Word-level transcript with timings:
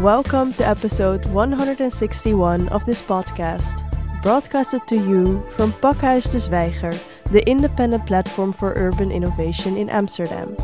Welcome 0.00 0.52
to 0.60 0.68
episode 0.68 1.24
161 1.24 2.68
of 2.68 2.84
this 2.84 3.00
podcast, 3.00 3.80
broadcasted 4.22 4.86
to 4.88 4.96
you 4.96 5.40
from 5.56 5.72
Pakhuis 5.72 6.30
de 6.30 6.36
Zwijger, 6.36 6.92
the 7.32 7.40
independent 7.48 8.04
platform 8.04 8.52
for 8.52 8.74
urban 8.76 9.10
innovation 9.10 9.78
in 9.78 9.88
Amsterdam. 9.88 10.54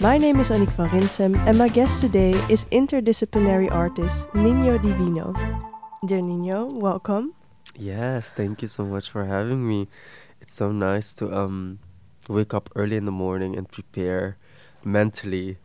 My 0.00 0.16
name 0.16 0.40
is 0.40 0.48
Annick 0.48 0.70
van 0.70 0.88
Rinsum, 0.88 1.36
and 1.46 1.58
my 1.58 1.68
guest 1.68 2.00
today 2.00 2.30
is 2.48 2.64
interdisciplinary 2.72 3.70
artist 3.70 4.26
Niño 4.28 4.80
Divino. 4.80 5.34
Dear 6.06 6.22
Niño, 6.22 6.72
welcome. 6.72 7.34
Yes, 7.76 8.32
thank 8.32 8.62
you 8.62 8.68
so 8.68 8.86
much 8.86 9.10
for 9.10 9.26
having 9.26 9.68
me. 9.68 9.88
It's 10.40 10.54
so 10.54 10.72
nice 10.72 11.12
to 11.20 11.28
um 11.28 11.78
wake 12.26 12.54
up 12.54 12.70
early 12.74 12.96
in 12.96 13.04
the 13.04 13.12
morning 13.12 13.54
and 13.54 13.68
prepare 13.68 14.38
mentally 14.82 15.58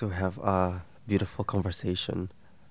to 0.00 0.08
have 0.08 0.38
a 0.38 0.86
beautiful 1.06 1.44
conversation 1.44 2.30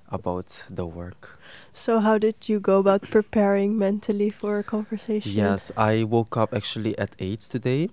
about 0.09 0.65
the 0.69 0.85
work. 0.85 1.39
So, 1.73 1.99
how 1.99 2.17
did 2.17 2.47
you 2.47 2.59
go 2.59 2.79
about 2.79 3.01
preparing 3.09 3.77
mentally 3.77 4.29
for 4.29 4.59
a 4.59 4.63
conversation? 4.63 5.31
Yes, 5.31 5.71
I 5.77 6.03
woke 6.03 6.37
up 6.37 6.53
actually 6.53 6.97
at 6.97 7.15
8 7.19 7.39
today. 7.39 7.89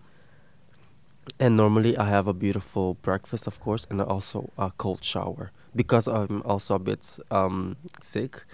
And 1.38 1.56
normally 1.56 1.96
I 1.96 2.08
have 2.08 2.26
a 2.26 2.32
beautiful 2.32 2.94
breakfast, 2.94 3.46
of 3.46 3.60
course, 3.60 3.86
and 3.88 4.00
also 4.00 4.50
a 4.58 4.72
cold 4.76 5.04
shower 5.04 5.52
because 5.74 6.08
I'm 6.08 6.42
also 6.42 6.74
a 6.74 6.78
bit 6.78 7.18
um, 7.30 7.76
sick. 8.02 8.44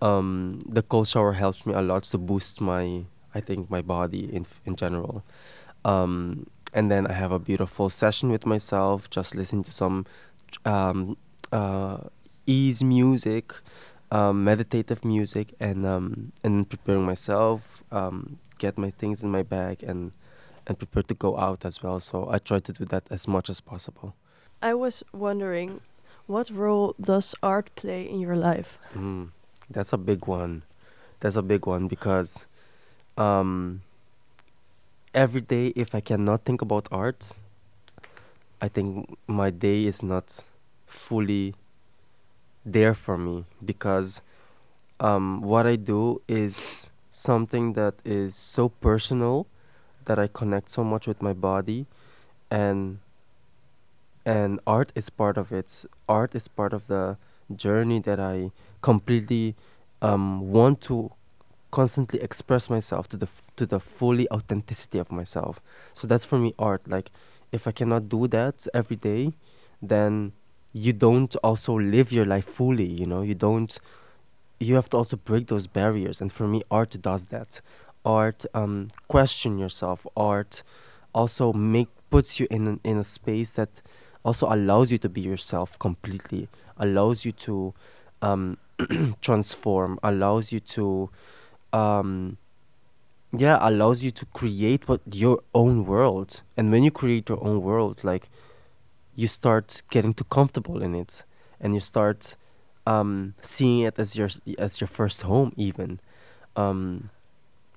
Um, 0.00 0.62
the 0.66 0.82
cold 0.82 1.08
shower 1.08 1.32
helps 1.32 1.66
me 1.66 1.74
a 1.74 1.82
lot 1.82 2.04
to 2.04 2.18
boost 2.18 2.60
my, 2.60 3.04
I 3.34 3.40
think, 3.40 3.70
my 3.70 3.82
body 3.82 4.24
in 4.34 4.46
in 4.64 4.76
general. 4.76 5.24
Um, 5.84 6.46
and 6.72 6.90
then 6.90 7.06
I 7.06 7.12
have 7.12 7.32
a 7.32 7.38
beautiful 7.38 7.88
session 7.90 8.30
with 8.30 8.44
myself, 8.44 9.08
just 9.10 9.34
listening 9.34 9.64
to 9.64 9.72
some 9.72 10.06
um, 10.64 11.16
uh, 11.52 11.98
ease 12.46 12.82
music, 12.82 13.54
um, 14.10 14.44
meditative 14.44 15.04
music, 15.04 15.54
and 15.60 15.86
um, 15.86 16.32
and 16.42 16.68
preparing 16.68 17.04
myself, 17.04 17.82
um, 17.90 18.38
get 18.58 18.78
my 18.78 18.90
things 18.90 19.22
in 19.22 19.30
my 19.30 19.42
bag, 19.42 19.82
and 19.82 20.12
and 20.66 20.78
prepare 20.78 21.02
to 21.04 21.14
go 21.14 21.38
out 21.38 21.64
as 21.64 21.82
well. 21.82 22.00
So 22.00 22.28
I 22.30 22.38
try 22.38 22.58
to 22.58 22.72
do 22.72 22.84
that 22.86 23.04
as 23.10 23.28
much 23.28 23.48
as 23.48 23.60
possible. 23.60 24.14
I 24.62 24.74
was 24.74 25.02
wondering, 25.12 25.80
what 26.26 26.50
role 26.50 26.94
does 27.00 27.34
art 27.42 27.70
play 27.76 28.08
in 28.08 28.20
your 28.20 28.36
life? 28.36 28.78
Mm, 28.94 29.30
that's 29.70 29.92
a 29.92 29.98
big 29.98 30.26
one. 30.26 30.62
That's 31.20 31.36
a 31.36 31.42
big 31.42 31.66
one 31.66 31.88
because 31.88 32.38
um, 33.16 33.82
every 35.14 35.40
day, 35.40 35.68
if 35.76 35.94
I 35.94 36.00
cannot 36.00 36.44
think 36.44 36.62
about 36.62 36.88
art, 36.90 37.28
I 38.60 38.68
think 38.68 39.16
my 39.26 39.50
day 39.50 39.84
is 39.84 40.02
not 40.02 40.40
fully 40.86 41.54
there 42.66 42.94
for 42.94 43.18
me 43.18 43.46
because 43.64 44.22
um, 45.00 45.42
what 45.42 45.66
I 45.66 45.76
do 45.76 46.22
is 46.28 46.90
something 47.10 47.74
that 47.74 47.94
is 48.04 48.36
so 48.36 48.68
personal 48.70 49.46
that 50.06 50.18
I 50.18 50.28
connect 50.28 50.70
so 50.70 50.84
much 50.84 51.06
with 51.06 51.22
my 51.22 51.32
body 51.32 51.86
and 52.50 52.98
and 54.24 54.60
art 54.66 54.92
is 54.94 55.08
part 55.10 55.38
of 55.38 55.52
it. 55.52 55.84
Art 56.08 56.34
is 56.34 56.48
part 56.48 56.72
of 56.72 56.86
the 56.88 57.16
journey 57.54 58.00
that 58.00 58.18
I 58.18 58.50
completely 58.82 59.54
um, 60.02 60.50
want 60.50 60.80
to 60.82 61.12
constantly 61.70 62.20
express 62.20 62.70
myself 62.70 63.08
to 63.10 63.16
the 63.16 63.26
f- 63.26 63.42
to 63.56 63.66
the 63.66 63.80
fully 63.80 64.28
authenticity 64.30 64.98
of 64.98 65.12
myself. 65.12 65.60
So 65.94 66.06
that's 66.06 66.24
for 66.24 66.38
me 66.38 66.54
art. 66.58 66.82
Like 66.88 67.10
if 67.52 67.66
I 67.66 67.72
cannot 67.72 68.08
do 68.08 68.26
that 68.28 68.66
every 68.74 68.96
day, 68.96 69.32
then 69.82 70.32
you 70.76 70.92
don't 70.92 71.34
also 71.36 71.72
live 71.78 72.12
your 72.12 72.26
life 72.26 72.44
fully 72.54 72.84
you 72.84 73.06
know? 73.06 73.22
You 73.22 73.34
don't 73.34 73.78
you 74.60 74.74
have 74.74 74.88
to 74.90 74.96
also 74.96 75.16
break 75.16 75.48
those 75.48 75.66
barriers. 75.66 76.20
And 76.20 76.32
for 76.32 76.46
me 76.46 76.62
art 76.70 77.00
does 77.00 77.26
that. 77.26 77.60
Art 78.04 78.44
um 78.54 78.90
question 79.08 79.58
yourself. 79.58 80.06
Art 80.16 80.62
also 81.14 81.52
make 81.52 81.88
puts 82.10 82.38
you 82.38 82.46
in 82.50 82.80
in 82.84 82.98
a 82.98 83.04
space 83.04 83.52
that 83.52 83.70
also 84.24 84.46
allows 84.52 84.90
you 84.90 84.98
to 84.98 85.08
be 85.08 85.20
yourself 85.20 85.78
completely. 85.78 86.48
Allows 86.76 87.24
you 87.24 87.32
to 87.46 87.72
um 88.20 88.58
transform. 89.22 89.98
Allows 90.02 90.52
you 90.52 90.60
to 90.76 91.10
um 91.72 92.36
yeah 93.36 93.58
allows 93.60 94.02
you 94.02 94.10
to 94.10 94.26
create 94.26 94.88
what 94.88 95.00
your 95.10 95.40
own 95.54 95.86
world. 95.86 96.42
And 96.56 96.70
when 96.70 96.82
you 96.84 96.90
create 96.90 97.28
your 97.30 97.42
own 97.42 97.62
world 97.62 98.04
like 98.04 98.28
you 99.16 99.26
start 99.26 99.82
getting 99.90 100.14
too 100.14 100.24
comfortable 100.24 100.82
in 100.82 100.94
it 100.94 101.24
and 101.58 101.74
you 101.74 101.80
start 101.80 102.36
um, 102.86 103.34
seeing 103.42 103.80
it 103.80 103.98
as 103.98 104.14
your 104.14 104.30
as 104.58 104.80
your 104.80 104.88
first 104.88 105.22
home 105.22 105.52
even 105.56 105.98
um, 106.54 107.10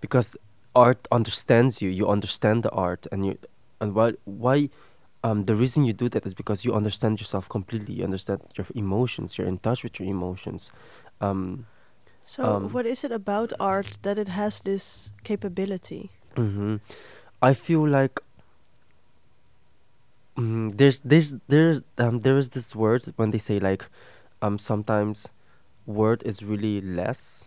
because 0.01 0.35
art 0.75 1.07
understands 1.11 1.81
you 1.81 1.89
you 1.89 2.07
understand 2.07 2.61
the 2.63 2.69
art 2.69 3.07
and 3.11 3.25
you 3.25 3.37
and 3.81 3.95
why 3.95 4.13
why 4.25 4.69
um, 5.23 5.45
the 5.45 5.55
reason 5.55 5.83
you 5.83 5.93
do 5.93 6.07
that 6.09 6.25
is 6.25 6.33
because 6.33 6.63
you 6.63 6.73
understand 6.73 7.19
yourself 7.19 7.49
completely 7.49 7.95
you 7.95 8.03
understand 8.03 8.41
your 8.55 8.67
emotions 8.75 9.37
you're 9.37 9.47
in 9.47 9.57
touch 9.57 9.83
with 9.83 9.99
your 9.99 10.07
emotions 10.07 10.71
um, 11.21 11.65
so 12.23 12.43
um, 12.43 12.69
what 12.71 12.85
is 12.85 13.03
it 13.03 13.11
about 13.11 13.51
art 13.59 13.97
that 14.03 14.17
it 14.17 14.27
has 14.27 14.61
this 14.63 15.11
capability 15.23 16.11
mm-hmm. 16.35 16.75
i 17.41 17.53
feel 17.53 17.87
like 17.87 18.19
Mm, 20.39 20.77
there's 20.77 20.99
there's 21.01 21.33
there's 21.49 21.83
um 21.97 22.21
there 22.21 22.37
is 22.37 22.49
this 22.49 22.73
word 22.75 23.03
when 23.17 23.31
they 23.31 23.37
say 23.37 23.59
like 23.59 23.85
um 24.41 24.57
sometimes 24.57 25.27
word 25.85 26.23
is 26.25 26.41
really 26.43 26.79
less 26.81 27.45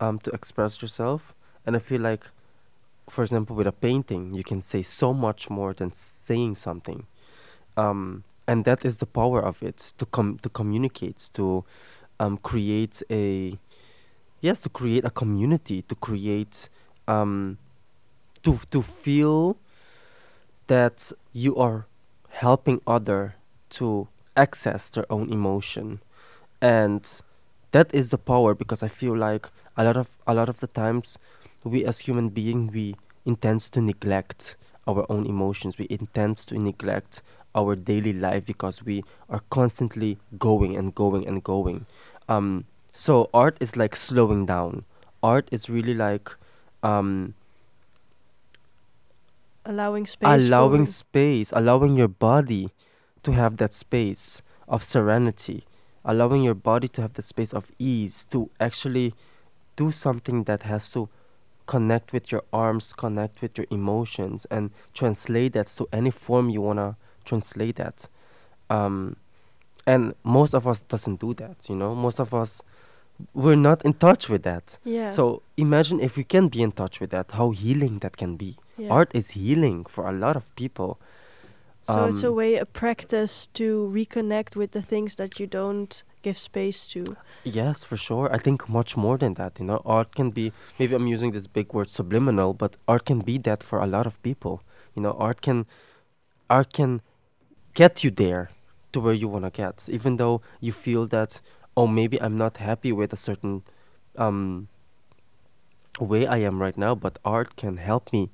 um 0.00 0.18
to 0.20 0.30
express 0.32 0.82
yourself. 0.82 1.34
And 1.66 1.76
I 1.76 1.80
feel 1.80 2.00
like 2.00 2.24
for 3.10 3.22
example 3.24 3.56
with 3.56 3.68
a 3.68 3.72
painting 3.72 4.34
you 4.34 4.44
can 4.44 4.62
say 4.62 4.82
so 4.82 5.14
much 5.14 5.50
more 5.50 5.74
than 5.74 5.92
saying 5.94 6.56
something. 6.56 7.06
Um 7.76 8.24
and 8.48 8.64
that 8.64 8.84
is 8.84 8.98
the 8.98 9.06
power 9.06 9.40
of 9.42 9.62
it 9.62 9.92
to 9.98 10.06
com 10.06 10.38
to 10.42 10.48
communicate 10.50 11.30
to 11.34 11.64
um 12.20 12.38
create 12.38 13.02
a 13.10 13.58
yes 14.40 14.58
to 14.60 14.70
create 14.70 15.04
a 15.04 15.10
community 15.10 15.82
to 15.82 15.96
create 15.96 16.68
um 17.08 17.58
to 18.44 18.60
to 18.70 18.82
feel 18.82 19.58
that 20.68 21.12
you 21.32 21.56
are 21.56 21.86
helping 22.40 22.80
other 22.86 23.34
to 23.70 24.08
access 24.36 24.88
their 24.88 25.10
own 25.10 25.32
emotion. 25.32 26.00
And 26.60 27.04
that 27.72 27.92
is 27.92 28.08
the 28.08 28.18
power 28.18 28.54
because 28.54 28.82
i 28.82 28.88
feel 28.88 29.14
like 29.14 29.48
a 29.76 29.84
lot 29.84 29.96
of 29.96 30.08
a 30.26 30.32
lot 30.32 30.48
of 30.48 30.60
the 30.60 30.66
times 30.68 31.18
we 31.64 31.84
as 31.84 31.98
human 31.98 32.28
beings 32.30 32.72
we 32.72 32.96
intend 33.26 33.60
to 33.60 33.80
neglect 33.80 34.56
our 34.86 35.04
own 35.10 35.26
emotions. 35.26 35.78
We 35.78 35.86
intend 35.90 36.36
to 36.48 36.58
neglect 36.58 37.22
our 37.54 37.74
daily 37.74 38.12
life 38.12 38.46
because 38.46 38.84
we 38.84 39.04
are 39.28 39.42
constantly 39.50 40.18
going 40.38 40.76
and 40.76 40.94
going 40.94 41.26
and 41.26 41.42
going. 41.42 41.86
Um, 42.28 42.64
so 42.94 43.28
art 43.34 43.56
is 43.60 43.76
like 43.76 43.96
slowing 43.96 44.46
down. 44.46 44.84
Art 45.22 45.48
is 45.50 45.68
really 45.68 45.94
like 45.94 46.30
um, 46.82 47.34
allowing 49.66 50.06
space 50.06 50.46
allowing 50.46 50.86
space 50.86 51.52
allowing 51.52 51.96
your 51.96 52.08
body 52.08 52.70
to 53.22 53.32
have 53.32 53.56
that 53.56 53.74
space 53.74 54.42
of 54.68 54.82
serenity 54.82 55.64
allowing 56.04 56.42
your 56.42 56.54
body 56.54 56.88
to 56.88 57.02
have 57.02 57.14
the 57.14 57.22
space 57.22 57.52
of 57.52 57.70
ease 57.78 58.26
to 58.30 58.48
actually 58.60 59.12
do 59.76 59.90
something 59.90 60.44
that 60.44 60.62
has 60.62 60.88
to 60.88 61.08
connect 61.66 62.12
with 62.12 62.30
your 62.30 62.42
arms 62.52 62.92
connect 62.92 63.42
with 63.42 63.58
your 63.58 63.66
emotions 63.70 64.46
and 64.50 64.70
translate 64.94 65.52
that 65.52 65.66
to 65.66 65.88
any 65.92 66.10
form 66.10 66.48
you 66.48 66.60
want 66.60 66.78
to 66.78 66.94
translate 67.24 67.74
that. 67.76 68.06
Um, 68.70 69.16
and 69.86 70.14
most 70.22 70.54
of 70.54 70.66
us 70.66 70.80
doesn't 70.88 71.20
do 71.20 71.34
that 71.34 71.56
you 71.68 71.74
know? 71.74 71.94
Most 71.94 72.20
of 72.20 72.32
us 72.32 72.62
we're 73.32 73.56
not 73.56 73.82
in 73.82 73.94
touch 73.94 74.28
with 74.28 74.42
that. 74.42 74.76
Yeah. 74.84 75.12
So 75.12 75.42
imagine 75.56 76.00
if 76.00 76.16
we 76.16 76.24
can 76.24 76.48
be 76.48 76.62
in 76.62 76.70
touch 76.72 77.00
with 77.00 77.10
that 77.10 77.32
how 77.32 77.50
healing 77.50 77.98
that 78.00 78.16
can 78.16 78.36
be 78.36 78.56
yeah. 78.76 78.90
art 78.90 79.10
is 79.14 79.30
healing 79.30 79.84
for 79.84 80.08
a 80.08 80.12
lot 80.12 80.36
of 80.36 80.54
people. 80.56 80.98
So 81.86 82.00
um, 82.00 82.10
it's 82.10 82.22
a 82.24 82.28
um, 82.28 82.34
way, 82.34 82.56
a 82.56 82.66
practice 82.66 83.46
to 83.54 83.88
reconnect 83.94 84.56
with 84.56 84.72
the 84.72 84.82
things 84.82 85.16
that 85.16 85.38
you 85.38 85.46
don't 85.46 86.02
give 86.22 86.36
space 86.36 86.86
to. 86.88 87.16
Yes, 87.44 87.84
for 87.84 87.96
sure. 87.96 88.28
I 88.32 88.38
think 88.38 88.68
much 88.68 88.96
more 88.96 89.16
than 89.16 89.34
that. 89.34 89.52
You 89.60 89.66
know, 89.66 89.82
art 89.84 90.14
can 90.16 90.30
be. 90.30 90.52
Maybe 90.80 90.94
I'm 90.96 91.06
using 91.06 91.30
this 91.30 91.46
big 91.46 91.72
word, 91.72 91.88
subliminal, 91.88 92.54
but 92.54 92.74
art 92.88 93.06
can 93.06 93.20
be 93.20 93.38
that 93.38 93.62
for 93.62 93.78
a 93.78 93.86
lot 93.86 94.06
of 94.06 94.20
people. 94.24 94.62
You 94.96 95.02
know, 95.02 95.12
art 95.12 95.42
can, 95.42 95.66
art 96.50 96.72
can, 96.72 97.02
get 97.74 98.02
you 98.02 98.10
there, 98.10 98.50
to 98.92 98.98
where 98.98 99.14
you 99.14 99.28
wanna 99.28 99.50
get. 99.50 99.88
Even 99.88 100.16
though 100.16 100.40
you 100.60 100.72
feel 100.72 101.06
that, 101.08 101.40
oh, 101.76 101.86
maybe 101.86 102.20
I'm 102.20 102.36
not 102.36 102.56
happy 102.56 102.90
with 102.90 103.12
a 103.12 103.16
certain, 103.16 103.62
um, 104.16 104.68
way 106.00 106.26
I 106.26 106.38
am 106.38 106.60
right 106.60 106.76
now, 106.76 106.94
but 106.94 107.18
art 107.24 107.56
can 107.56 107.76
help 107.76 108.12
me 108.12 108.30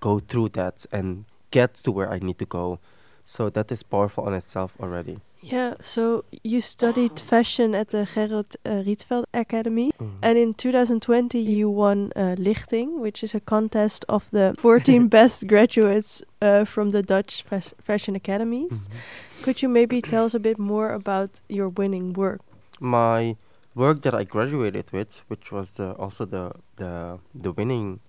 go 0.00 0.20
through 0.20 0.50
that 0.50 0.86
and 0.92 1.24
get 1.50 1.74
to 1.84 1.90
where 1.90 2.10
I 2.12 2.18
need 2.18 2.38
to 2.38 2.46
go. 2.46 2.78
So 3.24 3.50
that 3.50 3.70
is 3.70 3.82
powerful 3.82 4.24
on 4.24 4.34
itself 4.34 4.72
already. 4.80 5.18
Yeah, 5.42 5.74
so 5.80 6.24
you 6.42 6.60
studied 6.60 7.20
fashion 7.20 7.74
at 7.74 7.88
the 7.88 8.04
Gerrit 8.14 8.56
uh, 8.64 8.82
Rietveld 8.84 9.24
Academy, 9.32 9.92
Mhm. 10.00 10.18
and 10.22 10.38
in 10.38 10.52
2020 10.54 11.38
you 11.38 11.70
won 11.70 12.10
uh, 12.16 12.34
Lichting, 12.38 12.98
which 13.00 13.22
is 13.22 13.34
a 13.34 13.40
contest 13.40 14.04
of 14.08 14.30
the 14.30 14.54
14 14.58 15.08
best 15.16 15.46
graduates 15.46 16.22
uh, 16.42 16.64
from 16.64 16.90
the 16.90 17.02
Dutch 17.02 17.42
fas- 17.44 17.74
fashion 17.80 18.16
academies. 18.16 18.88
Mhm. 18.88 19.42
Could 19.44 19.62
you 19.62 19.68
maybe 19.68 20.00
tell 20.00 20.24
us 20.24 20.34
a 20.34 20.40
bit 20.40 20.58
more 20.58 20.90
about 20.92 21.40
your 21.48 21.68
winning 21.68 22.14
work? 22.14 22.40
my 22.80 23.36
work 23.74 24.02
that 24.02 24.14
I 24.14 24.24
graduated 24.24 24.84
with, 24.92 25.08
which 25.28 25.52
was 25.52 25.68
the 25.76 25.92
also 25.98 26.24
the 26.26 26.52
the 26.76 27.18
the 27.42 27.52
winning 27.52 28.00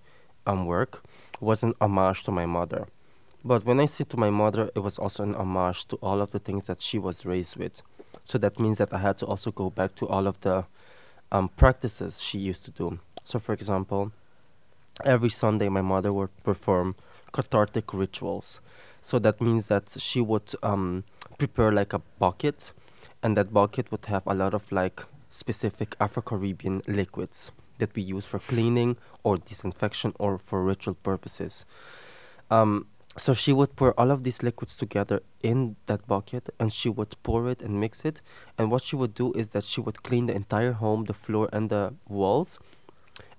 um 0.46 0.66
work, 0.66 1.02
was 1.40 1.62
an 1.62 1.74
homage 1.80 2.22
to 2.24 2.30
my 2.30 2.46
mother. 2.46 2.86
But 3.44 3.64
when 3.64 3.80
I 3.80 3.86
say 3.86 4.04
to 4.04 4.16
my 4.16 4.30
mother, 4.30 4.70
it 4.74 4.80
was 4.80 4.98
also 4.98 5.22
an 5.22 5.34
homage 5.34 5.86
to 5.88 5.96
all 5.96 6.20
of 6.20 6.30
the 6.30 6.38
things 6.38 6.66
that 6.66 6.82
she 6.82 6.98
was 6.98 7.24
raised 7.24 7.56
with. 7.56 7.80
So 8.24 8.38
that 8.38 8.60
means 8.60 8.78
that 8.78 8.92
I 8.92 8.98
had 8.98 9.18
to 9.18 9.26
also 9.26 9.50
go 9.50 9.70
back 9.70 9.94
to 9.96 10.08
all 10.08 10.26
of 10.26 10.40
the 10.42 10.64
um 11.32 11.48
practices 11.56 12.20
she 12.20 12.38
used 12.38 12.64
to 12.64 12.70
do. 12.70 12.98
So 13.24 13.38
for 13.38 13.52
example, 13.52 14.12
every 15.04 15.30
Sunday 15.30 15.68
my 15.68 15.80
mother 15.80 16.12
would 16.12 16.30
perform 16.42 16.96
cathartic 17.32 17.94
rituals. 17.94 18.60
So 19.02 19.18
that 19.20 19.40
means 19.40 19.68
that 19.68 19.84
she 19.98 20.20
would 20.20 20.54
um 20.62 21.04
prepare 21.38 21.72
like 21.72 21.92
a 21.92 22.02
bucket 22.18 22.72
and 23.22 23.36
that 23.36 23.52
bucket 23.52 23.90
would 23.90 24.06
have 24.06 24.26
a 24.26 24.34
lot 24.34 24.52
of 24.54 24.70
like 24.70 25.02
specific 25.30 25.94
Afro-Caribbean 26.00 26.82
liquids 26.86 27.50
that 27.80 27.94
we 27.94 28.02
use 28.02 28.24
for 28.24 28.38
cleaning 28.38 28.96
or 29.22 29.36
disinfection 29.36 30.14
or 30.18 30.38
for 30.38 30.62
ritual 30.62 30.94
purposes. 30.94 31.64
Um, 32.50 32.86
so 33.18 33.34
she 33.34 33.52
would 33.52 33.74
pour 33.74 33.92
all 33.98 34.10
of 34.10 34.22
these 34.22 34.42
liquids 34.42 34.76
together 34.76 35.22
in 35.42 35.76
that 35.86 36.06
bucket 36.06 36.48
and 36.60 36.72
she 36.72 36.88
would 36.88 37.16
pour 37.22 37.48
it 37.48 37.60
and 37.60 37.80
mix 37.80 38.04
it. 38.04 38.20
And 38.56 38.70
what 38.70 38.84
she 38.84 38.96
would 38.96 39.14
do 39.14 39.32
is 39.32 39.48
that 39.48 39.64
she 39.64 39.80
would 39.80 40.02
clean 40.02 40.26
the 40.26 40.34
entire 40.34 40.72
home, 40.72 41.04
the 41.04 41.14
floor 41.14 41.48
and 41.52 41.70
the 41.70 41.94
walls. 42.08 42.58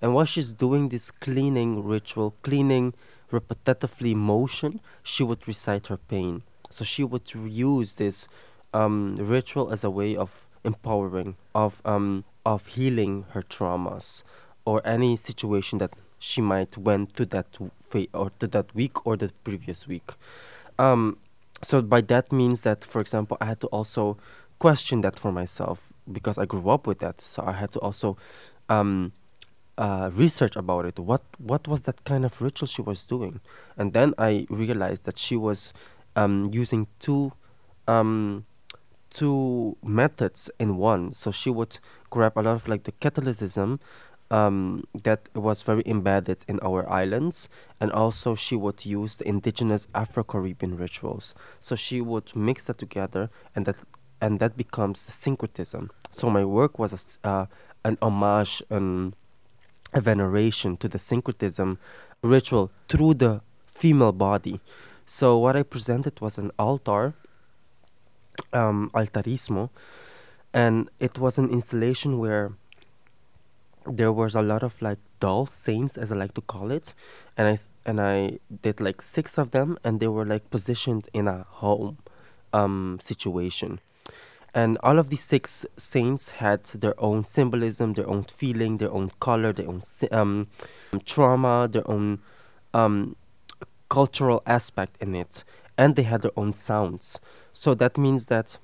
And 0.01 0.13
while 0.13 0.25
she's 0.25 0.51
doing 0.51 0.89
this 0.89 1.09
cleaning 1.09 1.83
ritual, 1.83 2.35
cleaning 2.43 2.93
repetitively 3.31 4.13
motion, 4.13 4.81
she 5.03 5.23
would 5.23 5.47
recite 5.47 5.87
her 5.87 5.97
pain. 5.97 6.43
So 6.69 6.83
she 6.83 7.03
would 7.03 7.33
use 7.33 7.93
this 7.93 8.27
um, 8.73 9.15
ritual 9.17 9.71
as 9.71 9.83
a 9.83 9.89
way 9.89 10.15
of 10.15 10.31
empowering, 10.63 11.35
of 11.55 11.81
um, 11.85 12.23
of 12.45 12.65
healing 12.67 13.25
her 13.31 13.43
traumas, 13.43 14.23
or 14.65 14.81
any 14.85 15.17
situation 15.17 15.79
that 15.79 15.93
she 16.19 16.41
might 16.41 16.77
went 16.77 17.15
to 17.15 17.25
that 17.25 17.47
fa- 17.89 18.07
or 18.13 18.31
to 18.39 18.47
that 18.47 18.73
week 18.75 19.05
or 19.05 19.17
the 19.17 19.31
previous 19.43 19.87
week. 19.87 20.11
Um, 20.77 21.17
so 21.63 21.81
by 21.81 22.01
that 22.01 22.31
means 22.31 22.61
that, 22.61 22.85
for 22.85 23.01
example, 23.01 23.37
I 23.41 23.45
had 23.45 23.59
to 23.61 23.67
also 23.67 24.17
question 24.59 25.01
that 25.01 25.19
for 25.19 25.31
myself 25.31 25.79
because 26.11 26.37
I 26.37 26.45
grew 26.45 26.69
up 26.69 26.87
with 26.87 26.99
that. 26.99 27.21
So 27.21 27.43
I 27.45 27.53
had 27.53 27.71
to 27.73 27.79
also 27.79 28.17
um, 28.69 29.13
uh, 29.77 30.11
research 30.13 30.55
about 30.55 30.85
it. 30.85 30.99
What 30.99 31.23
what 31.37 31.67
was 31.67 31.81
that 31.83 32.03
kind 32.03 32.25
of 32.25 32.41
ritual 32.41 32.67
she 32.67 32.81
was 32.81 33.03
doing? 33.03 33.39
And 33.77 33.93
then 33.93 34.13
I 34.17 34.45
realized 34.49 35.05
that 35.05 35.17
she 35.17 35.35
was 35.35 35.73
um, 36.15 36.49
using 36.51 36.87
two 36.99 37.33
um, 37.87 38.45
two 39.13 39.77
methods 39.83 40.49
in 40.59 40.77
one. 40.77 41.13
So 41.13 41.31
she 41.31 41.49
would 41.49 41.77
grab 42.09 42.33
a 42.35 42.41
lot 42.41 42.55
of 42.55 42.67
like 42.67 42.83
the 42.83 42.93
Catholicism 42.93 43.79
um, 44.29 44.85
that 45.03 45.27
was 45.35 45.61
very 45.61 45.83
embedded 45.85 46.39
in 46.47 46.59
our 46.61 46.89
islands, 46.89 47.49
and 47.79 47.91
also 47.91 48.33
she 48.33 48.55
would 48.55 48.85
use 48.85 49.15
the 49.15 49.27
indigenous 49.27 49.87
Afro-Caribbean 49.93 50.77
rituals. 50.77 51.35
So 51.59 51.75
she 51.75 51.99
would 51.99 52.33
mix 52.35 52.63
that 52.63 52.77
together, 52.77 53.29
and 53.55 53.65
that 53.65 53.75
and 54.21 54.39
that 54.39 54.55
becomes 54.55 55.05
the 55.05 55.11
syncretism. 55.11 55.91
So 56.11 56.29
my 56.29 56.45
work 56.45 56.79
was 56.79 57.17
a, 57.23 57.27
uh, 57.27 57.45
an 57.83 57.97
homage, 58.01 58.63
and 58.69 59.15
a 59.93 59.99
veneration 59.99 60.77
to 60.77 60.87
the 60.87 60.99
syncretism 60.99 61.77
ritual 62.21 62.71
through 62.87 63.15
the 63.15 63.41
female 63.75 64.11
body. 64.13 64.61
So 65.05 65.37
what 65.37 65.55
I 65.55 65.63
presented 65.63 66.21
was 66.21 66.37
an 66.37 66.51
altar 66.57 67.13
um, 68.53 68.91
altarismo, 68.93 69.69
and 70.53 70.89
it 70.99 71.17
was 71.17 71.37
an 71.37 71.49
installation 71.49 72.19
where 72.19 72.53
there 73.85 74.11
was 74.11 74.35
a 74.35 74.41
lot 74.41 74.63
of 74.63 74.81
like 74.81 74.99
doll 75.19 75.47
saints, 75.47 75.97
as 75.97 76.11
I 76.11 76.15
like 76.15 76.33
to 76.35 76.41
call 76.41 76.71
it, 76.71 76.93
and 77.37 77.47
I 77.47 77.57
and 77.85 77.99
I 77.99 78.39
did 78.61 78.79
like 78.79 79.01
six 79.01 79.37
of 79.37 79.51
them, 79.51 79.77
and 79.83 79.99
they 79.99 80.07
were 80.07 80.25
like 80.25 80.49
positioned 80.49 81.09
in 81.13 81.27
a 81.27 81.45
home 81.49 81.97
um, 82.53 82.99
situation, 83.03 83.79
and 84.53 84.77
all 84.83 84.99
of 84.99 85.09
these 85.09 85.23
six 85.23 85.65
saints 85.77 86.31
had 86.31 86.63
their 86.65 86.99
own 86.99 87.25
symbolism, 87.25 87.93
their 87.93 88.09
own 88.09 88.25
feeling, 88.37 88.77
their 88.77 88.91
own 88.91 89.11
color, 89.19 89.53
their 89.53 89.67
own 89.67 89.83
um, 90.11 90.47
trauma, 91.05 91.67
their 91.71 91.89
own 91.89 92.19
um, 92.73 93.15
cultural 93.89 94.41
aspect 94.45 94.95
in 95.01 95.15
it, 95.15 95.43
and 95.77 95.95
they 95.95 96.03
had 96.03 96.21
their 96.21 96.37
own 96.37 96.53
sounds. 96.53 97.19
So 97.53 97.73
that 97.75 97.97
means 97.97 98.25
that 98.25 98.57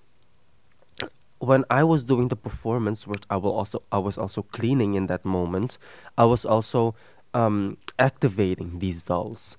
when 1.40 1.66
I 1.70 1.84
was 1.84 2.04
doing 2.04 2.30
the 2.30 2.36
performance, 2.36 3.06
which 3.06 3.24
I 3.30 3.38
will 3.38 3.52
also 3.52 3.84
I 3.92 4.00
was 4.00 4.18
also 4.18 4.42
cleaning 4.42 4.96
in 4.96 5.08
that 5.08 5.24
moment, 5.24 5.78
I 6.18 6.26
was 6.26 6.46
also 6.46 6.96
um, 7.34 7.78
activating 8.00 8.80
these 8.80 9.04
dolls. 9.04 9.56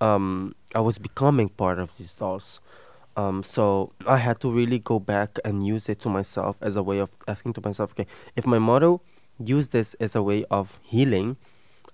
Um, 0.00 0.54
I 0.74 0.80
was 0.80 0.98
becoming 0.98 1.48
part 1.50 1.78
of 1.78 1.96
these 1.98 2.12
dolls. 2.12 2.60
Um, 3.16 3.42
so 3.42 3.92
I 4.06 4.18
had 4.18 4.40
to 4.40 4.50
really 4.50 4.78
go 4.78 5.00
back 5.00 5.38
and 5.44 5.66
use 5.66 5.88
it 5.88 6.00
to 6.02 6.08
myself 6.08 6.56
as 6.62 6.76
a 6.76 6.82
way 6.84 6.98
of 6.98 7.10
asking 7.26 7.54
to 7.54 7.60
myself, 7.60 7.90
okay, 7.90 8.06
if 8.36 8.46
my 8.46 8.60
mother 8.60 8.98
used 9.42 9.72
this 9.72 9.94
as 9.94 10.14
a 10.14 10.22
way 10.22 10.44
of 10.50 10.78
healing, 10.82 11.36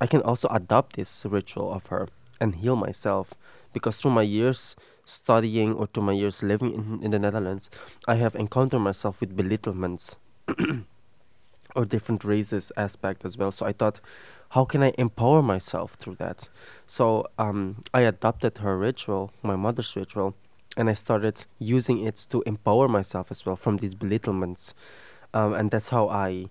I 0.00 0.06
can 0.06 0.20
also 0.20 0.48
adopt 0.48 0.96
this 0.96 1.24
ritual 1.24 1.72
of 1.72 1.86
her 1.86 2.08
and 2.40 2.56
heal 2.56 2.76
myself 2.76 3.32
because 3.72 3.96
through 3.96 4.10
my 4.10 4.22
years 4.22 4.76
studying 5.04 5.74
or 5.74 5.86
to 5.88 6.00
my 6.00 6.12
years 6.12 6.42
living 6.42 6.74
in, 6.74 7.02
in 7.02 7.10
the 7.10 7.18
Netherlands, 7.18 7.70
I 8.06 8.16
have 8.16 8.34
encountered 8.34 8.80
myself 8.80 9.20
with 9.20 9.36
belittlements 9.36 10.16
or 11.76 11.84
different 11.84 12.24
races 12.24 12.72
aspect 12.76 13.24
as 13.24 13.36
well. 13.36 13.52
So 13.52 13.66
I 13.66 13.72
thought, 13.72 14.00
how 14.50 14.64
can 14.64 14.82
I 14.82 14.92
empower 14.98 15.42
myself 15.42 15.96
through 15.98 16.16
that? 16.16 16.48
So 16.86 17.26
um, 17.38 17.82
I 17.92 18.02
adopted 18.02 18.58
her 18.58 18.78
ritual, 18.78 19.32
my 19.42 19.56
mother's 19.56 19.96
ritual, 19.96 20.34
and 20.76 20.88
I 20.88 20.94
started 20.94 21.44
using 21.58 22.04
it 22.04 22.26
to 22.30 22.42
empower 22.46 22.88
myself 22.88 23.30
as 23.30 23.44
well 23.44 23.56
from 23.56 23.78
these 23.78 23.94
belittlements, 23.94 24.74
um, 25.32 25.54
and 25.54 25.70
that's 25.70 25.88
how 25.88 26.08
I, 26.08 26.46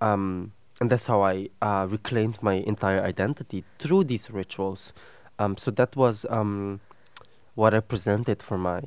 um, 0.00 0.52
and 0.80 0.90
that's 0.90 1.06
how 1.06 1.22
I 1.22 1.48
uh, 1.60 1.86
reclaimed 1.88 2.38
my 2.42 2.54
entire 2.54 3.02
identity 3.02 3.64
through 3.78 4.04
these 4.04 4.30
rituals. 4.30 4.92
Um, 5.38 5.56
so 5.56 5.70
that 5.72 5.94
was 5.94 6.26
um, 6.30 6.80
what 7.58 7.74
I 7.74 7.80
presented 7.80 8.40
for 8.40 8.56
my 8.56 8.80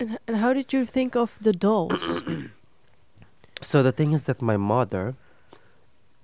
And, 0.00 0.18
and 0.26 0.36
how 0.38 0.52
did 0.52 0.72
you 0.72 0.84
think 0.84 1.14
of 1.14 1.38
the 1.40 1.52
dolls? 1.52 2.22
So 3.62 3.82
the 3.82 3.90
thing 3.90 4.12
is 4.12 4.24
that 4.24 4.42
my 4.42 4.58
mother, 4.58 5.14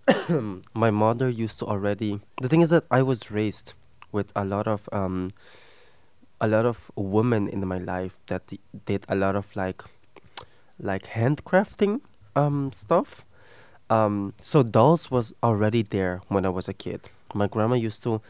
my 0.74 0.90
mother 0.90 1.30
used 1.30 1.58
to 1.60 1.64
already. 1.64 2.20
The 2.42 2.48
thing 2.48 2.60
is 2.60 2.68
that 2.68 2.84
I 2.90 3.00
was 3.00 3.30
raised 3.30 3.72
with 4.12 4.30
a 4.36 4.44
lot 4.44 4.68
of 4.68 4.86
um, 4.92 5.32
a 6.42 6.46
lot 6.46 6.66
of 6.66 6.90
women 6.94 7.48
in 7.48 7.66
my 7.66 7.78
life 7.78 8.18
that 8.26 8.42
did 8.84 9.06
a 9.08 9.14
lot 9.14 9.34
of 9.34 9.46
like, 9.56 9.82
like 10.78 11.04
handcrafting 11.16 12.02
um 12.36 12.72
stuff. 12.74 13.24
Um, 13.88 14.34
so 14.42 14.62
dolls 14.62 15.10
was 15.10 15.32
already 15.42 15.82
there 15.82 16.20
when 16.28 16.44
I 16.44 16.50
was 16.50 16.68
a 16.68 16.74
kid. 16.74 17.00
My 17.32 17.46
grandma 17.46 17.76
used 17.76 18.02
to 18.02 18.20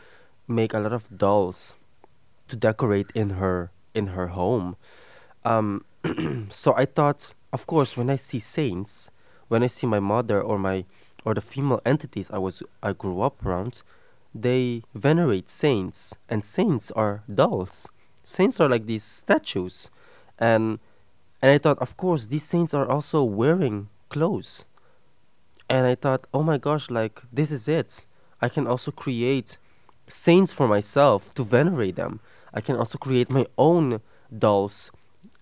make 0.47 0.73
a 0.73 0.79
lot 0.79 0.93
of 0.93 1.11
dolls 1.11 1.75
to 2.53 2.57
decorate 2.57 3.11
in 3.15 3.31
her 3.41 3.71
in 3.95 4.09
her 4.09 4.29
home. 4.29 4.77
Um, 5.43 5.85
so 6.53 6.75
I 6.77 6.85
thought, 6.85 7.33
of 7.51 7.67
course, 7.67 7.97
when 7.97 8.11
I 8.11 8.17
see 8.17 8.41
saints, 8.41 9.11
when 9.49 9.63
I 9.63 9.69
see 9.69 9.87
my 9.87 10.01
mother 10.01 10.41
or 10.41 10.59
my 10.59 10.85
or 11.25 11.33
the 11.35 11.41
female 11.41 11.81
entities 11.87 12.29
I 12.31 12.39
was 12.39 12.63
I 12.83 12.93
grew 12.93 13.23
up 13.23 13.45
around, 13.45 13.81
they 14.35 14.83
venerate 14.95 15.51
saints, 15.51 16.15
and 16.29 16.45
saints 16.45 16.91
are 16.91 17.23
dolls. 17.33 17.89
Saints 18.25 18.61
are 18.61 18.69
like 18.69 18.85
these 18.85 19.05
statues, 19.05 19.89
and 20.39 20.79
and 21.41 21.51
I 21.51 21.59
thought, 21.59 21.79
of 21.79 21.97
course, 21.97 22.27
these 22.27 22.45
saints 22.45 22.75
are 22.75 22.89
also 22.89 23.23
wearing 23.23 23.89
clothes, 24.11 24.65
and 25.71 25.87
I 25.87 25.95
thought, 25.95 26.27
oh 26.35 26.43
my 26.43 26.59
gosh, 26.59 26.91
like 26.91 27.23
this 27.33 27.51
is 27.51 27.67
it. 27.67 28.05
I 28.43 28.51
can 28.51 28.67
also 28.67 28.91
create 28.91 29.57
saints 30.07 30.53
for 30.53 30.69
myself 30.69 31.35
to 31.37 31.45
venerate 31.45 31.97
them. 31.97 32.21
I 32.55 32.61
can 32.61 32.77
also 32.77 32.99
create 32.99 33.31
my 33.31 33.47
own 33.57 34.01
dolls 34.37 34.91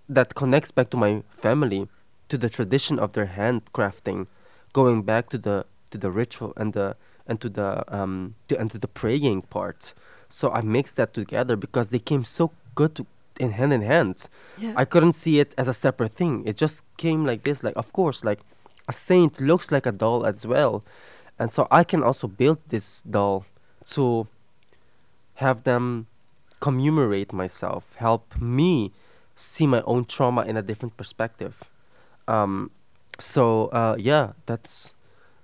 that 0.09 0.35
connects 0.35 0.71
back 0.71 0.90
to 0.90 0.97
my 0.97 1.23
family, 1.31 1.88
to 2.29 2.37
the 2.38 2.49
tradition 2.49 2.99
of 2.99 3.12
their 3.12 3.26
handcrafting, 3.26 4.26
going 4.73 5.02
back 5.02 5.31
to 5.31 5.38
the 5.38 5.67
to 5.90 5.99
the 5.99 6.11
ritual 6.11 6.52
and 6.57 6.73
the 6.73 6.97
and 7.26 7.40
to 7.40 7.49
the 7.49 7.85
um 7.95 8.35
to, 8.49 8.59
and 8.59 8.71
to 8.71 8.79
the 8.79 8.88
praying 8.88 9.43
part. 9.43 9.95
So 10.29 10.50
I 10.50 10.61
mixed 10.61 10.97
that 10.97 11.14
together 11.14 11.57
because 11.57 11.88
they 11.88 11.99
came 11.99 12.25
so 12.25 12.52
good 12.75 12.95
to, 12.97 13.07
in 13.38 13.52
hand 13.52 13.73
in 13.73 13.83
hand. 13.83 14.29
Yeah. 14.59 14.75
I 14.76 14.85
couldn't 14.85 15.14
see 15.14 15.40
it 15.40 15.52
as 15.59 15.67
a 15.67 15.75
separate 15.75 16.14
thing. 16.14 16.45
It 16.47 16.57
just 16.57 16.85
came 16.97 17.25
like 17.25 17.43
this, 17.43 17.62
like 17.62 17.76
of 17.76 17.93
course, 17.93 18.25
like 18.25 18.40
a 18.88 18.93
saint 18.93 19.40
looks 19.40 19.73
like 19.73 19.87
a 19.87 19.93
doll 19.93 20.25
as 20.25 20.47
well, 20.47 20.85
and 21.38 21.52
so 21.52 21.67
I 21.71 21.85
can 21.85 22.02
also 22.02 22.29
build 22.29 22.59
this 22.69 23.00
doll 23.02 23.45
to 23.90 24.29
have 25.35 25.64
them 25.64 26.07
commemorate 26.61 27.33
myself, 27.33 27.85
help 27.97 28.25
me 28.40 28.93
see 29.37 29.67
my 29.67 29.83
own 29.83 30.05
trauma 30.05 30.43
in 30.43 30.57
a 30.57 30.62
different 30.62 30.97
perspective. 30.97 31.55
Um, 32.29 32.71
so 33.19 33.67
uh, 33.73 33.97
yeah, 33.99 34.33
that's 34.47 34.93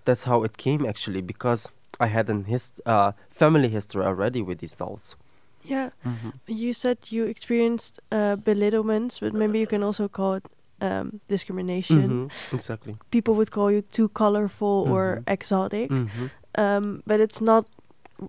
that's 0.04 0.24
how 0.24 0.44
it 0.44 0.56
came 0.56 0.86
actually 0.86 1.22
because 1.22 1.68
I 1.98 2.06
had 2.08 2.28
an 2.30 2.44
hist- 2.44 2.80
uh, 2.86 3.12
family 3.30 3.68
history 3.68 4.04
already 4.04 4.42
with 4.42 4.58
these 4.60 4.74
dolls. 4.76 5.16
yeah. 5.64 5.90
Mm-hmm. 6.04 6.30
You 6.46 6.72
said 6.72 6.98
you 7.10 7.24
experienced 7.26 7.98
uh, 8.12 8.36
belittlements, 8.36 9.18
but 9.20 9.32
maybe 9.34 9.58
you 9.58 9.66
can 9.66 9.82
also 9.82 10.08
call 10.08 10.34
it 10.34 10.44
um, 10.80 11.20
discrimination. 11.28 12.28
Mm-hmm. 12.28 12.56
Exactly. 12.56 12.96
People 13.10 13.34
would 13.34 13.50
call 13.50 13.70
you 13.72 13.82
too 13.82 14.08
colorful 14.10 14.86
or 14.88 15.16
Mhm. 15.16 15.32
exotic. 15.32 15.90
Mm-hmm. 15.90 16.26
Um, 16.58 17.02
but 17.06 17.20
it's 17.20 17.40
not 17.40 17.64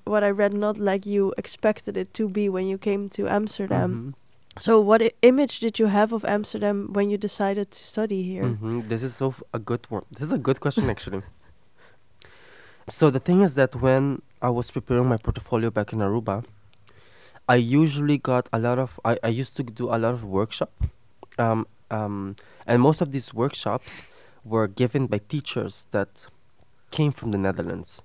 what 0.03 0.23
I 0.23 0.29
read, 0.29 0.53
not 0.53 0.77
like 0.77 1.05
you 1.05 1.33
expected 1.37 1.97
it 1.97 2.13
to 2.15 2.29
be 2.29 2.49
when 2.49 2.67
you 2.67 2.77
came 2.77 3.09
to 3.09 3.27
Amsterdam. 3.27 3.91
Mm-hmm. 3.91 4.09
So, 4.59 4.81
what 4.81 5.01
I- 5.01 5.11
image 5.21 5.59
did 5.59 5.79
you 5.79 5.87
have 5.87 6.11
of 6.11 6.25
Amsterdam 6.25 6.89
when 6.93 7.09
you 7.09 7.17
decided 7.17 7.71
to 7.71 7.83
study 7.83 8.23
here? 8.23 8.43
Mm-hmm. 8.43 8.87
This 8.87 9.03
is 9.03 9.15
so 9.15 9.35
a 9.53 9.59
good 9.59 9.85
one. 9.89 10.03
This 10.11 10.23
is 10.23 10.31
a 10.31 10.37
good 10.37 10.59
question 10.59 10.89
actually. 10.89 11.21
So 12.89 13.09
the 13.09 13.19
thing 13.19 13.41
is 13.41 13.55
that 13.55 13.75
when 13.75 14.21
I 14.41 14.49
was 14.49 14.71
preparing 14.71 15.07
my 15.07 15.17
portfolio 15.17 15.69
back 15.69 15.91
in 15.91 15.99
Aruba, 15.99 16.45
I 17.49 17.55
usually 17.55 18.17
got 18.17 18.47
a 18.53 18.59
lot 18.59 18.79
of. 18.79 18.97
I, 19.03 19.17
I 19.21 19.27
used 19.27 19.57
to 19.57 19.63
do 19.63 19.89
a 19.93 19.97
lot 19.97 20.13
of 20.13 20.23
workshop, 20.23 20.71
um, 21.37 21.67
um, 21.91 22.37
and 22.65 22.81
most 22.81 23.01
of 23.01 23.11
these 23.11 23.33
workshops 23.33 24.07
were 24.45 24.67
given 24.67 25.07
by 25.07 25.17
teachers 25.17 25.85
that 25.91 26.07
came 26.89 27.11
from 27.11 27.31
the 27.31 27.37
Netherlands. 27.37 28.01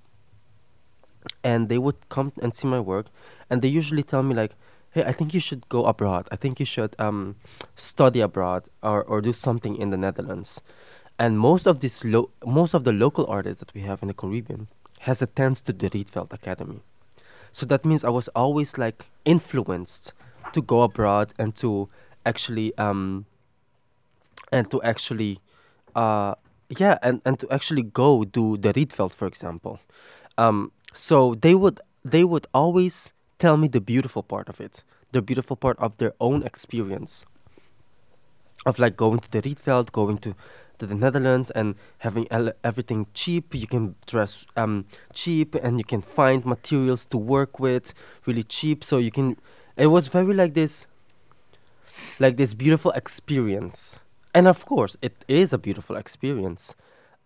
And 1.43 1.69
they 1.69 1.77
would 1.77 2.09
come 2.09 2.31
and 2.41 2.55
see 2.55 2.67
my 2.67 2.79
work, 2.79 3.07
and 3.49 3.61
they 3.61 3.67
usually 3.67 4.03
tell 4.03 4.23
me 4.23 4.35
like, 4.35 4.55
"Hey, 4.91 5.03
I 5.03 5.11
think 5.11 5.33
you 5.33 5.39
should 5.39 5.67
go 5.69 5.85
abroad. 5.85 6.27
I 6.31 6.35
think 6.35 6.59
you 6.59 6.65
should 6.65 6.95
um, 6.99 7.35
study 7.75 8.21
abroad 8.21 8.63
or, 8.81 9.03
or 9.03 9.21
do 9.21 9.33
something 9.33 9.75
in 9.75 9.89
the 9.89 9.97
Netherlands." 9.97 10.61
And 11.19 11.39
most 11.39 11.67
of 11.67 11.79
these 11.79 12.03
lo- 12.03 12.31
most 12.45 12.73
of 12.73 12.83
the 12.83 12.91
local 12.91 13.25
artists 13.27 13.59
that 13.59 13.73
we 13.73 13.81
have 13.81 14.01
in 14.01 14.07
the 14.07 14.13
Caribbean 14.13 14.67
has 15.01 15.21
attended 15.21 15.65
to 15.65 15.73
the 15.73 15.89
Rietveld 15.89 16.33
Academy. 16.33 16.81
So 17.51 17.65
that 17.67 17.85
means 17.85 18.03
I 18.03 18.09
was 18.09 18.29
always 18.29 18.77
like 18.77 19.05
influenced 19.25 20.13
to 20.53 20.61
go 20.61 20.81
abroad 20.81 21.33
and 21.37 21.55
to 21.57 21.87
actually 22.25 22.75
um 22.77 23.25
and 24.51 24.69
to 24.71 24.81
actually 24.81 25.39
uh 25.95 26.35
yeah 26.69 26.97
and, 27.03 27.21
and 27.25 27.39
to 27.39 27.49
actually 27.51 27.83
go 27.83 28.23
do 28.23 28.57
the 28.57 28.73
Rietveld 28.73 29.13
for 29.13 29.27
example. 29.27 29.79
Um 30.37 30.71
so 30.93 31.35
they 31.35 31.55
would 31.55 31.79
they 32.03 32.23
would 32.23 32.47
always 32.53 33.11
tell 33.39 33.57
me 33.57 33.67
the 33.67 33.81
beautiful 33.81 34.23
part 34.23 34.49
of 34.49 34.59
it, 34.59 34.83
the 35.11 35.21
beautiful 35.21 35.55
part 35.55 35.77
of 35.79 35.97
their 35.97 36.13
own 36.19 36.43
experience 36.43 37.25
of 38.65 38.79
like 38.79 38.95
going 38.95 39.19
to 39.19 39.31
the 39.31 39.41
Rietveld, 39.41 39.91
going 39.91 40.17
to 40.19 40.35
to 40.79 40.87
the 40.87 40.95
Netherlands 40.95 41.51
and 41.51 41.75
having 41.99 42.27
ele- 42.31 42.53
everything 42.63 43.07
cheap. 43.13 43.53
You 43.53 43.67
can 43.67 43.95
dress 44.05 44.45
um 44.55 44.85
cheap 45.13 45.55
and 45.55 45.77
you 45.77 45.85
can 45.85 46.01
find 46.01 46.45
materials 46.45 47.05
to 47.07 47.17
work 47.17 47.59
with 47.59 47.93
really 48.25 48.43
cheap. 48.43 48.83
So 48.83 48.97
you 48.97 49.11
can. 49.11 49.37
It 49.75 49.87
was 49.87 50.07
very 50.07 50.33
like 50.33 50.53
this, 50.53 50.85
like 52.19 52.37
this 52.37 52.53
beautiful 52.53 52.91
experience. 52.91 53.95
And 54.35 54.47
of 54.47 54.65
course, 54.65 54.97
it 55.01 55.25
is 55.27 55.53
a 55.53 55.57
beautiful 55.57 55.95
experience. 55.95 56.73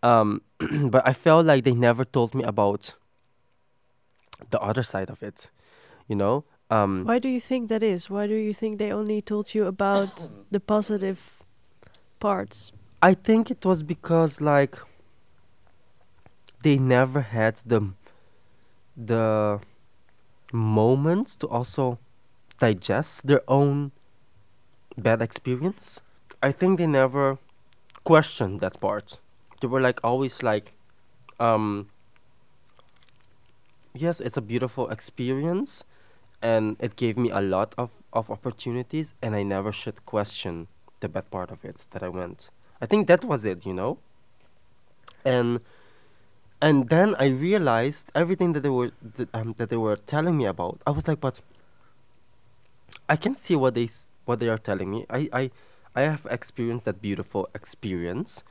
Um, 0.03 0.41
but 0.89 1.07
I 1.07 1.13
felt 1.13 1.45
like 1.45 1.63
they 1.63 1.71
never 1.71 2.05
told 2.05 2.36
me 2.36 2.43
about 2.43 2.93
the 4.50 4.60
other 4.60 4.84
side 4.84 5.10
of 5.10 5.24
it. 5.24 5.48
You 6.08 6.15
know. 6.15 6.44
Um, 6.70 7.06
Why 7.06 7.20
do 7.20 7.29
you 7.29 7.39
think 7.39 7.70
that 7.70 7.82
is? 7.82 8.10
Why 8.10 8.27
do 8.27 8.36
you 8.36 8.53
think 8.53 8.77
they 8.77 8.91
only 8.91 9.22
told 9.22 9.56
you 9.56 9.65
about 9.65 10.29
the 10.51 10.60
positive 10.60 11.44
parts? 12.20 12.72
I 13.01 13.13
think 13.13 13.51
it 13.51 13.63
was 13.65 13.84
because 13.84 14.41
like 14.41 14.77
they 16.63 16.77
never 16.77 17.22
had 17.22 17.60
the 17.65 17.94
the 18.96 19.60
moments 20.51 21.36
to 21.36 21.48
also 21.48 22.00
digest 22.60 23.27
their 23.27 23.41
own 23.48 23.91
bad 24.98 25.22
experience. 25.22 26.01
I 26.41 26.51
think 26.51 26.79
they 26.79 26.88
never 26.88 27.38
questioned 28.03 28.60
that 28.62 28.79
part. 28.79 29.20
They 29.62 29.67
were 29.67 29.82
like 29.82 30.00
always 30.03 30.41
like 30.41 30.74
um 31.39 31.89
yes, 34.01 34.19
it's 34.19 34.37
a 34.37 34.41
beautiful 34.41 34.89
experience 34.89 35.83
and 36.41 36.77
it 36.79 36.95
gave 36.95 37.17
me 37.17 37.29
a 37.31 37.41
lot 37.41 37.73
of, 37.77 37.89
of 38.13 38.29
opportunities 38.29 39.13
and 39.21 39.35
I 39.35 39.43
never 39.43 39.71
should 39.71 40.05
question 40.05 40.67
the 40.99 41.09
bad 41.09 41.29
part 41.31 41.51
of 41.51 41.63
it 41.65 41.77
that 41.91 42.03
I 42.03 42.09
went. 42.09 42.49
I 42.81 42.85
think 42.85 43.07
that 43.07 43.23
was 43.23 43.45
it, 43.45 43.65
you 43.65 43.73
know? 43.73 43.97
And 45.25 45.59
and 46.61 46.89
then 46.89 47.15
I 47.19 47.27
realized 47.27 48.11
everything 48.15 48.53
that 48.53 48.61
they 48.61 48.69
were 48.69 48.91
that, 49.17 49.29
um, 49.33 49.53
that 49.57 49.69
they 49.69 49.77
were 49.77 49.95
telling 49.95 50.37
me 50.37 50.45
about. 50.45 50.81
I 50.87 50.91
was 50.91 51.07
like, 51.07 51.19
but 51.19 51.39
I 53.09 53.15
can 53.15 53.35
see 53.35 53.55
what 53.55 53.73
they 53.73 53.85
s- 53.85 54.07
what 54.25 54.39
they 54.39 54.49
are 54.49 54.57
telling 54.57 54.89
me. 54.91 55.05
I 55.09 55.29
I 55.33 55.51
I 55.95 56.01
have 56.01 56.25
experienced 56.29 56.85
that 56.85 57.01
beautiful 57.01 57.49
experience, 57.55 58.43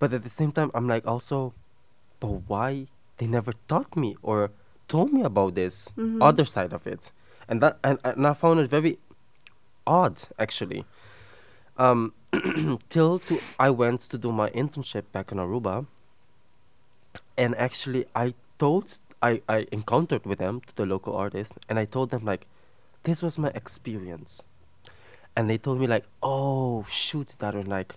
but 0.00 0.12
at 0.12 0.24
the 0.24 0.30
same 0.30 0.52
time, 0.52 0.70
I'm 0.74 0.88
like 0.88 1.06
also, 1.06 1.54
but 2.20 2.48
why 2.52 2.88
they 3.18 3.26
never 3.26 3.52
taught 3.68 3.96
me 3.96 4.16
or 4.22 4.50
told 4.92 5.08
me 5.16 5.22
about 5.32 5.54
this 5.54 5.76
Mhm. 5.96 6.20
other 6.28 6.46
side 6.54 6.72
of 6.78 6.86
it, 6.86 7.02
and 7.48 7.60
that 7.62 7.74
and, 7.82 7.98
and 8.04 8.26
I 8.26 8.34
found 8.34 8.60
it 8.60 8.70
very 8.70 8.98
odd 9.86 10.16
actually. 10.38 10.84
Um, 11.84 12.12
till 12.94 13.18
to 13.28 13.34
I 13.66 13.70
went 13.82 14.00
to 14.10 14.16
do 14.18 14.30
my 14.42 14.48
internship 14.50 15.04
back 15.12 15.32
in 15.32 15.38
Aruba, 15.38 15.86
and 17.36 17.54
actually 17.56 18.04
I 18.14 18.34
told 18.58 18.84
I 19.30 19.32
I 19.48 19.66
encountered 19.72 20.24
with 20.26 20.38
them 20.38 20.60
to 20.66 20.72
the 20.76 20.86
local 20.86 21.14
artist, 21.16 21.52
and 21.68 21.78
I 21.78 21.86
told 21.86 22.10
them 22.10 22.24
like, 22.32 22.46
this 23.04 23.22
was 23.22 23.38
my 23.38 23.50
experience, 23.62 24.42
and 25.36 25.48
they 25.48 25.58
told 25.58 25.80
me 25.80 25.86
like, 25.86 26.04
oh 26.22 26.84
shoot, 26.90 27.28
Darren, 27.40 27.68
like, 27.68 27.94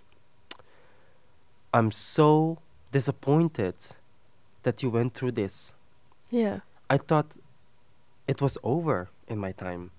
I'm 1.73 1.91
so 1.91 2.57
disappointed 2.91 3.75
that 4.63 4.81
you 4.81 4.89
went 4.89 5.13
through 5.13 5.33
this. 5.33 5.73
Yeah. 6.31 6.59
I 6.89 6.97
thought 6.97 7.31
it 8.27 8.41
was 8.41 8.57
over 8.63 9.09
in 9.27 9.39
my 9.39 9.51
time, 9.51 9.91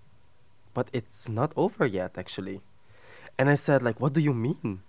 but 0.74 0.88
it's 0.92 1.28
not 1.28 1.52
over 1.56 1.86
yet 1.86 2.12
actually. 2.16 2.60
And 3.38 3.50
I 3.50 3.54
said 3.54 3.82
like, 3.82 4.00
what 4.00 4.12
do 4.12 4.20
you 4.20 4.32
mean? 4.32 4.82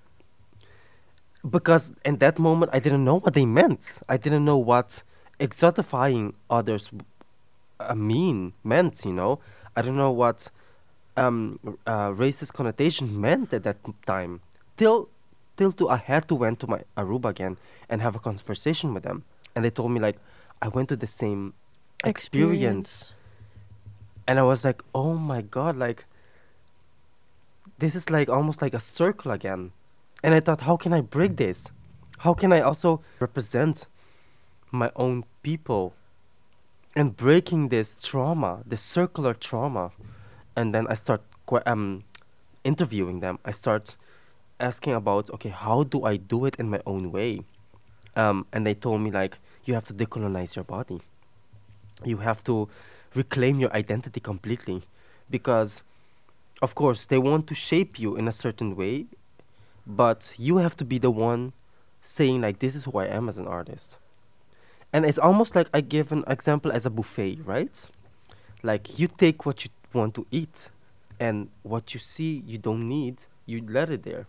Because 1.47 1.93
in 2.03 2.17
that 2.17 2.39
moment 2.39 2.71
I 2.73 2.79
didn't 2.79 3.05
know 3.05 3.19
what 3.19 3.33
they 3.33 3.45
meant. 3.45 3.99
I 4.07 4.17
didn't 4.17 4.45
know 4.45 4.57
what 4.57 5.03
exotifying 5.39 6.33
others 6.49 6.89
uh, 7.79 7.95
mean 7.95 8.53
meant. 8.63 9.05
You 9.05 9.13
know, 9.13 9.39
I 9.75 9.81
don't 9.81 9.97
know 9.97 10.11
what 10.11 10.49
um, 11.15 11.59
uh, 11.85 12.09
racist 12.09 12.53
connotation 12.53 13.19
meant 13.19 13.53
at 13.53 13.63
that 13.63 13.77
time. 14.05 14.41
Till 14.77 15.09
till 15.57 15.71
to 15.73 15.89
I 15.89 15.97
had 15.97 16.27
to 16.27 16.35
went 16.35 16.59
to 16.61 16.67
my 16.67 16.81
Aruba 16.95 17.29
again 17.29 17.57
and 17.89 18.01
have 18.01 18.15
a 18.15 18.19
conversation 18.19 18.93
with 18.93 19.03
them, 19.03 19.23
and 19.55 19.65
they 19.65 19.69
told 19.69 19.91
me 19.91 19.99
like, 19.99 20.17
I 20.61 20.67
went 20.67 20.89
to 20.89 20.95
the 20.95 21.07
same 21.07 21.53
experience 22.05 23.13
and 24.27 24.37
I 24.37 24.43
was 24.43 24.65
like, 24.65 24.83
oh 24.93 25.13
my 25.13 25.41
god, 25.41 25.77
like 25.77 26.05
this 27.79 27.95
is 27.95 28.09
like 28.09 28.29
almost 28.29 28.61
like 28.61 28.73
a 28.73 28.79
circle 28.79 29.31
again. 29.31 29.71
And 30.21 30.33
I 30.33 30.41
thought, 30.41 30.61
how 30.61 30.75
can 30.75 30.93
I 30.93 31.01
break 31.01 31.37
this? 31.37 31.69
How 32.19 32.33
can 32.33 32.51
I 32.51 32.59
also 32.59 33.01
represent 33.19 33.85
my 34.71 34.91
own 34.95 35.23
people 35.43 35.93
and 36.95 37.15
breaking 37.15 37.69
this 37.69 37.95
trauma, 38.01 38.63
this 38.65 38.81
circular 38.81 39.33
trauma? 39.33 39.91
And 40.55 40.73
then 40.73 40.87
I 40.87 40.95
start 40.95 41.21
um, 41.65 42.03
interviewing 42.63 43.19
them. 43.19 43.39
I 43.45 43.51
start 43.51 43.95
asking 44.59 44.93
about, 44.93 45.29
okay, 45.29 45.49
how 45.49 45.83
do 45.83 46.03
I 46.03 46.17
do 46.17 46.45
it 46.45 46.55
in 46.55 46.69
my 46.69 46.81
own 46.85 47.11
way? 47.11 47.41
Um, 48.15 48.47
and 48.51 48.65
they 48.65 48.73
told 48.73 49.01
me 49.01 49.11
like, 49.11 49.37
you 49.63 49.75
have 49.75 49.85
to 49.85 49.93
decolonize 49.93 50.55
your 50.55 50.65
body 50.65 51.01
you 52.03 52.17
have 52.17 52.43
to 52.43 52.69
reclaim 53.15 53.59
your 53.59 53.73
identity 53.73 54.19
completely 54.19 54.83
because 55.29 55.81
of 56.61 56.75
course 56.75 57.05
they 57.05 57.17
want 57.17 57.47
to 57.47 57.55
shape 57.55 57.99
you 57.99 58.15
in 58.15 58.27
a 58.27 58.31
certain 58.31 58.75
way 58.75 59.05
but 59.85 60.33
you 60.37 60.57
have 60.57 60.75
to 60.77 60.85
be 60.85 60.97
the 60.97 61.11
one 61.11 61.53
saying 62.03 62.41
like 62.41 62.59
this 62.59 62.75
is 62.75 62.83
who 62.85 62.97
i 62.99 63.05
am 63.05 63.27
as 63.29 63.37
an 63.37 63.47
artist 63.47 63.97
and 64.93 65.05
it's 65.05 65.17
almost 65.17 65.55
like 65.55 65.67
i 65.73 65.81
give 65.81 66.11
an 66.11 66.23
example 66.27 66.71
as 66.71 66.85
a 66.85 66.89
buffet 66.89 67.39
right 67.43 67.87
like 68.63 68.99
you 68.99 69.07
take 69.07 69.45
what 69.45 69.63
you 69.63 69.71
want 69.93 70.13
to 70.15 70.25
eat 70.31 70.69
and 71.19 71.49
what 71.63 71.93
you 71.93 71.99
see 71.99 72.43
you 72.45 72.57
don't 72.57 72.87
need, 72.87 73.17
you 73.45 73.63
let 73.67 73.89
it 73.89 74.03
there. 74.03 74.27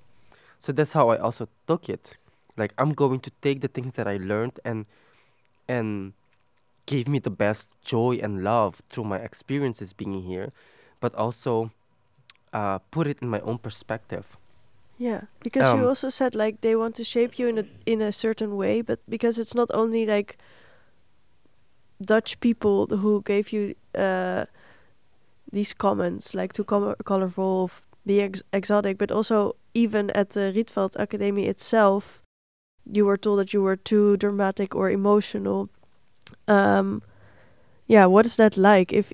So 0.58 0.72
that's 0.72 0.92
how 0.92 1.10
I 1.10 1.18
also 1.18 1.48
took 1.66 1.88
it. 1.88 2.12
Like 2.56 2.72
I'm 2.78 2.92
going 2.92 3.20
to 3.20 3.30
take 3.42 3.60
the 3.60 3.68
things 3.68 3.94
that 3.94 4.08
I 4.08 4.16
learned 4.16 4.58
and 4.64 4.87
and 5.68 6.14
gave 6.88 7.09
me 7.09 7.21
the 7.21 7.30
best 7.30 7.68
joy 7.85 8.18
and 8.23 8.42
love 8.45 8.83
through 8.90 9.04
my 9.04 9.18
experiences 9.18 9.92
being 9.92 10.23
here, 10.23 10.52
but 11.00 11.14
also 11.14 11.71
uh, 12.52 12.78
put 12.90 13.07
it 13.07 13.18
in 13.23 13.28
my 13.28 13.40
own 13.40 13.59
perspective. 13.59 14.26
Yeah, 14.99 15.23
because 15.42 15.73
you 15.73 15.85
Um, 15.85 15.88
also 15.88 16.11
said 16.11 16.35
like 16.35 16.61
they 16.61 16.75
want 16.76 16.97
to 16.97 17.04
shape 17.04 17.38
you 17.38 17.49
in 17.49 17.59
a 17.59 17.64
in 17.87 18.02
a 18.02 18.12
certain 18.12 18.57
way, 18.57 18.83
but 18.83 19.00
because 19.09 19.38
it's 19.38 19.54
not 19.54 19.71
only 19.75 20.07
like 20.07 20.38
Dutch 22.00 22.40
people 22.40 22.87
who 22.87 23.23
gave 23.23 23.52
you 23.52 23.75
uh, 23.95 24.47
these 25.52 25.75
comments, 25.75 26.35
like 26.35 26.52
too 26.52 26.64
com- 26.64 26.95
colorful, 27.04 27.64
of 27.64 27.87
being 28.07 28.25
ex- 28.26 28.42
exotic, 28.52 28.99
but 28.99 29.11
also 29.11 29.57
even 29.75 30.11
at 30.11 30.30
the 30.30 30.52
Rietveld 30.54 30.97
Academy 30.97 31.47
itself, 31.47 32.23
you 32.85 33.07
were 33.07 33.16
told 33.18 33.38
that 33.40 33.52
you 33.54 33.62
were 33.62 33.76
too 33.76 34.16
dramatic 34.16 34.75
or 34.75 34.90
emotional. 34.90 35.68
Um, 36.47 37.02
yeah, 37.87 38.06
what 38.06 38.26
is 38.26 38.37
that 38.37 38.56
like? 38.56 38.92
If 38.92 39.12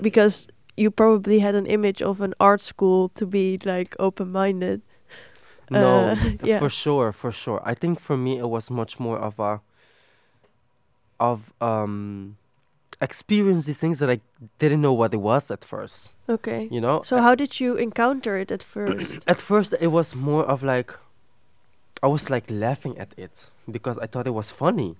because 0.00 0.48
you 0.76 0.90
probably 0.90 1.38
had 1.40 1.54
an 1.54 1.66
image 1.66 2.02
of 2.02 2.20
an 2.20 2.34
art 2.40 2.60
school 2.60 3.08
to 3.10 3.26
be 3.26 3.58
like 3.64 3.96
open-minded. 3.98 4.82
No, 5.70 6.10
Uh, 6.10 6.16
yeah. 6.44 6.58
for 6.58 6.70
sure, 6.70 7.12
for 7.12 7.32
sure. 7.32 7.60
I 7.64 7.74
think 7.74 8.00
for 8.00 8.16
me 8.16 8.38
it 8.38 8.48
was 8.48 8.70
much 8.70 8.98
more 9.00 9.18
of 9.18 9.38
a 9.40 9.60
of 11.18 11.52
um 11.62 12.36
experience 13.00 13.64
these 13.64 13.76
things 13.78 13.98
that 13.98 14.10
I 14.10 14.20
didn't 14.58 14.80
know 14.80 14.92
what 14.92 15.12
it 15.14 15.18
was 15.18 15.50
at 15.50 15.64
first. 15.64 16.12
Okay. 16.28 16.68
You 16.70 16.80
know? 16.80 17.02
So 17.02 17.20
how 17.20 17.34
did 17.34 17.60
you 17.60 17.76
encounter 17.76 18.36
it 18.38 18.50
at 18.50 18.62
first? 18.62 19.24
at 19.26 19.40
first 19.40 19.74
it 19.80 19.88
was 19.88 20.14
more 20.14 20.44
of 20.44 20.62
like 20.62 20.94
I 22.02 22.06
was 22.08 22.28
like 22.30 22.44
laughing 22.50 22.98
at 22.98 23.12
it 23.16 23.32
because 23.70 23.98
I 23.98 24.06
thought 24.06 24.26
it 24.26 24.34
was 24.34 24.50
funny. 24.50 24.96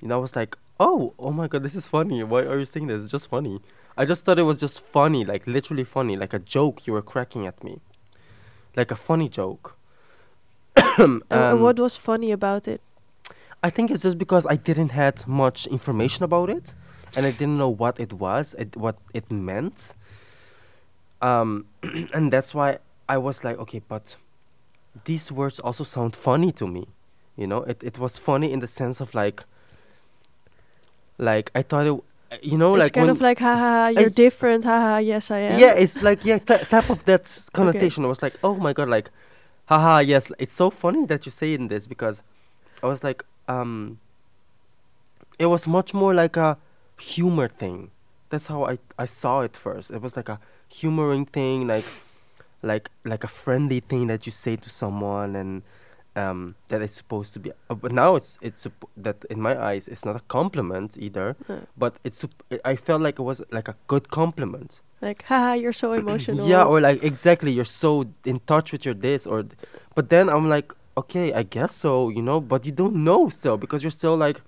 You 0.00 0.08
know, 0.08 0.18
I 0.18 0.22
was 0.22 0.36
like, 0.36 0.56
"Oh, 0.80 1.14
oh 1.18 1.30
my 1.32 1.48
god, 1.48 1.62
this 1.62 1.74
is 1.74 1.86
funny. 1.86 2.22
Why 2.22 2.42
are 2.42 2.58
you 2.58 2.64
saying 2.64 2.86
this? 2.86 3.02
It's 3.02 3.10
just 3.10 3.28
funny." 3.28 3.60
I 3.96 4.04
just 4.04 4.24
thought 4.24 4.38
it 4.38 4.44
was 4.44 4.58
just 4.58 4.80
funny, 4.80 5.24
like 5.24 5.46
literally 5.46 5.82
funny, 5.84 6.16
like 6.16 6.32
a 6.32 6.38
joke 6.38 6.86
you 6.86 6.92
were 6.92 7.02
cracking 7.02 7.46
at 7.46 7.64
me. 7.64 7.80
Like 8.76 8.92
a 8.92 8.96
funny 8.96 9.28
joke. 9.28 9.76
and, 10.76 11.22
and 11.30 11.52
Um, 11.52 11.60
what 11.60 11.80
was 11.80 11.96
funny 11.96 12.30
about 12.30 12.68
it? 12.68 12.80
I 13.62 13.70
think 13.70 13.90
it's 13.90 14.02
just 14.02 14.18
because 14.18 14.46
I 14.46 14.54
didn't 14.54 14.90
had 14.90 15.26
much 15.26 15.66
information 15.66 16.22
about 16.24 16.48
it, 16.48 16.72
and 17.16 17.26
I 17.26 17.32
didn't 17.32 17.58
know 17.58 17.68
what 17.68 17.98
it 17.98 18.12
was, 18.12 18.54
it, 18.56 18.76
what 18.76 18.96
it 19.12 19.30
meant. 19.32 19.94
Um, 21.20 21.66
and 22.14 22.32
that's 22.32 22.54
why 22.54 22.78
I 23.08 23.18
was 23.18 23.42
like, 23.42 23.58
okay, 23.58 23.82
but 23.88 24.14
these 25.04 25.32
words 25.32 25.58
also 25.58 25.82
sound 25.84 26.14
funny 26.14 26.52
to 26.52 26.68
me. 26.68 26.86
You 27.36 27.46
know, 27.48 27.62
it 27.64 27.82
it 27.82 27.98
was 27.98 28.16
funny 28.18 28.52
in 28.52 28.60
the 28.60 28.68
sense 28.68 29.00
of 29.00 29.12
like, 29.14 29.42
like 31.18 31.50
I 31.54 31.62
thought 31.62 31.86
it, 31.86 32.42
you 32.42 32.56
know, 32.58 32.72
like 32.72 32.88
it's 32.88 32.88
like 32.88 32.94
kind 32.94 33.10
of 33.10 33.20
like, 33.20 33.38
haha, 33.38 33.88
you're 33.88 34.10
different, 34.10 34.64
haha, 34.64 34.98
yes, 34.98 35.30
I 35.30 35.38
am. 35.38 35.58
yeah, 35.60 35.72
it's 35.72 36.02
like 36.02 36.24
yeah, 36.24 36.38
t- 36.48 36.64
type 36.64 36.90
of 36.90 37.04
that 37.06 37.24
connotation. 37.52 38.04
I 38.04 38.08
was 38.08 38.22
like, 38.22 38.34
oh 38.42 38.54
my 38.54 38.72
god, 38.72 38.88
like, 38.88 39.10
haha, 39.66 39.98
yes, 39.98 40.30
it's 40.38 40.54
so 40.54 40.70
funny 40.70 41.06
that 41.06 41.26
you 41.26 41.32
say 41.32 41.54
in 41.54 41.68
this 41.68 41.86
because 41.86 42.22
I 42.82 42.86
was 42.86 43.02
like, 43.02 43.24
um, 43.48 43.98
it 45.38 45.46
was 45.46 45.66
much 45.66 45.94
more 45.94 46.14
like 46.14 46.36
a 46.36 46.56
humor 46.98 47.48
thing. 47.48 47.90
That's 48.30 48.46
how 48.46 48.64
I 48.64 48.78
I 48.98 49.06
saw 49.06 49.40
it 49.40 49.56
first. 49.56 49.90
It 49.90 50.02
was 50.02 50.16
like 50.16 50.28
a 50.28 50.38
humoring 50.68 51.26
thing, 51.26 51.66
like 51.66 51.84
like 52.62 52.90
like 53.04 53.24
a 53.24 53.28
friendly 53.28 53.80
thing 53.80 54.06
that 54.08 54.26
you 54.26 54.32
say 54.32 54.56
to 54.56 54.70
someone 54.70 55.34
and 55.34 55.62
um 56.22 56.38
that 56.70 56.80
is 56.86 56.92
supposed 57.00 57.30
to 57.34 57.38
be 57.44 57.50
uh, 57.70 57.74
but 57.82 57.92
now 58.02 58.10
it's 58.18 58.32
it's 58.48 58.62
that 59.06 59.16
in 59.32 59.38
my 59.48 59.54
eyes 59.70 59.84
it's 59.92 60.04
not 60.08 60.16
a 60.22 60.24
compliment 60.38 60.90
either 61.06 61.26
Uh, 61.48 61.60
but 61.82 61.92
it's 62.06 62.20
I 62.72 62.74
felt 62.86 63.00
like 63.06 63.16
it 63.22 63.26
was 63.30 63.38
like 63.58 63.68
a 63.74 63.76
good 63.92 64.04
compliment 64.20 64.70
like, 65.00 65.22
haha, 65.30 65.52
you're 65.62 65.78
so 65.84 65.92
emotional. 65.92 66.48
yeah, 66.48 66.64
or 66.70 66.80
like 66.80 66.98
exactly, 67.10 67.50
you're 67.56 67.72
so 67.84 67.90
in 68.24 68.38
touch 68.52 68.72
with 68.72 68.82
your 68.86 68.96
this 69.06 69.26
or, 69.32 69.38
th- 69.44 69.54
but 69.96 70.04
then 70.14 70.28
I'm 70.28 70.48
like, 70.56 70.68
okay, 70.96 71.26
I 71.40 71.44
guess 71.56 71.72
so, 71.84 72.08
you 72.16 72.22
know, 72.28 72.40
but 72.52 72.60
you 72.66 72.72
don't 72.72 72.96
know 73.08 73.28
still 73.38 73.56
because 73.56 73.80
you're 73.84 73.98
still 74.02 74.16
like 74.26 74.38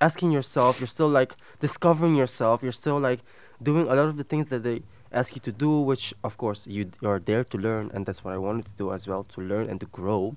asking 0.00 0.32
yourself, 0.32 0.80
you're 0.80 0.88
still 0.98 1.08
like 1.20 1.36
discovering 1.60 2.16
yourself, 2.16 2.62
you're 2.64 2.72
still 2.84 2.98
like 2.98 3.20
doing 3.62 3.86
a 3.86 3.94
lot 3.94 4.08
of 4.12 4.16
the 4.16 4.24
things 4.24 4.48
that 4.48 4.62
they 4.64 4.82
ask 5.12 5.28
you 5.36 5.40
to 5.48 5.52
do, 5.52 5.70
which 5.90 6.04
of 6.24 6.36
course 6.36 6.60
you 6.66 6.90
you're 7.02 7.20
there 7.30 7.44
to 7.52 7.56
learn, 7.66 7.84
and 7.94 8.04
that's 8.06 8.24
what 8.24 8.34
I 8.34 8.38
wanted 8.38 8.64
to 8.64 8.74
do 8.76 8.86
as 8.92 9.06
well, 9.06 9.22
to 9.34 9.40
learn 9.40 9.68
and 9.70 9.78
to 9.80 9.86
grow. 9.86 10.34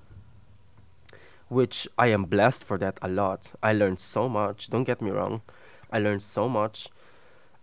Which 1.48 1.88
I 1.98 2.08
am 2.08 2.24
blessed 2.24 2.64
for 2.64 2.78
that 2.78 2.98
a 3.02 3.08
lot. 3.08 3.50
I 3.62 3.72
learned 3.72 4.00
so 4.00 4.28
much. 4.28 4.68
Don't 4.68 4.84
get 4.84 5.00
me 5.02 5.10
wrong, 5.10 5.42
I 5.92 5.98
learned 5.98 6.22
so 6.22 6.48
much. 6.48 6.88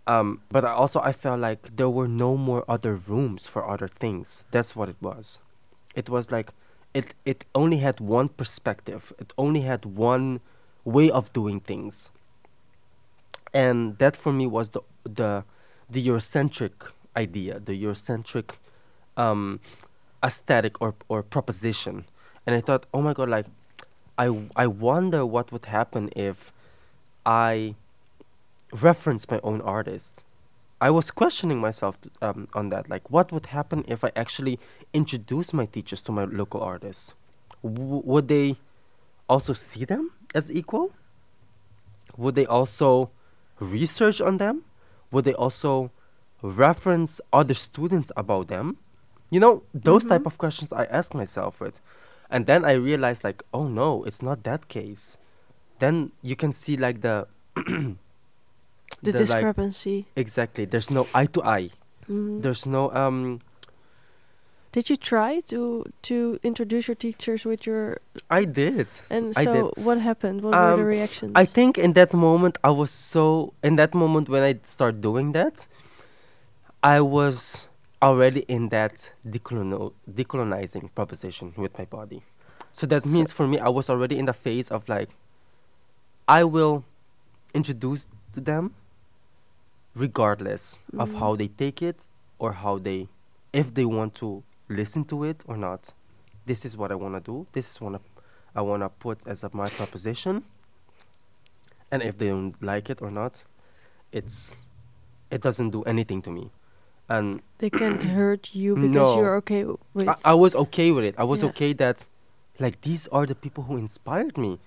Um 0.06 0.40
but 0.50 0.64
I 0.64 0.72
also 0.72 1.00
i 1.00 1.12
felt 1.12 1.40
like 1.40 1.76
there 1.76 1.90
were 1.90 2.08
no 2.08 2.36
more 2.36 2.64
other 2.68 2.94
rooms 2.96 3.46
for 3.46 3.68
other 3.68 3.88
things. 3.88 4.42
That's 4.50 4.76
what 4.76 4.88
it 4.88 4.96
was. 5.00 5.38
It 5.94 6.08
was 6.08 6.30
like 6.30 6.50
it 6.94 7.14
it 7.24 7.44
only 7.54 7.78
had 7.78 8.00
one 8.00 8.28
perspective. 8.28 9.12
It 9.18 9.32
only 9.38 9.62
had 9.62 9.84
one 9.84 10.40
way 10.84 11.10
of 11.10 11.32
doing 11.32 11.60
things. 11.60 12.10
And 13.52 13.98
that 13.98 14.16
for 14.16 14.32
me 14.32 14.46
was 14.46 14.70
the 14.70 14.80
the 15.04 15.44
the 15.88 16.06
eurocentric 16.06 16.72
idea 17.16 17.60
the 17.60 17.80
eurocentric 17.84 18.56
um 19.16 19.60
aesthetic 20.22 20.80
or 20.80 20.94
or 21.08 21.22
proposition. 21.22 22.04
And 22.46 22.54
i 22.56 22.60
thought 22.60 22.86
oh 22.92 23.02
my 23.02 23.12
god 23.14 23.28
like 23.28 23.46
i 24.18 24.26
i 24.56 24.66
wonder 24.66 25.24
what 25.26 25.50
would 25.52 25.66
happen 25.66 26.10
if 26.16 26.52
i 27.26 27.74
reference 28.72 29.30
my 29.30 29.38
own 29.44 29.60
artists. 29.60 30.18
I 30.80 30.90
was 30.90 31.10
questioning 31.12 31.58
myself 31.60 31.96
um, 32.20 32.48
on 32.54 32.70
that. 32.70 32.90
Like, 32.90 33.08
what 33.08 33.30
would 33.30 33.46
happen 33.46 33.84
if 33.86 34.02
I 34.02 34.10
actually 34.16 34.58
introduce 34.92 35.52
my 35.52 35.66
teachers 35.66 36.02
to 36.02 36.12
my 36.12 36.24
local 36.24 36.60
artists? 36.60 37.14
W- 37.62 38.02
would 38.04 38.26
they 38.26 38.56
also 39.28 39.52
see 39.52 39.84
them 39.84 40.10
as 40.34 40.50
equal? 40.50 40.90
Would 42.16 42.34
they 42.34 42.46
also 42.46 43.10
research 43.60 44.20
on 44.20 44.38
them? 44.38 44.64
Would 45.12 45.24
they 45.24 45.34
also 45.34 45.90
reference 46.42 47.20
other 47.32 47.54
students 47.54 48.10
about 48.16 48.48
them? 48.48 48.76
You 49.30 49.40
know, 49.40 49.62
those 49.72 50.04
type 50.04 50.22
Mhm. 50.22 50.26
of 50.26 50.38
questions 50.38 50.72
I 50.72 50.84
ask 50.86 51.14
myself 51.14 51.60
with. 51.60 51.80
And 52.34 52.46
then 52.46 52.64
I 52.64 52.72
realized 52.72 53.22
like, 53.22 53.44
oh 53.54 53.68
no, 53.68 54.02
it's 54.02 54.20
not 54.20 54.42
that 54.42 54.66
case. 54.68 55.18
Then 55.78 56.10
you 56.20 56.34
can 56.34 56.52
see 56.52 56.76
like 56.76 57.00
the 57.00 57.28
the, 57.54 57.94
the, 59.02 59.12
like, 59.12 59.18
discrepancy. 59.18 60.06
Exactly. 60.16 60.64
There's 60.64 60.90
no 60.90 61.06
eye 61.14 61.26
to 61.26 61.42
eye. 61.44 61.70
Mhm. 62.08 62.42
There's 62.42 62.66
no 62.66 62.90
um 62.90 63.38
Did 64.72 64.90
you 64.90 64.96
try 64.96 65.38
to 65.54 65.86
to 66.10 66.40
introduce 66.42 66.88
your 66.90 66.96
teachers 66.96 67.44
with 67.46 67.66
your 67.70 67.98
I 68.28 68.42
did. 68.44 68.88
and 69.08 69.32
I 69.36 69.44
so 69.44 69.70
what 69.76 70.00
happened? 70.02 70.42
What 70.42 70.58
were 70.58 70.74
the 70.74 70.82
Um, 70.82 70.90
reactions? 70.96 71.32
I 71.36 71.44
think 71.46 71.78
in 71.78 71.92
that 71.94 72.12
moment 72.12 72.58
I 72.64 72.70
was 72.70 72.90
so 72.90 73.54
in 73.62 73.76
that 73.76 73.94
moment 73.94 74.28
when 74.28 74.42
I 74.42 74.58
start 74.66 75.00
doing 75.00 75.30
that 75.38 75.66
I 76.82 76.98
was 77.00 77.62
already 78.08 78.40
in 78.48 78.68
that 78.70 79.10
decolonial 79.26 79.92
decolonizing 80.10 80.94
proposition 80.94 81.52
with 81.56 81.76
my 81.78 81.84
body. 81.84 82.22
So 82.72 82.86
that 82.86 83.04
means 83.06 83.32
for 83.32 83.46
me 83.46 83.58
I 83.58 83.68
was 83.68 83.88
already 83.90 84.18
in 84.18 84.26
the 84.26 84.32
phase 84.32 84.70
of 84.70 84.88
like 84.88 85.10
I 86.28 86.44
will 86.44 86.84
introduce 87.54 88.06
to 88.34 88.40
them 88.40 88.74
regardless 89.94 90.78
of 90.98 91.10
Mhm. 91.10 91.18
how 91.18 91.36
they 91.36 91.48
take 91.48 91.80
it 91.82 91.98
or 92.38 92.52
how 92.54 92.78
they 92.78 93.08
if 93.52 93.72
they 93.74 93.84
want 93.84 94.14
to 94.16 94.42
listen 94.68 95.04
to 95.04 95.24
it 95.24 95.42
or 95.46 95.56
not. 95.56 95.92
This 96.46 96.64
is 96.64 96.76
what 96.76 96.90
I 96.90 96.96
want 96.96 97.14
to 97.14 97.20
do. 97.20 97.46
This 97.52 97.70
is 97.70 97.80
what 97.80 98.00
I 98.54 98.60
want 98.62 98.82
to 98.82 98.88
put 98.88 99.18
as 99.26 99.44
a, 99.44 99.50
my 99.52 99.68
proposition. 99.68 100.42
And 101.90 102.02
if 102.02 102.18
they 102.18 102.28
don't 102.28 102.60
like 102.62 102.90
it 102.90 103.00
or 103.00 103.10
not, 103.10 103.44
it's 104.12 104.54
it 105.30 105.40
doesn't 105.40 105.70
do 105.70 105.82
anything 105.84 106.22
to 106.22 106.30
me. 106.30 106.50
And 107.08 107.42
they 107.58 107.70
can't 107.70 108.02
hurt 108.18 108.54
you 108.54 108.74
because 108.76 108.94
No. 108.94 109.16
you're 109.18 109.36
okay 109.36 109.64
with. 109.92 110.08
I, 110.08 110.16
I 110.24 110.34
was 110.34 110.54
okay 110.54 110.90
with 110.90 111.04
it. 111.04 111.14
I 111.18 111.24
was 111.24 111.40
Yeah. 111.40 111.48
okay 111.50 111.72
that, 111.74 112.04
like, 112.58 112.80
these 112.82 113.06
are 113.08 113.26
the 113.26 113.34
people 113.34 113.64
who 113.64 113.76
inspired 113.76 114.38
me. 114.38 114.58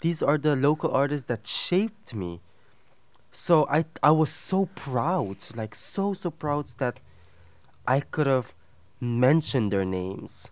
These 0.00 0.22
are 0.22 0.38
the 0.38 0.56
local 0.56 0.90
artists 0.90 1.28
that 1.28 1.46
shaped 1.46 2.14
me. 2.14 2.40
So 3.30 3.66
I 3.70 3.84
I 4.02 4.10
was 4.10 4.30
so 4.32 4.66
proud, 4.74 5.36
like 5.54 5.74
so 5.74 6.12
so 6.12 6.30
proud 6.30 6.66
that 6.78 7.00
I 7.86 8.00
could 8.00 8.26
have 8.26 8.52
mentioned 9.00 9.72
their 9.72 9.84
names 9.84 10.50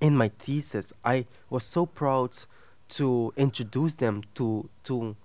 in 0.00 0.16
my 0.16 0.28
thesis. 0.28 0.92
I 1.04 1.26
was 1.50 1.64
so 1.64 1.86
proud 1.86 2.30
to 2.90 3.32
introduce 3.36 3.94
them 3.94 4.22
to 4.34 4.68
to 4.84 5.16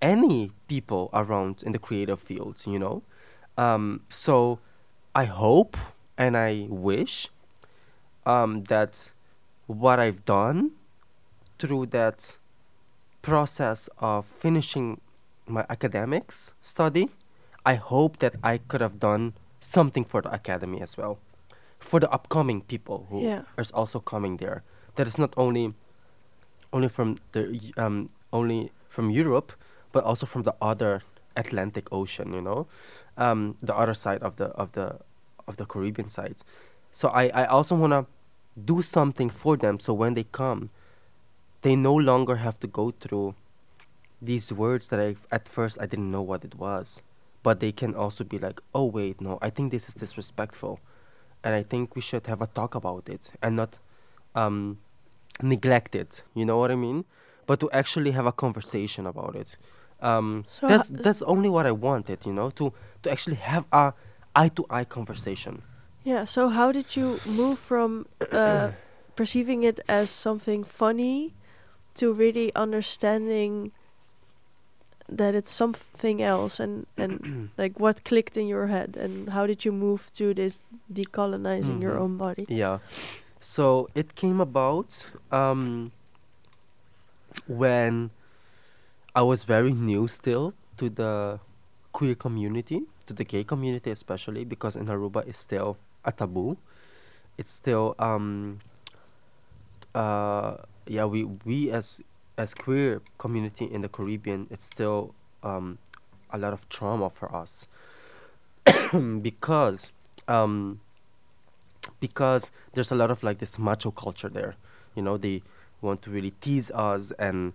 any 0.00 0.52
people 0.68 1.10
around 1.12 1.62
in 1.62 1.72
the 1.72 1.78
creative 1.78 2.20
field. 2.20 2.56
You 2.66 2.78
know, 2.78 3.02
um, 3.58 4.00
so 4.08 4.58
I 5.14 5.24
hope 5.26 5.76
and 6.16 6.36
I 6.36 6.66
wish 6.70 7.28
um, 8.24 8.64
that 8.64 9.10
what 9.66 9.98
I've 9.98 10.24
done 10.24 10.70
through 11.58 11.86
that 11.86 12.36
process 13.22 13.88
of 13.98 14.26
finishing 14.40 15.00
my 15.46 15.64
academics 15.68 16.52
study, 16.62 17.08
I 17.66 17.74
hope 17.74 18.18
that 18.18 18.34
I 18.42 18.58
could 18.58 18.80
have 18.80 18.98
done 19.00 19.34
something 19.60 20.04
for 20.04 20.22
the 20.22 20.32
academy 20.32 20.80
as 20.80 20.96
well, 20.96 21.18
for 21.78 22.00
the 22.00 22.10
upcoming 22.10 22.62
people 22.62 23.06
who 23.10 23.22
Yeah. 23.22 23.42
is 23.58 23.70
also 23.72 23.98
coming 24.00 24.36
there. 24.38 24.62
That 24.96 25.06
is 25.06 25.18
not 25.18 25.34
only 25.36 25.74
only 26.72 26.88
from 26.88 27.16
the 27.32 27.72
um 27.76 28.08
only 28.32 28.70
from 28.88 29.10
Europe, 29.10 29.52
but 29.92 30.04
also 30.04 30.26
from 30.26 30.42
the 30.42 30.54
other 30.60 31.02
Atlantic 31.36 31.88
Ocean. 31.92 32.32
You 32.34 32.42
know, 32.42 32.66
um, 33.18 33.56
the 33.60 33.76
other 33.76 33.94
side 33.94 34.22
of 34.22 34.36
the 34.36 34.46
of 34.46 34.72
the 34.72 35.00
of 35.46 35.56
the 35.56 35.66
Caribbean 35.66 36.08
side. 36.08 36.36
So 36.92 37.08
I 37.08 37.28
I 37.28 37.44
also 37.46 37.74
wanna 37.74 38.06
do 38.64 38.82
something 38.82 39.30
for 39.30 39.56
them 39.56 39.78
so 39.78 39.92
when 39.92 40.14
they 40.14 40.24
come, 40.24 40.70
they 41.62 41.76
no 41.76 41.94
longer 41.94 42.36
have 42.36 42.58
to 42.60 42.66
go 42.66 42.92
through 43.00 43.34
these 44.22 44.52
words 44.52 44.88
that 44.88 45.00
I 45.00 45.16
at 45.30 45.48
first 45.48 45.78
I 45.80 45.86
didn't 45.86 46.10
know 46.10 46.22
what 46.22 46.44
it 46.44 46.54
was, 46.54 47.02
but 47.42 47.60
they 47.60 47.72
can 47.72 47.94
also 47.94 48.24
be 48.24 48.38
like, 48.38 48.60
oh 48.74 48.84
wait, 48.84 49.20
no, 49.20 49.38
I 49.42 49.50
think 49.50 49.70
this 49.72 49.88
is 49.88 49.94
disrespectful, 49.94 50.80
and 51.44 51.54
I 51.54 51.62
think 51.62 51.94
we 51.94 52.00
should 52.02 52.26
have 52.26 52.40
a 52.42 52.46
talk 52.46 52.74
about 52.74 53.08
it 53.08 53.30
and 53.42 53.56
not 53.56 53.76
um, 54.34 54.78
neglect 55.42 55.94
it. 55.94 56.22
You 56.34 56.44
know 56.44 56.58
what 56.58 56.70
I 56.70 56.76
mean? 56.76 57.04
But 57.46 57.60
to 57.60 57.70
actually 57.70 58.12
have 58.12 58.26
a 58.26 58.32
conversation 58.32 59.06
about 59.06 59.34
it. 59.36 59.56
Um, 60.00 60.44
So 60.48 60.68
that's 60.68 60.88
ho- 60.88 60.96
that's 61.02 61.22
only 61.22 61.48
what 61.48 61.66
I 61.66 61.72
wanted. 61.72 62.18
You 62.26 62.32
know, 62.32 62.50
to 62.50 62.72
to 63.02 63.10
actually 63.10 63.36
have 63.36 63.64
a 63.72 63.92
eye 64.34 64.50
to 64.50 64.64
eye 64.70 64.84
conversation. 64.84 65.62
Yeah. 66.04 66.24
So 66.26 66.48
how 66.48 66.72
did 66.72 66.96
you 66.96 67.20
move 67.26 67.58
from 67.58 68.06
uh, 68.32 68.70
perceiving 69.16 69.64
it 69.64 69.80
as 69.88 70.10
something 70.10 70.64
funny 70.64 71.34
to 71.94 72.12
really 72.12 72.50
understanding 72.54 73.72
that 75.18 75.34
it's 75.34 75.50
something 75.50 76.22
else 76.22 76.60
and 76.60 76.86
and 76.96 77.48
like 77.58 77.80
what 77.80 78.04
clicked 78.04 78.36
in 78.36 78.46
your 78.46 78.66
head 78.68 78.96
and 78.96 79.30
how 79.30 79.46
did 79.46 79.64
you 79.64 79.72
move 79.72 80.10
to 80.12 80.32
this 80.34 80.60
decolonizing 80.92 81.80
your 81.82 81.94
Mhm. 81.96 82.00
own 82.02 82.16
body? 82.18 82.44
Yeah. 82.48 82.78
So 83.40 83.88
it 83.94 84.14
came 84.14 84.40
about 84.40 85.04
um, 85.32 85.90
when 87.46 88.10
I 89.18 89.22
was 89.22 89.42
very 89.42 89.72
new 89.72 90.06
still 90.06 90.54
to 90.76 90.88
the 90.88 91.40
queer 91.90 92.14
community, 92.14 92.82
to 93.06 93.12
the 93.12 93.24
gay 93.24 93.42
community 93.42 93.90
especially, 93.90 94.44
because 94.44 94.76
in 94.76 94.86
Aruba 94.86 95.26
it's 95.26 95.40
still 95.40 95.76
a 96.04 96.12
taboo. 96.12 96.56
It's 97.36 97.50
still 97.50 97.96
um 97.98 98.60
uh 99.92 100.58
yeah 100.86 101.04
we 101.04 101.24
we 101.24 101.72
as 101.72 102.00
as 102.36 102.54
queer 102.54 103.02
community 103.18 103.64
in 103.64 103.80
the 103.80 103.88
Caribbean 103.88 104.46
it's 104.52 104.66
still 104.66 105.14
um 105.42 105.78
a 106.30 106.38
lot 106.38 106.52
of 106.52 106.68
trauma 106.68 107.10
for 107.10 107.34
us 107.34 107.66
because 109.22 109.88
um 110.28 110.78
because 111.98 112.52
there's 112.74 112.92
a 112.92 112.94
lot 112.94 113.10
of 113.10 113.24
like 113.24 113.38
this 113.38 113.58
macho 113.58 113.90
culture 113.90 114.28
there 114.28 114.54
you 114.94 115.02
know 115.02 115.16
they 115.16 115.42
want 115.80 116.02
to 116.02 116.10
really 116.10 116.32
tease 116.40 116.70
us 116.72 117.12
and 117.18 117.54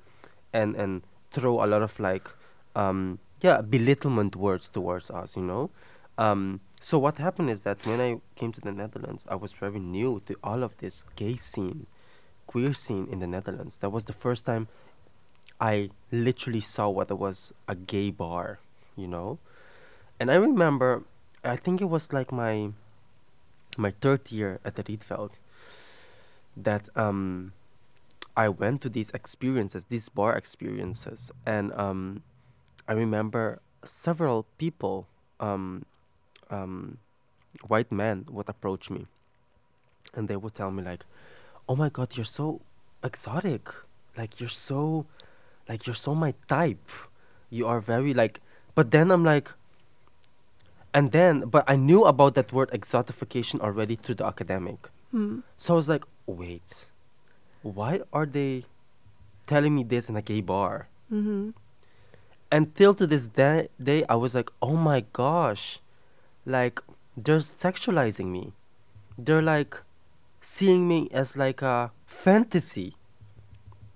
and 0.52 0.76
and 0.76 1.04
throw 1.34 1.64
a 1.64 1.68
lot 1.68 1.82
of 1.82 2.00
like 2.00 2.30
um 2.76 3.20
yeah 3.42 3.62
belittlement 3.62 4.36
words 4.36 4.70
towards 4.70 5.10
us 5.12 5.36
you 5.36 5.44
know? 5.44 5.70
Um 6.18 6.62
so 6.82 7.00
what 7.00 7.18
happened 7.18 7.50
is 7.50 7.62
that 7.62 7.86
when 7.86 8.00
i 8.02 8.18
came 8.36 8.52
to 8.52 8.62
the 8.62 8.72
netherlands 8.72 9.24
i 9.30 9.36
was 9.36 9.54
very 9.54 9.80
new 9.80 10.22
to 10.26 10.36
all 10.44 10.64
of 10.64 10.78
this 10.78 11.06
gay 11.16 11.38
scene 11.38 11.88
queer 12.46 12.74
scene 12.74 13.08
in 13.10 13.20
the 13.20 13.28
netherlands. 13.28 13.78
That 13.80 13.90
was 13.90 14.06
the 14.06 14.14
first 14.14 14.46
time 14.46 14.68
i 15.60 15.90
literally 16.12 16.62
saw 16.62 16.90
what 16.90 17.10
was 17.18 17.54
a 17.68 17.76
gay 17.76 18.10
bar 18.12 18.60
you 18.96 19.08
know? 19.08 19.40
And 20.20 20.30
i 20.30 20.36
remember 20.36 21.04
i 21.44 21.56
think 21.56 21.82
it 21.82 21.90
was 21.90 22.14
like 22.14 22.32
my 22.32 22.72
my 23.78 23.92
third 24.02 24.22
year 24.30 24.60
at 24.64 24.76
the 24.76 24.84
Rietveld 24.84 25.32
that 26.56 26.90
um 26.96 27.54
I 28.36 28.50
went 28.50 28.82
to 28.82 28.90
these 28.90 29.12
experiences, 29.12 29.86
these 29.90 30.10
bar 30.10 30.36
experiences, 30.36 31.32
and 31.46 31.72
um 31.74 32.24
I 32.88 32.94
remember 32.94 33.62
several 33.86 34.46
people, 34.58 35.08
um, 35.40 35.86
um, 36.50 36.98
white 37.68 37.92
men 37.92 38.26
would 38.30 38.50
approach 38.50 38.90
me, 38.90 39.08
and 40.14 40.28
they 40.28 40.36
would 40.36 40.56
tell 40.56 40.72
me 40.72 40.84
like, 40.84 41.06
"Oh 41.68 41.76
my 41.76 41.90
God, 41.90 42.16
you're 42.16 42.26
so 42.26 42.62
exotic, 43.04 43.70
like 44.18 44.40
you're 44.40 44.50
so, 44.50 45.06
like 45.70 45.88
you're 45.88 45.96
so 45.96 46.14
my 46.14 46.34
type, 46.48 46.90
you 47.50 47.68
are 47.68 47.80
very 47.80 48.14
like." 48.14 48.42
But 48.76 48.92
then 48.92 49.12
I'm 49.12 49.24
like, 49.24 49.50
and 50.94 51.12
then, 51.12 51.46
but 51.46 51.64
I 51.68 51.76
knew 51.76 52.04
about 52.04 52.36
that 52.36 52.52
word 52.52 52.70
exotification 52.72 53.60
already 53.62 53.96
through 53.96 54.16
the 54.16 54.26
academic. 54.26 54.90
Hmm. 55.12 55.40
So 55.58 55.74
I 55.74 55.78
was 55.78 55.90
like, 55.90 56.04
wait, 56.26 56.86
why 57.64 58.02
are 58.12 58.26
they 58.26 58.66
telling 59.48 59.76
me 59.76 59.84
this 59.84 60.10
in 60.10 60.16
a 60.16 60.22
gay 60.22 60.42
bar? 60.42 60.88
Mm-hmm. 61.12 61.50
Until 62.52 62.94
to 62.94 63.08
this 63.08 63.26
day, 63.26 63.70
day, 63.82 64.06
I 64.08 64.16
was 64.16 64.36
like, 64.36 64.52
oh 64.62 64.76
my 64.76 65.06
gosh, 65.12 65.80
like 66.46 66.82
they're 67.18 67.40
sexualizing 67.40 68.28
me. 68.28 68.54
They're 69.18 69.42
like 69.42 69.78
seeing 70.42 70.88
me 70.88 71.10
as 71.12 71.36
like 71.36 71.62
a 71.62 71.92
fantasy. 72.06 72.96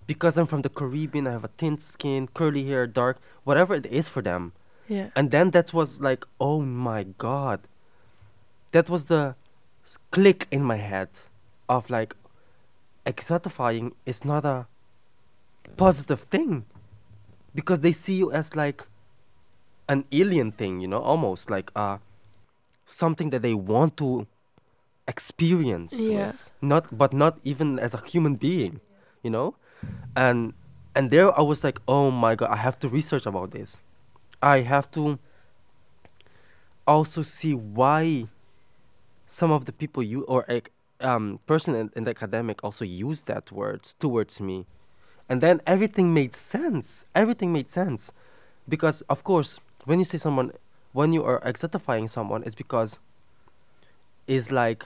Because 0.07 0.37
I'm 0.37 0.47
from 0.47 0.61
the 0.61 0.69
Caribbean, 0.69 1.27
I 1.27 1.31
have 1.31 1.43
a 1.43 1.49
thin 1.49 1.79
skin, 1.79 2.29
curly 2.33 2.65
hair, 2.65 2.87
dark, 2.87 3.19
whatever 3.43 3.75
it 3.75 3.85
is 3.87 4.07
for 4.07 4.21
them. 4.21 4.53
Yeah. 4.87 5.09
And 5.15 5.31
then 5.31 5.51
that 5.51 5.73
was 5.73 5.99
like, 5.99 6.25
oh 6.39 6.61
my 6.61 7.03
god. 7.03 7.67
That 8.71 8.89
was 8.89 9.05
the 9.05 9.35
click 10.11 10.47
in 10.49 10.63
my 10.63 10.77
head 10.77 11.09
of 11.67 11.89
like, 11.89 12.15
exotifying 13.07 13.93
is 14.05 14.23
not 14.23 14.45
a 14.45 14.67
positive 15.77 16.21
thing. 16.29 16.65
Because 17.55 17.79
they 17.79 17.91
see 17.91 18.15
you 18.15 18.31
as 18.31 18.55
like 18.55 18.85
an 19.89 20.05
alien 20.11 20.51
thing, 20.51 20.79
you 20.79 20.87
know, 20.87 21.01
almost 21.01 21.49
like 21.49 21.71
uh, 21.75 21.97
something 22.85 23.31
that 23.31 23.41
they 23.41 23.53
want 23.55 23.97
to 23.97 24.27
experience. 25.07 25.93
Yes. 25.93 26.51
Not, 26.61 26.95
but 26.95 27.13
not 27.13 27.39
even 27.43 27.79
as 27.79 27.93
a 27.95 28.05
human 28.05 28.35
being, 28.35 28.81
you 29.23 29.31
know? 29.31 29.55
And 30.15 30.53
and 30.95 31.11
there 31.11 31.37
I 31.37 31.41
was 31.41 31.63
like, 31.63 31.79
oh 31.87 32.09
my 32.09 32.35
god, 32.35 32.49
I 32.49 32.57
have 32.57 32.79
to 32.79 32.89
research 32.89 33.25
about 33.25 33.51
this. 33.51 33.77
I 34.41 34.61
have 34.61 34.89
to 34.91 35.19
also 36.87 37.21
see 37.21 37.53
why 37.53 38.27
some 39.27 39.51
of 39.51 39.65
the 39.65 39.71
people 39.71 40.01
you 40.01 40.23
or 40.23 40.45
like, 40.47 40.71
um 41.01 41.39
person 41.47 41.75
in, 41.75 41.91
in 41.95 42.03
the 42.05 42.11
academic 42.11 42.63
also 42.63 42.85
used 42.85 43.25
that 43.27 43.51
words 43.51 43.95
towards 43.99 44.39
me. 44.39 44.65
And 45.29 45.41
then 45.41 45.61
everything 45.67 46.13
made 46.13 46.35
sense. 46.35 47.05
Everything 47.13 47.51
made 47.53 47.69
sense. 47.71 48.11
Because 48.67 49.01
of 49.09 49.23
course 49.23 49.59
when 49.85 49.99
you 49.99 50.05
say 50.05 50.17
someone 50.17 50.51
when 50.93 51.13
you 51.13 51.23
are 51.23 51.39
exotifying 51.41 52.09
someone 52.09 52.43
it's 52.43 52.55
because 52.55 52.99
it's 54.27 54.51
like 54.51 54.85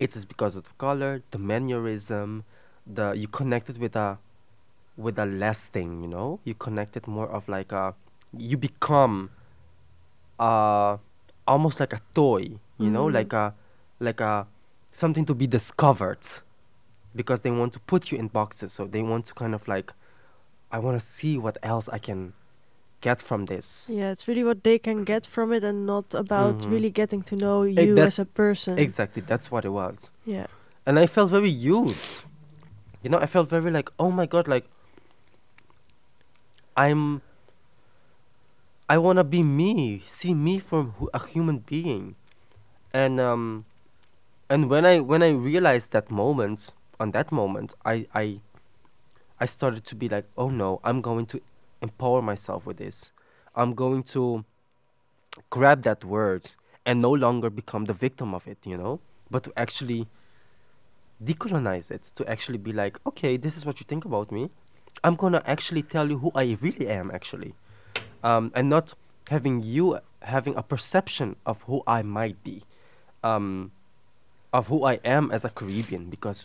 it 0.00 0.16
is 0.16 0.24
because 0.24 0.56
of 0.56 0.64
the 0.64 0.70
color 0.78 1.22
the 1.30 1.38
mannerism 1.38 2.44
the 2.86 3.12
you 3.12 3.28
connected 3.28 3.78
with 3.78 3.94
a 3.96 4.18
with 4.96 5.18
a 5.18 5.26
less 5.26 5.60
thing 5.60 6.02
you 6.02 6.08
know? 6.08 6.40
You 6.44 6.54
connected 6.54 7.06
more 7.06 7.28
of 7.28 7.48
like 7.48 7.72
a 7.72 7.94
you 8.36 8.56
become 8.56 9.30
uh 10.38 10.96
almost 11.46 11.80
like 11.80 11.92
a 11.92 12.00
toy 12.14 12.58
you 12.78 12.90
know? 12.90 13.06
Mhm. 13.06 13.14
like 13.14 13.32
a 13.32 13.54
like 14.00 14.20
a 14.20 14.46
something 14.94 15.26
to 15.26 15.34
be 15.34 15.46
discovered 15.46 16.24
because 17.14 17.40
they 17.42 17.50
want 17.50 17.72
to 17.72 17.80
put 17.80 18.10
you 18.10 18.16
in 18.18 18.28
boxes 18.28 18.72
so 18.72 18.86
they 18.86 19.02
want 19.02 19.26
to 19.26 19.34
kind 19.34 19.54
of 19.54 19.66
like 19.68 19.92
i 20.70 20.78
want 20.78 20.98
to 21.00 21.04
see 21.06 21.36
what 21.36 21.58
else 21.62 21.88
i 21.92 21.98
can 21.98 22.32
get 23.00 23.20
from 23.20 23.44
this 23.46 23.86
Yeah, 23.92 24.10
it's 24.12 24.26
really 24.26 24.44
what 24.44 24.64
they 24.64 24.78
can 24.78 25.04
get 25.04 25.26
from 25.26 25.52
it 25.52 25.62
and 25.62 25.84
not 25.86 26.14
about 26.14 26.60
Mhm. 26.60 26.70
really 26.70 26.90
getting 26.90 27.22
to 27.24 27.36
know 27.36 27.62
you 27.64 27.94
that's 27.94 28.18
as 28.18 28.26
a 28.26 28.26
person. 28.42 28.78
exactly 28.78 29.22
that's 29.26 29.50
what 29.50 29.64
it 29.64 29.70
was 29.70 30.08
Yeah. 30.24 30.46
and 30.86 30.98
i 30.98 31.06
felt 31.06 31.30
very 31.30 31.50
used 31.50 32.24
you 33.02 33.10
know 33.10 33.18
i 33.18 33.26
felt 33.26 33.48
very 33.50 33.70
like 33.70 33.90
oh 33.98 34.10
my 34.10 34.24
god 34.26 34.48
like 34.48 34.64
i'm 36.76 37.20
i 38.88 38.96
want 38.98 39.18
to 39.18 39.24
be 39.24 39.42
me 39.42 40.02
see 40.08 40.34
me 40.34 40.58
from 40.58 40.92
hu- 40.98 41.10
a 41.14 41.26
human 41.26 41.58
being 41.58 42.14
and 42.92 43.20
um 43.20 43.64
and 44.54 44.70
when 44.70 44.84
i 44.86 45.00
when 45.00 45.22
i 45.22 45.30
realized 45.50 45.90
that 45.90 46.10
moment 46.10 46.70
on 47.00 47.10
that 47.10 47.32
moment 47.32 47.74
i 47.84 48.06
i 48.14 48.26
i 49.40 49.46
started 49.46 49.84
to 49.84 49.94
be 50.02 50.08
like 50.08 50.26
oh 50.42 50.48
no 50.48 50.80
i'm 50.84 51.00
going 51.00 51.26
to 51.26 51.40
empower 51.84 52.20
myself 52.22 52.66
with 52.66 52.78
this. 52.78 52.96
I'm 53.54 53.74
going 53.74 54.02
to 54.14 54.44
grab 55.50 55.84
that 55.84 56.04
word 56.04 56.50
and 56.84 57.00
no 57.00 57.12
longer 57.24 57.48
become 57.50 57.84
the 57.84 57.92
victim 58.06 58.34
of 58.34 58.48
it, 58.48 58.58
you 58.64 58.76
know, 58.76 59.00
but 59.30 59.44
to 59.44 59.52
actually 59.56 60.08
decolonize 61.22 61.90
it, 61.90 62.02
to 62.16 62.22
actually 62.28 62.58
be 62.58 62.72
like, 62.72 62.98
okay, 63.06 63.36
this 63.36 63.56
is 63.56 63.64
what 63.64 63.78
you 63.80 63.86
think 63.88 64.04
about 64.04 64.32
me. 64.32 64.50
I'm 65.04 65.16
gonna 65.16 65.42
actually 65.54 65.82
tell 65.82 66.06
you 66.10 66.18
who 66.18 66.30
I 66.34 66.56
really 66.60 66.88
am, 66.88 67.10
actually, 67.10 67.54
um, 68.22 68.52
and 68.54 68.68
not 68.68 68.94
having 69.28 69.62
you 69.62 69.98
having 70.22 70.54
a 70.56 70.62
perception 70.62 71.36
of 71.44 71.62
who 71.62 71.82
I 71.86 72.00
might 72.02 72.42
be, 72.42 72.62
um, 73.22 73.72
of 74.54 74.68
who 74.68 74.84
I 74.84 74.94
am 75.04 75.32
as 75.32 75.44
a 75.44 75.50
Caribbean. 75.50 76.08
Because, 76.08 76.44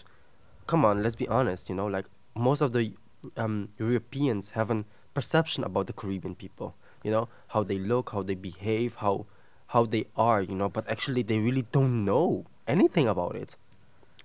come 0.68 0.84
on, 0.84 1.04
let's 1.04 1.16
be 1.16 1.28
honest, 1.28 1.70
you 1.70 1.76
know, 1.76 1.86
like 1.86 2.06
most 2.36 2.60
of 2.60 2.74
the 2.74 2.94
um, 3.38 3.70
Europeans 3.78 4.50
have 4.50 4.72
a 4.72 4.84
perception 5.14 5.64
about 5.64 5.88
the 5.88 5.94
Caribbean 5.94 6.36
people, 6.36 6.74
you 7.04 7.12
know, 7.12 7.30
how 7.50 7.64
they 7.64 7.78
look, 7.78 8.10
how 8.12 8.24
they 8.24 8.36
behave, 8.36 8.96
how 8.96 9.26
how 9.68 9.86
they 9.86 10.06
are, 10.18 10.42
you 10.42 10.56
know, 10.56 10.68
but 10.68 10.90
actually 10.90 11.22
they 11.22 11.38
really 11.38 11.64
don't 11.72 12.04
know 12.04 12.46
anything 12.68 13.08
about 13.08 13.36
it. 13.36 13.56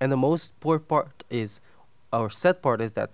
And 0.00 0.10
the 0.10 0.16
most 0.16 0.58
poor 0.58 0.78
part 0.78 1.22
is, 1.28 1.60
or 2.10 2.30
sad 2.30 2.62
part 2.62 2.80
is 2.80 2.92
that 2.92 3.10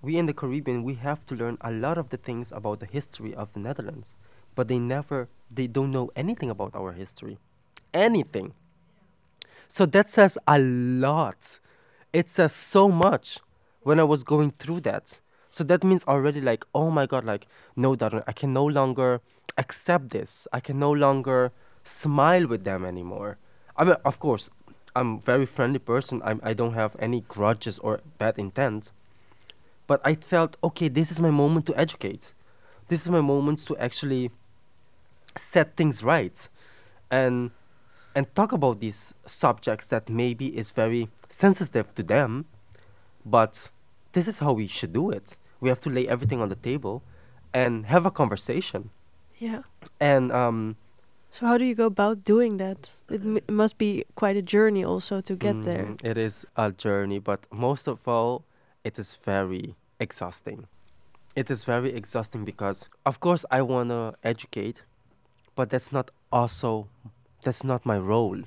we 0.00 0.16
in 0.16 0.26
the 0.26 0.32
Caribbean 0.32 0.84
we 0.84 0.94
have 0.94 1.26
to 1.26 1.34
learn 1.34 1.58
a 1.60 1.72
lot 1.72 1.98
of 1.98 2.10
the 2.10 2.16
things 2.16 2.52
about 2.52 2.78
the 2.78 2.86
history 2.86 3.34
of 3.34 3.52
the 3.52 3.58
Netherlands, 3.58 4.14
but 4.54 4.68
they 4.68 4.78
never 4.78 5.28
they 5.50 5.66
don't 5.66 5.90
know 5.90 6.12
anything 6.14 6.50
about 6.50 6.76
our 6.76 6.92
history, 6.92 7.38
anything. 7.92 8.52
So 9.68 9.86
that 9.86 10.10
says 10.10 10.38
a 10.46 10.58
lot. 10.58 11.58
It 12.12 12.28
says 12.30 12.54
so 12.54 12.88
much 12.88 13.38
when 13.82 14.00
I 14.00 14.04
was 14.04 14.22
going 14.24 14.52
through 14.58 14.80
that. 14.82 15.18
So 15.50 15.64
that 15.64 15.84
means 15.84 16.04
already 16.04 16.40
like, 16.40 16.64
oh 16.74 16.90
my 16.90 17.06
god, 17.06 17.24
like 17.24 17.46
no, 17.76 17.94
Darren, 17.94 18.22
I 18.26 18.32
can 18.32 18.52
no 18.52 18.64
longer 18.64 19.20
accept 19.56 20.10
this. 20.10 20.46
I 20.52 20.60
can 20.60 20.78
no 20.78 20.92
longer 20.92 21.52
smile 21.84 22.46
with 22.46 22.64
them 22.64 22.84
anymore. 22.84 23.38
I 23.76 23.84
mean, 23.84 23.96
of 24.04 24.18
course, 24.18 24.50
I'm 24.94 25.16
a 25.16 25.20
very 25.20 25.46
friendly 25.46 25.78
person. 25.78 26.22
I'm, 26.24 26.40
I 26.42 26.52
don't 26.52 26.74
have 26.74 26.96
any 26.98 27.20
grudges 27.28 27.78
or 27.78 28.00
bad 28.18 28.38
intent. 28.38 28.92
But 29.86 30.00
I 30.04 30.14
felt, 30.14 30.56
okay, 30.64 30.88
this 30.88 31.10
is 31.10 31.20
my 31.20 31.30
moment 31.30 31.66
to 31.66 31.78
educate. 31.78 32.32
This 32.88 33.02
is 33.02 33.08
my 33.08 33.20
moment 33.20 33.66
to 33.66 33.76
actually 33.76 34.30
set 35.38 35.76
things 35.76 36.02
right 36.02 36.48
and 37.10 37.50
and 38.16 38.26
talk 38.34 38.50
about 38.52 38.80
these 38.80 39.14
subjects 39.26 39.86
that 39.88 40.08
maybe 40.08 40.46
is 40.58 40.70
very 40.70 41.08
sensitive 41.30 41.94
to 41.94 42.02
them, 42.02 42.46
but 43.24 43.68
this 44.12 44.26
is 44.26 44.38
how 44.38 44.52
we 44.54 44.66
should 44.66 44.92
do 44.92 45.10
it. 45.10 45.36
We 45.60 45.68
have 45.68 45.80
to 45.82 45.90
lay 45.90 46.08
everything 46.08 46.40
on 46.40 46.48
the 46.48 46.56
table 46.70 47.02
and 47.52 47.86
have 47.86 48.06
a 48.06 48.10
conversation. 48.10 48.90
Yeah. 49.38 49.62
And 50.00 50.32
um, 50.32 50.76
So 51.30 51.46
how 51.46 51.58
do 51.58 51.64
you 51.64 51.74
go 51.74 51.86
about 51.86 52.24
doing 52.24 52.56
that? 52.56 52.92
It 53.10 53.20
m- 53.22 53.38
must 53.62 53.76
be 53.78 54.04
quite 54.14 54.36
a 54.36 54.42
journey 54.42 54.82
also 54.84 55.20
to 55.20 55.36
get 55.36 55.62
there. 55.64 55.84
mm, 55.84 56.04
it 56.04 56.16
is 56.16 56.46
a 56.56 56.72
journey, 56.72 57.18
but 57.18 57.40
most 57.52 57.86
of 57.88 58.08
all, 58.08 58.44
it 58.84 58.98
is 58.98 59.18
very 59.24 59.74
exhausting. 60.00 60.66
It 61.34 61.50
is 61.50 61.64
very 61.64 61.92
exhausting 61.94 62.44
because, 62.46 62.88
of 63.04 63.20
course, 63.20 63.44
I 63.50 63.60
want 63.60 63.90
to 63.90 64.14
educate, 64.24 64.78
but 65.54 65.68
that's 65.68 65.92
not 65.92 66.10
also, 66.32 66.88
that's 67.46 67.62
not 67.62 67.86
my 67.86 67.96
role. 67.96 68.40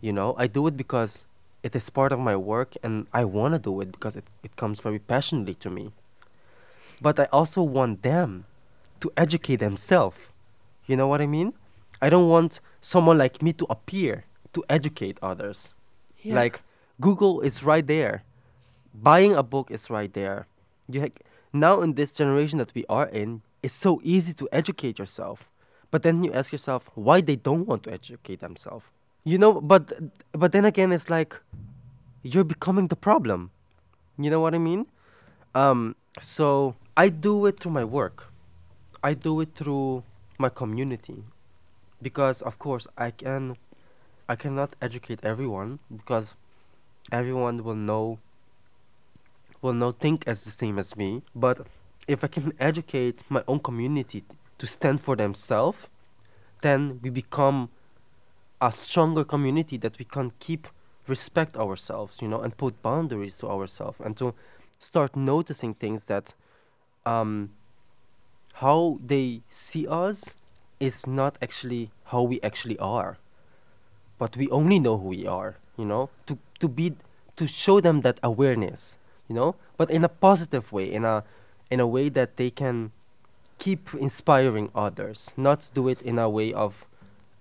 You 0.00 0.12
know, 0.12 0.36
I 0.38 0.46
do 0.46 0.66
it 0.68 0.76
because 0.76 1.24
it 1.64 1.74
is 1.74 1.90
part 1.90 2.12
of 2.12 2.20
my 2.20 2.36
work 2.36 2.74
and 2.82 3.06
I 3.12 3.24
want 3.24 3.54
to 3.54 3.58
do 3.58 3.80
it 3.80 3.90
because 3.90 4.14
it, 4.14 4.24
it 4.44 4.54
comes 4.56 4.78
very 4.78 5.00
passionately 5.00 5.54
to 5.54 5.68
me. 5.68 5.90
But 7.02 7.18
I 7.18 7.24
also 7.32 7.62
want 7.62 8.02
them 8.02 8.44
to 9.00 9.10
educate 9.16 9.56
themselves. 9.56 10.16
You 10.86 10.96
know 10.96 11.08
what 11.08 11.20
I 11.20 11.26
mean? 11.26 11.54
I 12.00 12.08
don't 12.08 12.28
want 12.28 12.60
someone 12.80 13.18
like 13.18 13.42
me 13.42 13.52
to 13.54 13.66
appear 13.68 14.24
to 14.52 14.64
educate 14.68 15.18
others. 15.20 15.72
Yeah. 16.22 16.36
Like 16.36 16.60
Google 17.00 17.40
is 17.40 17.64
right 17.64 17.86
there. 17.86 18.22
Buying 18.94 19.34
a 19.34 19.42
book 19.42 19.70
is 19.72 19.90
right 19.90 20.12
there. 20.12 20.46
You 20.88 21.00
ha- 21.00 21.22
now 21.52 21.80
in 21.80 21.94
this 21.94 22.12
generation 22.12 22.58
that 22.58 22.74
we 22.74 22.84
are 22.88 23.06
in, 23.08 23.42
it's 23.62 23.74
so 23.74 24.00
easy 24.04 24.32
to 24.34 24.48
educate 24.52 25.00
yourself. 25.00 25.44
But 25.94 26.02
then 26.02 26.24
you 26.24 26.32
ask 26.32 26.50
yourself 26.50 26.90
why 26.96 27.20
they 27.20 27.36
don't 27.36 27.68
want 27.68 27.84
to 27.84 27.92
educate 27.92 28.40
themselves. 28.40 28.84
You 29.22 29.38
know, 29.38 29.60
but 29.60 29.92
but 30.32 30.50
then 30.50 30.64
again 30.64 30.90
it's 30.90 31.08
like 31.08 31.36
you're 32.24 32.42
becoming 32.42 32.88
the 32.88 32.96
problem. 32.96 33.52
You 34.18 34.28
know 34.28 34.40
what 34.40 34.56
I 34.56 34.58
mean? 34.58 34.86
Um 35.54 35.94
so 36.20 36.74
I 36.96 37.10
do 37.10 37.46
it 37.46 37.60
through 37.60 37.70
my 37.70 37.84
work. 37.84 38.26
I 39.04 39.14
do 39.14 39.40
it 39.40 39.54
through 39.54 40.02
my 40.36 40.48
community 40.48 41.22
because 42.02 42.42
of 42.42 42.58
course 42.58 42.88
I 42.98 43.12
can 43.12 43.56
I 44.28 44.34
cannot 44.34 44.74
educate 44.82 45.20
everyone 45.22 45.78
because 45.96 46.34
everyone 47.12 47.62
will 47.62 47.76
know 47.76 48.18
will 49.62 49.78
not 49.84 50.00
think 50.00 50.26
as 50.26 50.42
the 50.42 50.50
same 50.50 50.76
as 50.80 50.96
me 50.96 51.22
but 51.36 51.68
if 52.08 52.24
I 52.24 52.26
can 52.26 52.52
educate 52.58 53.20
my 53.28 53.44
own 53.46 53.60
community 53.60 54.24
to 54.58 54.66
stand 54.66 55.00
for 55.00 55.16
themselves 55.16 55.78
then 56.62 57.00
we 57.02 57.10
become 57.10 57.68
a 58.60 58.72
stronger 58.72 59.24
community 59.24 59.76
that 59.76 59.98
we 59.98 60.04
can 60.04 60.32
keep 60.38 60.68
respect 61.06 61.56
ourselves 61.56 62.22
you 62.22 62.28
know 62.28 62.40
and 62.40 62.56
put 62.56 62.80
boundaries 62.82 63.36
to 63.36 63.46
ourselves 63.48 63.98
and 64.00 64.16
to 64.16 64.34
start 64.78 65.16
noticing 65.16 65.74
things 65.74 66.04
that 66.04 66.32
um 67.04 67.50
how 68.54 68.98
they 69.04 69.42
see 69.50 69.86
us 69.86 70.30
is 70.80 71.06
not 71.06 71.36
actually 71.42 71.90
how 72.06 72.22
we 72.22 72.40
actually 72.42 72.78
are. 72.78 73.18
But 74.18 74.36
we 74.36 74.48
only 74.50 74.78
know 74.78 74.98
who 74.98 75.08
we 75.08 75.26
are 75.26 75.56
you 75.76 75.84
know 75.84 76.08
to 76.26 76.38
to 76.60 76.68
be 76.68 76.94
to 77.36 77.46
show 77.46 77.80
them 77.80 78.02
that 78.02 78.20
awareness 78.22 78.96
you 79.28 79.34
know 79.34 79.56
but 79.76 79.90
in 79.90 80.04
a 80.04 80.08
positive 80.08 80.70
way 80.70 80.92
in 80.92 81.04
a 81.04 81.24
in 81.68 81.80
a 81.80 81.86
way 81.86 82.08
that 82.08 82.36
they 82.36 82.48
can 82.48 82.92
keep 83.58 83.94
inspiring 83.94 84.70
others 84.74 85.32
not 85.36 85.70
do 85.74 85.88
it 85.88 86.02
in 86.02 86.18
a 86.18 86.28
way 86.28 86.52
of 86.52 86.84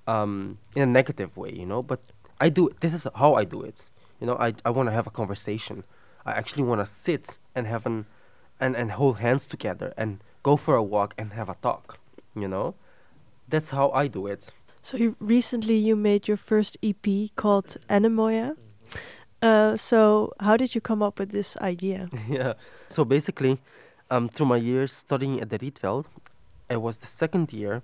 um 0.07 0.57
in 0.75 0.81
a 0.81 0.85
negative 0.85 1.35
way 1.37 1.51
you 1.51 1.65
know 1.65 1.81
but 1.81 1.99
i 2.39 2.49
do 2.49 2.69
this 2.81 2.93
is 2.93 3.07
how 3.15 3.33
i 3.35 3.43
do 3.43 3.61
it 3.61 3.83
you 4.19 4.27
know 4.27 4.35
i 4.37 4.53
i 4.65 4.69
want 4.69 4.87
to 4.87 4.93
have 4.93 5.07
a 5.07 5.11
conversation 5.11 5.83
i 6.25 6.31
actually 6.31 6.63
want 6.63 6.85
to 6.85 6.93
sit 6.93 7.37
and 7.55 7.67
have 7.67 7.85
an 7.85 8.05
and 8.59 8.75
and 8.75 8.91
hold 8.91 9.17
hands 9.17 9.45
together 9.45 9.93
and 9.97 10.19
go 10.43 10.55
for 10.57 10.75
a 10.75 10.83
walk 10.83 11.13
and 11.17 11.33
have 11.33 11.49
a 11.49 11.55
talk 11.61 11.97
you 12.35 12.47
know 12.47 12.75
that's 13.47 13.71
how 13.71 13.89
i 13.91 14.07
do 14.07 14.27
it 14.27 14.49
So 14.83 14.97
you 14.97 15.15
recently 15.19 15.77
you 15.77 15.95
made 15.95 16.27
your 16.27 16.35
first 16.37 16.77
EP 16.83 17.31
called 17.37 17.77
Anemoia. 17.87 18.57
Uh, 19.41 19.77
so 19.77 20.33
how 20.41 20.57
did 20.57 20.75
you 20.75 20.81
come 20.81 21.01
up 21.01 21.19
with 21.19 21.31
this 21.31 21.55
idea? 21.57 22.09
yeah. 22.29 22.53
So 22.89 23.05
basically, 23.05 23.59
um, 24.13 24.29
through 24.29 24.45
my 24.45 24.57
years 24.57 24.93
studying 24.93 25.41
at 25.41 25.49
the 25.49 25.57
Rietveld, 25.57 26.05
it 26.69 26.77
was 26.77 26.97
the 26.97 27.07
second 27.07 27.51
year. 27.51 27.81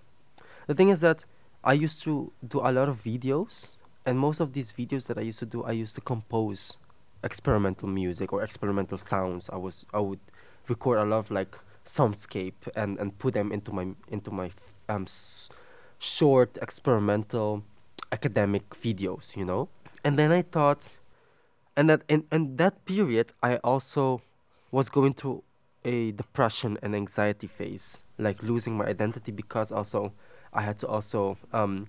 The 0.68 0.76
thing 0.76 0.90
is 0.90 1.02
that 1.02 1.26
I 1.64 1.74
used 1.74 2.04
to 2.04 2.32
do 2.48 2.60
a 2.60 2.72
lot 2.72 2.88
of 2.88 3.04
videos, 3.04 3.70
and 4.06 4.20
most 4.20 4.40
of 4.40 4.54
these 4.54 4.72
videos 4.72 5.08
that 5.08 5.18
I 5.18 5.22
used 5.22 5.40
to 5.40 5.46
do, 5.46 5.64
I 5.64 5.72
used 5.72 5.96
to 5.96 6.02
compose 6.02 6.74
experimental 7.24 7.90
music 7.90 8.32
or 8.32 8.44
experimental 8.44 9.00
sounds. 9.00 9.50
I 9.52 9.58
was 9.58 9.86
I 9.92 10.00
would 10.00 10.20
record 10.68 11.00
a 11.00 11.06
lot 11.06 11.18
of 11.18 11.32
like 11.32 11.58
soundscape 11.86 12.62
and 12.76 13.00
and 13.00 13.18
put 13.18 13.34
them 13.34 13.52
into 13.52 13.72
my 13.72 13.88
into 14.08 14.30
my 14.30 14.52
um 14.88 15.06
s- 15.08 15.50
short 15.98 16.60
experimental 16.62 17.64
academic 18.12 18.70
videos, 18.70 19.36
you 19.36 19.46
know. 19.46 19.68
And 20.04 20.18
then 20.20 20.32
I 20.32 20.44
thought 20.44 20.90
and 21.76 21.90
that 21.90 22.02
in, 22.08 22.26
in 22.32 22.58
that 22.58 22.84
period 22.86 23.32
i 23.42 23.56
also 23.58 24.22
was 24.72 24.90
going 24.90 25.14
through 25.14 25.42
a 25.86 26.12
depression 26.12 26.78
and 26.82 26.96
anxiety 26.96 27.48
phase 27.48 28.00
like 28.18 28.44
losing 28.44 28.76
my 28.78 28.86
identity 28.86 29.32
because 29.32 29.72
also 29.72 30.12
i 30.54 30.62
had 30.62 30.78
to 30.80 30.88
also 30.88 31.38
um 31.54 31.88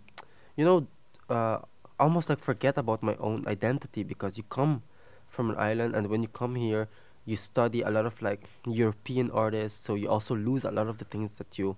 you 0.56 0.64
know 0.64 0.86
uh 1.28 1.58
almost 1.98 2.28
like 2.28 2.38
forget 2.38 2.78
about 2.78 3.02
my 3.02 3.16
own 3.16 3.44
identity 3.46 4.02
because 4.02 4.36
you 4.36 4.44
come 4.44 4.82
from 5.28 5.50
an 5.50 5.56
island 5.56 5.94
and 5.94 6.06
when 6.08 6.22
you 6.22 6.28
come 6.28 6.54
here 6.54 6.88
you 7.26 7.36
study 7.36 7.82
a 7.82 7.90
lot 7.90 8.06
of 8.06 8.20
like 8.22 8.44
european 8.66 9.30
artists 9.32 9.84
so 9.84 9.94
you 9.94 10.08
also 10.08 10.34
lose 10.34 10.64
a 10.64 10.70
lot 10.70 10.86
of 10.86 10.98
the 10.98 11.04
things 11.04 11.32
that 11.38 11.58
you 11.58 11.76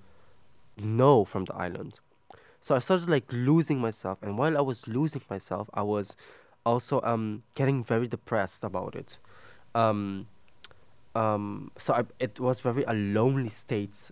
know 0.76 1.24
from 1.24 1.44
the 1.44 1.54
island 1.54 1.98
so 2.60 2.74
I 2.76 2.78
started 2.78 3.08
like 3.08 3.24
losing 3.32 3.80
myself, 3.80 4.18
and 4.22 4.38
while 4.38 4.56
I 4.56 4.60
was 4.60 4.86
losing 4.86 5.22
myself, 5.28 5.68
I 5.74 5.82
was 5.82 6.14
also 6.64 7.00
um 7.02 7.42
getting 7.56 7.82
very 7.84 8.06
depressed 8.08 8.64
about 8.64 8.94
it. 8.94 9.18
Um, 9.74 10.28
um, 11.14 11.70
so 11.78 11.94
I, 11.94 12.04
it 12.18 12.40
was 12.40 12.60
very 12.60 12.84
a 12.84 12.92
lonely 12.92 13.48
state, 13.50 14.10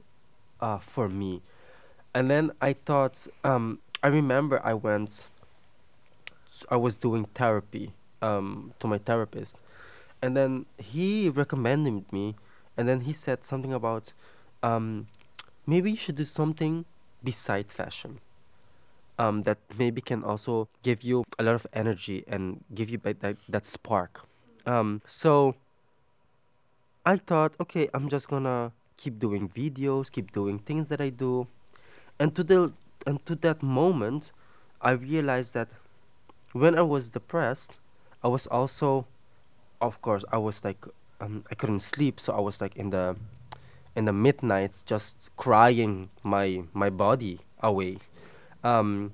uh, 0.60 0.78
for 0.78 1.08
me. 1.08 1.42
And 2.14 2.30
then 2.30 2.52
I 2.60 2.72
thought, 2.72 3.26
um, 3.44 3.78
I 4.02 4.08
remember 4.08 4.60
I 4.64 4.74
went, 4.74 5.26
I 6.68 6.76
was 6.76 6.94
doing 6.94 7.26
therapy, 7.34 7.92
um, 8.20 8.74
to 8.80 8.86
my 8.86 8.98
therapist, 8.98 9.60
and 10.20 10.36
then 10.36 10.66
he 10.78 11.28
recommended 11.28 12.12
me, 12.12 12.36
and 12.76 12.88
then 12.88 13.00
he 13.02 13.12
said 13.12 13.46
something 13.46 13.72
about, 13.72 14.12
um, 14.62 15.08
maybe 15.66 15.92
you 15.92 15.96
should 15.96 16.16
do 16.16 16.24
something 16.24 16.84
beside 17.22 17.70
fashion 17.70 18.20
um, 19.18 19.42
that 19.42 19.58
maybe 19.78 20.00
can 20.00 20.24
also 20.24 20.68
give 20.82 21.02
you 21.02 21.24
a 21.38 21.42
lot 21.42 21.54
of 21.54 21.66
energy 21.72 22.24
and 22.26 22.64
give 22.74 22.88
you 22.88 22.98
that, 23.04 23.36
that, 23.48 23.66
spark. 23.66 24.22
Um, 24.66 25.02
so 25.06 25.54
I 27.04 27.16
thought, 27.16 27.54
okay, 27.60 27.88
I'm 27.94 28.08
just 28.08 28.28
gonna 28.28 28.72
keep 28.96 29.18
doing 29.18 29.48
videos, 29.48 30.10
keep 30.10 30.32
doing 30.32 30.58
things 30.58 30.88
that 30.88 31.00
I 31.00 31.08
do, 31.10 31.46
and 32.18 32.34
to 32.36 32.44
the 32.44 32.72
and 33.06 33.24
to 33.26 33.34
that 33.36 33.62
moment, 33.62 34.32
I 34.80 34.92
realized 34.92 35.54
that 35.54 35.68
when 36.52 36.76
I 36.76 36.82
was 36.82 37.08
depressed, 37.08 37.78
I 38.22 38.28
was 38.28 38.46
also, 38.46 39.06
of 39.80 40.02
course, 40.02 40.24
I 40.30 40.38
was 40.38 40.62
like, 40.64 40.84
um, 41.20 41.44
I 41.50 41.54
couldn't 41.54 41.80
sleep, 41.80 42.20
so 42.20 42.34
I 42.34 42.40
was 42.40 42.60
like 42.60 42.76
in 42.76 42.90
the 42.90 43.16
in 43.96 44.04
the 44.04 44.12
midnight 44.12 44.72
just 44.86 45.30
crying 45.36 46.10
my 46.22 46.62
my 46.72 46.90
body 46.90 47.40
away. 47.62 47.98
Um 48.62 49.12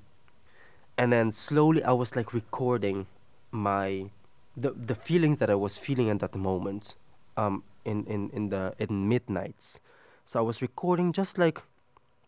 and 0.97 1.11
then 1.11 1.31
slowly 1.31 1.83
i 1.83 1.91
was 1.91 2.15
like 2.15 2.33
recording 2.33 3.05
my 3.51 4.09
the 4.55 4.71
the 4.71 4.95
feelings 4.95 5.37
that 5.37 5.49
i 5.49 5.55
was 5.55 5.77
feeling 5.77 6.09
at 6.09 6.19
that 6.19 6.35
moment. 6.35 6.95
Um 7.35 7.63
in 7.91 8.05
in 8.05 8.29
in 8.37 8.49
the 8.49 8.73
in 8.79 9.07
midnights. 9.07 9.79
So 10.25 10.39
i 10.39 10.43
was 10.43 10.61
recording 10.61 11.13
just 11.13 11.37
like 11.37 11.61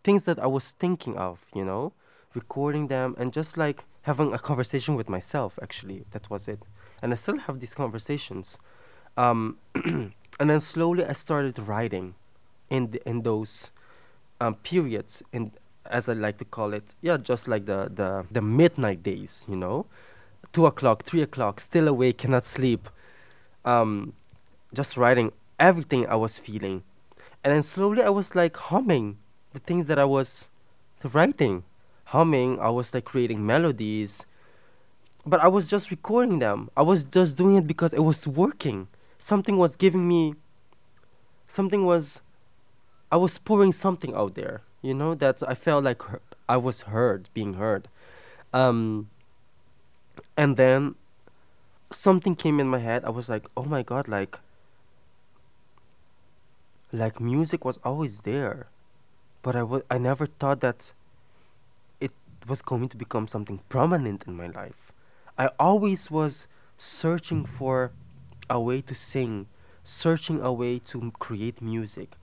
things 0.06 0.24
that 0.24 0.40
i 0.40 0.48
was 0.48 0.66
thinking 0.84 1.18
of 1.18 1.36
you 1.54 1.66
know 1.66 1.92
recording 2.34 2.88
them 2.88 3.16
and 3.20 3.34
just 3.34 3.58
like 3.58 3.84
having 4.04 4.34
a 4.34 4.40
conversation 4.40 4.96
with 4.96 5.10
myself 5.10 5.60
actually. 5.62 6.06
That 6.12 6.30
was 6.30 6.48
it. 6.48 6.62
And 7.02 7.12
i 7.12 7.16
still 7.16 7.40
have 7.46 7.60
these 7.60 7.74
conversations. 7.74 8.58
Um 9.18 9.58
and 10.40 10.50
then 10.50 10.62
slowly 10.62 11.04
i 11.06 11.14
started 11.14 11.60
writing 11.60 12.16
in 12.70 12.92
the, 12.92 13.00
in 13.10 13.24
those 13.24 13.70
um, 14.42 14.56
periods 14.56 15.24
in 15.34 15.52
as 15.90 16.08
I 16.08 16.14
like 16.14 16.38
to 16.38 16.46
call 16.46 16.74
it, 16.74 16.94
yeah, 17.02 17.18
just 17.18 17.48
like 17.48 17.66
the 17.66 17.92
the 17.94 18.26
the 18.32 18.42
midnight 18.42 19.04
days, 19.04 19.46
you 19.48 19.56
know, 19.56 19.86
two 20.54 20.66
o'clock, 20.66 21.04
three 21.06 21.22
o'clock, 21.22 21.60
still 21.60 21.88
awake, 21.88 22.20
cannot 22.20 22.46
sleep, 22.46 22.90
um, 23.66 24.14
just 24.74 24.98
writing 24.98 25.32
everything 25.60 26.08
I 26.08 26.16
was 26.16 26.38
feeling, 26.38 26.84
and 27.44 27.54
then 27.54 27.64
slowly 27.64 28.02
I 28.04 28.10
was 28.10 28.36
like 28.36 28.56
humming 28.58 29.18
the 29.54 29.60
things 29.60 29.88
that 29.88 30.00
I 30.00 30.06
was 30.06 30.48
writing, 31.04 31.64
humming. 32.06 32.60
I 32.60 32.70
was 32.70 32.94
like 32.94 33.06
creating 33.06 33.46
melodies, 33.46 34.26
but 35.26 35.40
I 35.42 35.48
was 35.48 35.68
just 35.68 35.92
recording 35.92 36.40
them. 36.40 36.70
I 36.76 36.82
was 36.82 37.04
just 37.04 37.36
doing 37.36 37.56
it 37.56 37.68
because 37.68 37.94
it 37.94 38.04
was 38.04 38.26
working. 38.28 38.88
Something 39.18 39.58
was 39.58 39.76
giving 39.76 40.08
me. 40.08 40.36
Something 41.48 41.86
was 41.86 42.22
I 43.12 43.18
was 43.18 43.38
pouring 43.40 43.74
something 43.74 44.14
out 44.14 44.36
there, 44.36 44.62
you 44.82 44.94
know, 44.94 45.16
that 45.16 45.42
I 45.48 45.56
felt 45.56 45.84
like 45.84 46.02
I 46.48 46.58
was 46.58 46.82
heard, 46.82 47.30
being 47.34 47.56
heard. 47.56 47.88
Um, 48.54 49.10
and 50.38 50.58
then 50.58 50.96
something 51.92 52.36
came 52.36 52.60
in 52.60 52.68
my 52.68 52.80
head. 52.80 53.04
I 53.04 53.10
was 53.10 53.30
like, 53.30 53.48
oh 53.58 53.64
my 53.64 53.82
god, 53.82 54.08
like, 54.08 54.38
like 56.92 57.20
music 57.20 57.66
was 57.66 57.80
always 57.84 58.22
there, 58.22 58.68
but 59.44 59.56
I 59.56 59.64
was 59.64 59.84
I 59.90 59.98
never 59.98 60.26
thought 60.28 60.62
that 60.62 60.92
it 62.00 62.12
was 62.48 62.62
going 62.62 62.90
to 62.90 62.98
become 62.98 63.28
something 63.28 63.60
prominent 63.70 64.24
in 64.28 64.36
my 64.36 64.48
life. 64.48 64.92
I 65.38 65.50
always 65.60 66.12
was 66.12 66.48
searching 66.78 67.46
for 67.46 67.92
a 68.50 68.60
way 68.60 68.82
to 68.82 68.96
sing, 68.96 69.48
searching 69.84 70.42
a 70.42 70.52
way 70.52 70.80
to 70.80 71.12
create 71.20 71.62
music 71.62 72.16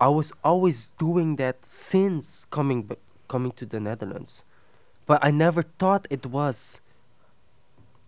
I 0.00 0.08
was 0.08 0.32
always 0.44 0.90
doing 0.98 1.36
that 1.36 1.66
since 1.66 2.44
coming 2.50 2.82
b- 2.84 2.96
coming 3.26 3.50
to 3.52 3.66
the 3.66 3.80
Netherlands, 3.80 4.44
but 5.06 5.18
I 5.24 5.32
never 5.32 5.62
thought 5.62 6.06
it 6.08 6.24
was 6.26 6.80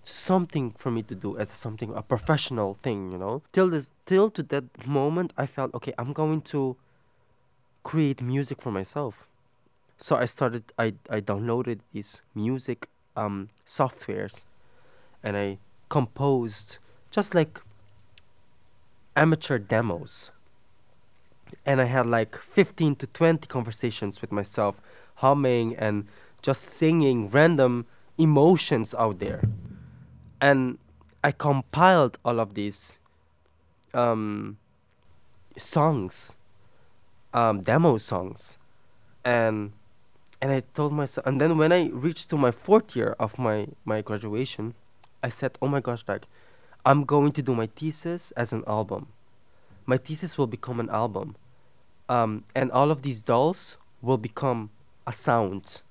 something 0.04 0.74
for 0.78 0.90
me 0.90 1.02
to 1.04 1.14
do 1.14 1.36
as 1.38 1.50
something 1.50 1.92
a 1.94 2.02
professional 2.02 2.74
thing. 2.74 3.12
You 3.12 3.18
know, 3.18 3.42
till 3.52 3.70
this 3.70 3.90
till 4.06 4.30
to 4.30 4.42
that 4.44 4.86
moment, 4.86 5.32
I 5.36 5.46
felt 5.46 5.74
okay. 5.74 5.92
I'm 5.98 6.12
going 6.12 6.42
to 6.52 6.76
create 7.82 8.20
music 8.22 8.62
for 8.62 8.70
myself. 8.70 9.26
So 9.98 10.16
I 10.16 10.24
started. 10.24 10.64
I 10.78 10.94
I 11.08 11.20
downloaded 11.20 11.80
these 11.92 12.20
music 12.34 12.88
um 13.16 13.50
softwares, 13.68 14.44
and 15.22 15.36
I 15.36 15.58
composed 15.88 16.78
just 17.10 17.34
like 17.34 17.60
amateur 19.16 19.58
demos 19.58 20.30
and 21.64 21.80
I 21.80 21.84
had 21.84 22.06
like 22.06 22.36
15 22.36 22.96
to 22.96 23.06
20 23.06 23.46
conversations 23.46 24.20
with 24.20 24.32
myself, 24.32 24.80
humming 25.16 25.76
and 25.76 26.06
just 26.42 26.62
singing 26.62 27.28
random 27.28 27.86
emotions 28.18 28.94
out 28.94 29.18
there. 29.18 29.42
And 30.40 30.78
I 31.22 31.32
compiled 31.32 32.18
all 32.24 32.40
of 32.40 32.54
these 32.54 32.92
um, 33.92 34.56
songs, 35.58 36.32
um, 37.34 37.62
demo 37.62 37.98
songs, 37.98 38.56
and 39.24 39.72
and 40.40 40.50
I 40.50 40.62
told 40.74 40.92
myself. 40.92 41.26
And 41.26 41.40
then 41.40 41.58
when 41.58 41.72
I 41.72 41.88
reached 41.88 42.30
to 42.30 42.38
my 42.38 42.50
fourth 42.50 42.96
year 42.96 43.14
of 43.18 43.38
my 43.38 43.68
my 43.84 44.00
graduation, 44.00 44.74
I 45.22 45.28
said, 45.28 45.58
"Oh 45.60 45.68
my 45.68 45.80
gosh, 45.80 46.04
like, 46.08 46.24
I'm 46.86 47.04
going 47.04 47.32
to 47.32 47.42
do 47.42 47.54
my 47.54 47.66
thesis 47.66 48.32
as 48.36 48.52
an 48.52 48.64
album." 48.66 49.08
my 49.90 49.98
thesis 49.98 50.38
will 50.38 50.46
become 50.46 50.78
an 50.78 50.88
album. 50.88 51.36
Um, 52.08 52.44
and 52.54 52.70
all 52.70 52.90
of 52.90 53.02
these 53.02 53.20
dolls 53.20 53.76
will 54.00 54.18
become 54.18 54.70
a 55.04 55.12
sound. 55.12 55.82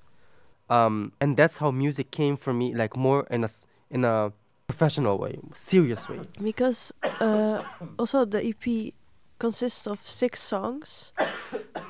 Um, 0.70 1.12
and 1.20 1.36
that's 1.36 1.58
how 1.58 1.70
music 1.70 2.10
came 2.10 2.36
for 2.36 2.52
me, 2.52 2.74
like 2.74 2.96
more 2.96 3.26
in 3.30 3.44
a, 3.44 3.50
in 3.90 4.04
a 4.04 4.32
professional 4.70 5.18
way, 5.18 5.38
serious 5.56 6.08
way. 6.08 6.20
Because 6.42 6.92
uh, 7.20 7.62
also 7.98 8.24
the 8.24 8.40
EP 8.50 8.94
consists 9.38 9.86
of 9.86 9.98
six 10.06 10.40
songs, 10.40 11.12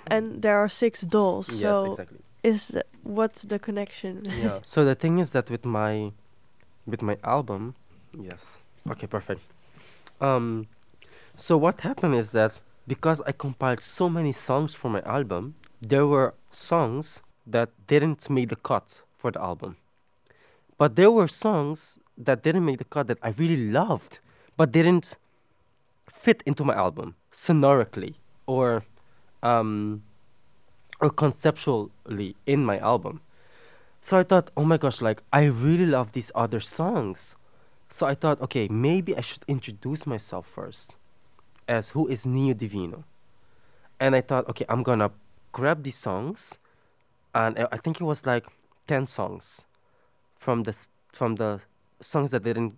and 0.06 0.42
there 0.42 0.56
are 0.56 0.68
six 0.68 1.02
dolls. 1.02 1.48
Yes, 1.50 1.60
so 1.60 1.92
exactly. 1.92 2.18
is 2.42 2.68
th- 2.68 2.84
what's 3.02 3.42
the 3.42 3.58
connection? 3.58 4.24
yeah. 4.42 4.60
So 4.66 4.84
the 4.84 4.94
thing 4.94 5.18
is 5.18 5.30
that 5.30 5.50
with 5.50 5.64
my, 5.64 6.10
with 6.86 7.02
my 7.02 7.16
album, 7.22 7.74
yes. 8.18 8.58
Okay, 8.90 9.06
perfect. 9.06 9.42
Um, 10.20 10.66
so 11.36 11.56
what 11.56 11.80
happened 11.82 12.14
is 12.14 12.30
that 12.32 12.60
because 12.86 13.20
I 13.26 13.32
compiled 13.32 13.82
so 13.82 14.08
many 14.08 14.32
songs 14.32 14.74
for 14.74 14.90
my 14.90 15.02
album, 15.02 15.54
there 15.80 16.06
were 16.06 16.34
songs 16.50 17.20
that 17.46 17.68
didn't 17.86 18.28
make 18.28 18.48
the 18.48 18.56
cut 18.56 19.00
for 19.16 19.30
the 19.30 19.40
album. 19.40 19.76
But 20.78 20.96
there 20.96 21.10
were 21.10 21.28
songs 21.28 21.99
that 22.24 22.42
didn't 22.42 22.64
make 22.64 22.78
the 22.78 22.84
cut 22.84 23.06
that 23.08 23.18
I 23.22 23.30
really 23.30 23.70
loved, 23.70 24.18
but 24.56 24.72
didn't 24.72 25.16
fit 26.10 26.42
into 26.46 26.64
my 26.64 26.74
album 26.74 27.16
sonorically 27.32 28.14
or 28.46 28.84
um, 29.42 30.02
or 31.00 31.10
conceptually 31.10 32.36
in 32.46 32.64
my 32.64 32.78
album. 32.78 33.20
So 34.02 34.18
I 34.18 34.22
thought, 34.22 34.50
oh 34.56 34.64
my 34.64 34.76
gosh, 34.76 35.00
like 35.00 35.22
I 35.32 35.44
really 35.44 35.86
love 35.86 36.12
these 36.12 36.30
other 36.34 36.60
songs. 36.60 37.36
So 37.90 38.06
I 38.06 38.14
thought, 38.14 38.40
okay, 38.40 38.68
maybe 38.68 39.16
I 39.16 39.20
should 39.20 39.44
introduce 39.48 40.06
myself 40.06 40.46
first 40.46 40.96
as 41.66 41.90
who 41.90 42.06
is 42.08 42.24
Niño 42.24 42.56
Divino. 42.56 43.04
And 43.98 44.14
I 44.14 44.20
thought, 44.20 44.48
okay, 44.48 44.64
I'm 44.68 44.82
gonna 44.82 45.10
grab 45.52 45.82
these 45.82 45.98
songs, 45.98 46.58
and 47.34 47.66
I 47.70 47.76
think 47.76 48.00
it 48.00 48.04
was 48.04 48.24
like 48.26 48.46
ten 48.88 49.06
songs 49.06 49.62
from 50.38 50.62
the 50.62 50.74
from 51.12 51.36
the 51.36 51.60
songs 52.00 52.30
that 52.30 52.44
didn't 52.44 52.76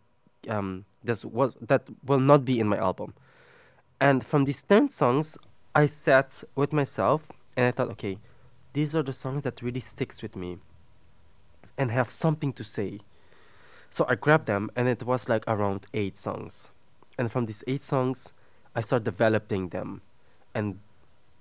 um 0.48 0.84
that 1.04 1.24
was 1.24 1.56
that 1.60 1.82
will 2.04 2.20
not 2.20 2.44
be 2.44 2.58
in 2.60 2.68
my 2.68 2.76
album. 2.76 3.14
And 4.00 4.26
from 4.26 4.44
these 4.44 4.62
ten 4.62 4.88
songs, 4.88 5.38
I 5.74 5.86
sat 5.86 6.44
with 6.56 6.72
myself 6.72 7.30
and 7.56 7.66
I 7.66 7.70
thought, 7.70 7.90
okay, 7.90 8.18
these 8.72 8.94
are 8.94 9.02
the 9.02 9.12
songs 9.12 9.44
that 9.44 9.62
really 9.62 9.80
sticks 9.80 10.22
with 10.22 10.34
me 10.34 10.58
and 11.78 11.90
have 11.90 12.10
something 12.10 12.52
to 12.54 12.64
say. 12.64 13.00
So 13.90 14.04
I 14.08 14.14
grabbed 14.14 14.46
them 14.46 14.70
and 14.74 14.88
it 14.88 15.04
was 15.04 15.28
like 15.28 15.44
around 15.46 15.86
eight 15.94 16.18
songs. 16.18 16.70
And 17.18 17.30
from 17.30 17.46
these 17.46 17.62
eight 17.66 17.84
songs, 17.84 18.32
I 18.74 18.80
started 18.80 19.04
developing 19.04 19.68
them, 19.68 20.00
and 20.54 20.78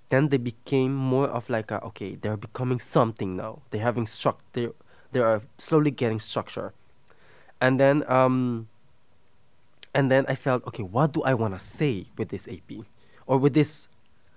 then 0.10 0.28
they 0.30 0.38
became 0.38 0.94
more 0.94 1.28
of 1.30 1.50
like 1.50 1.72
a 1.72 1.82
okay, 1.86 2.16
they're 2.16 2.36
becoming 2.36 2.80
something 2.82 3.38
now. 3.38 3.62
They're 3.70 3.82
having 3.82 4.06
structure. 4.06 4.74
They 5.14 5.20
are 5.22 5.42
slowly 5.58 5.92
getting 5.92 6.20
structure, 6.20 6.74
and 7.62 7.80
then 7.80 8.04
um. 8.12 8.68
And 9.94 10.10
then 10.10 10.26
I 10.30 10.36
felt 10.36 10.66
okay. 10.68 10.84
What 10.84 11.12
do 11.12 11.22
I 11.24 11.34
want 11.34 11.54
to 11.54 11.60
say 11.60 12.06
with 12.18 12.30
this 12.30 12.48
EP, 12.48 12.86
or 13.28 13.38
with 13.38 13.54
this 13.54 13.90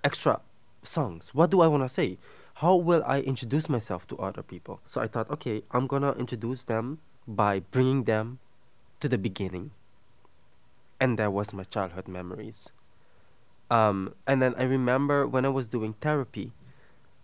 extra 0.03 0.41
songs? 0.83 1.29
What 1.33 1.49
do 1.49 1.61
I 1.61 1.67
want 1.67 1.83
to 1.83 1.89
say? 1.89 2.17
How 2.55 2.75
will 2.75 3.03
I 3.05 3.19
introduce 3.19 3.67
myself 3.67 4.07
to 4.07 4.17
other 4.17 4.43
people? 4.43 4.79
So 4.85 5.01
I 5.01 5.07
thought, 5.07 5.29
okay, 5.29 5.63
I'm 5.71 5.87
gonna 5.87 6.13
introduce 6.13 6.63
them 6.63 6.99
by 7.27 7.59
bringing 7.59 8.03
them 8.03 8.39
to 8.99 9.09
the 9.09 9.17
beginning. 9.17 9.71
And 10.99 11.19
that 11.19 11.33
was 11.33 11.51
my 11.53 11.63
childhood 11.63 12.07
memories. 12.07 12.69
Um, 13.69 14.13
and 14.25 14.41
then 14.41 14.55
I 14.57 14.63
remember 14.63 15.27
when 15.27 15.45
I 15.45 15.49
was 15.49 15.67
doing 15.67 15.95
therapy, 15.99 16.51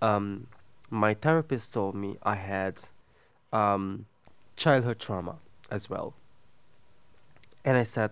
um, 0.02 0.48
my 0.90 1.14
therapist 1.14 1.72
told 1.72 1.96
me 1.96 2.18
I 2.24 2.36
had 2.36 2.80
um, 3.54 4.06
childhood 4.58 5.00
trauma 5.00 5.38
as 5.72 5.90
well. 5.90 6.14
And 7.64 7.78
I 7.78 7.84
said, 7.84 8.12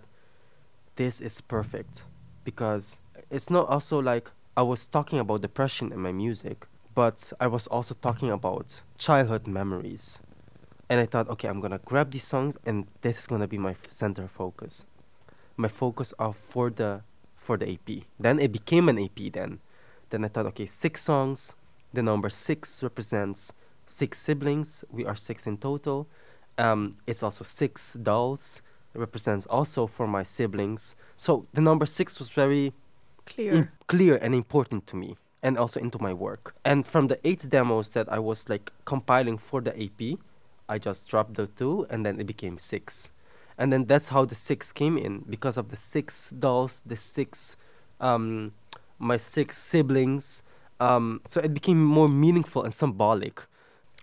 this 0.96 1.22
is 1.22 1.42
perfect 1.42 2.04
because 2.44 2.98
it's 3.30 3.50
not 3.50 3.68
also 3.68 4.00
like 4.00 4.32
I 4.58 4.62
was 4.62 4.86
talking 4.86 5.20
about 5.20 5.42
depression 5.42 5.92
in 5.92 6.00
my 6.00 6.12
music, 6.12 6.66
but 6.96 7.32
I 7.40 7.48
was 7.48 7.68
also 7.68 7.96
talking 8.02 8.32
about 8.32 8.82
childhood 8.98 9.48
memories. 9.48 10.20
And 10.90 11.00
I 11.00 11.06
thought, 11.06 11.30
okay, 11.30 11.48
I'm 11.48 11.62
gonna 11.62 11.80
grab 11.86 12.12
these 12.12 12.28
songs, 12.28 12.58
and 12.66 12.88
this 13.02 13.20
is 13.20 13.28
gonna 13.28 13.48
be 13.48 13.58
my 13.58 13.76
center 13.90 14.28
focus, 14.28 14.86
my 15.56 15.68
focus 15.68 16.14
of 16.18 16.36
for 16.50 16.70
the 16.70 17.02
for 17.38 17.58
the 17.58 17.70
EP. 17.70 18.04
Then 18.20 18.40
it 18.40 18.52
became 18.52 18.90
an 18.90 19.00
EP. 19.00 19.32
Then, 19.32 19.60
then 20.10 20.26
I 20.26 20.28
thought, 20.28 20.48
okay, 20.48 20.66
six 20.66 21.04
songs. 21.04 21.54
The 21.94 22.04
number 22.04 22.30
six 22.30 22.84
represents 22.84 23.54
six 23.86 24.20
siblings. 24.20 24.84
We 24.92 25.06
are 25.06 25.16
six 25.16 25.48
in 25.48 25.58
total. 25.58 26.08
Um, 26.60 26.98
it's 27.08 27.24
also 27.24 27.44
six 27.44 27.94
dolls. 27.94 28.62
It 28.94 29.00
represents 29.00 29.46
also 29.48 29.88
for 29.88 30.08
my 30.08 30.24
siblings. 30.24 30.96
So 31.16 31.46
the 31.54 31.62
number 31.62 31.86
six 31.86 32.20
was 32.20 32.30
very 32.30 32.74
Clear. 33.26 33.54
im- 33.54 33.70
clear 33.88 34.16
and 34.18 34.36
important 34.36 34.86
to 34.88 34.96
me 34.96 35.16
and 35.42 35.58
also 35.58 35.80
into 35.80 36.00
my 36.02 36.14
work. 36.14 36.54
And 36.66 36.86
from 36.86 37.08
the 37.08 37.18
eight 37.26 37.50
demos 37.50 37.90
that 37.90 38.12
I 38.12 38.20
was 38.20 38.50
like 38.50 38.72
compiling 38.86 39.38
for 39.38 39.62
the 39.62 39.74
EP, 39.80 40.18
I 40.68 40.78
just 40.78 41.08
dropped 41.08 41.36
the 41.36 41.48
two 41.48 41.88
and 41.90 42.06
then 42.06 42.20
it 42.20 42.26
became 42.28 42.58
six. 42.58 43.10
And 43.58 43.72
then 43.72 43.86
that's 43.86 44.10
how 44.10 44.26
the 44.26 44.36
six 44.36 44.72
came 44.74 44.98
in 44.98 45.26
because 45.30 45.58
of 45.58 45.70
the 45.70 45.78
six 45.78 46.30
dolls, 46.32 46.82
the 46.86 46.98
six, 46.98 47.56
um, 48.02 48.54
my 48.98 49.18
six 49.18 49.58
siblings. 49.58 50.44
Um, 50.80 51.22
so 51.28 51.40
it 51.42 51.54
became 51.54 51.84
more 51.84 52.08
meaningful 52.08 52.64
and 52.64 52.74
symbolic. 52.74 53.44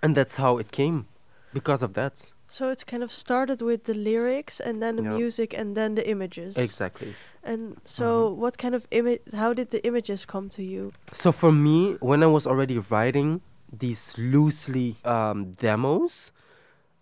And 0.03 0.15
that's 0.17 0.37
how 0.37 0.59
it 0.59 0.71
came 0.73 1.07
because 1.53 1.83
of 1.83 1.95
that. 1.95 2.27
So 2.49 2.71
it's 2.71 2.85
kind 2.85 3.03
of 3.03 3.13
started 3.13 3.61
with 3.61 3.85
the 3.85 3.95
lyrics 3.95 4.61
and 4.61 4.81
then 4.83 4.97
the 4.97 5.03
Yeah. 5.03 5.17
music 5.19 5.53
and 5.59 5.77
then 5.77 5.95
the 5.95 6.09
images. 6.09 6.57
Exactly. 6.57 7.15
And 7.43 7.77
so, 7.85 8.05
Mm-hmm. 8.05 8.41
what 8.41 8.59
kind 8.59 8.75
of 8.75 8.87
image? 8.91 9.21
How 9.35 9.53
did 9.55 9.71
the 9.71 9.85
images 9.87 10.25
come 10.27 10.49
to 10.51 10.63
you? 10.63 10.93
So 11.15 11.33
for 11.33 11.53
me, 11.53 11.97
when 12.01 12.23
I 12.23 12.27
was 12.27 12.47
already 12.47 12.79
writing 12.79 13.41
these 13.79 14.15
loosely 14.17 14.97
um, 15.05 15.53
demos, 15.61 16.31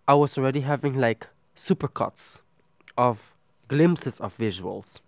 I 0.09 0.14
was 0.14 0.36
already 0.38 0.61
having 0.61 0.95
like 1.01 1.26
supercuts 1.57 2.40
of 2.97 3.18
glimpses 3.68 4.20
of 4.20 4.36
visuals, 4.36 5.01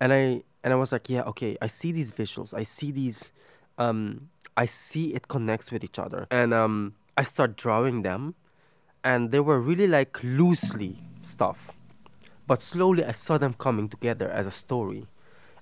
and 0.00 0.12
I 0.12 0.42
and 0.62 0.72
I 0.72 0.76
was 0.76 0.92
like, 0.92 1.08
yeah, 1.08 1.22
okay, 1.22 1.56
I 1.62 1.68
see 1.68 1.92
these 1.92 2.12
visuals, 2.12 2.52
I 2.52 2.64
see 2.64 2.90
these, 2.92 3.30
um, 3.78 4.28
I 4.56 4.66
see 4.66 5.14
it 5.14 5.28
connects 5.28 5.70
with 5.72 5.82
each 5.82 5.98
other, 5.98 6.26
and 6.30 6.52
um, 6.52 6.94
I 7.16 7.22
start 7.22 7.56
drawing 7.56 8.02
them, 8.02 8.34
and 9.02 9.30
they 9.30 9.40
were 9.40 9.60
really 9.60 9.86
like 9.86 10.18
loosely 10.22 10.98
stuff, 11.22 11.70
but 12.46 12.62
slowly 12.62 13.04
I 13.04 13.12
saw 13.12 13.38
them 13.38 13.54
coming 13.54 13.88
together 13.88 14.30
as 14.30 14.46
a 14.46 14.50
story, 14.50 15.06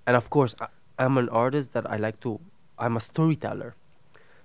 and 0.07 0.16
of 0.16 0.30
course 0.30 0.55
I, 0.61 0.68
I'm 0.99 1.18
an 1.18 1.28
artist 1.28 1.72
that 1.72 1.91
I 1.91 1.97
like 1.97 2.20
to 2.20 2.41
I'm 2.78 2.97
a 2.97 3.01
storyteller. 3.01 3.74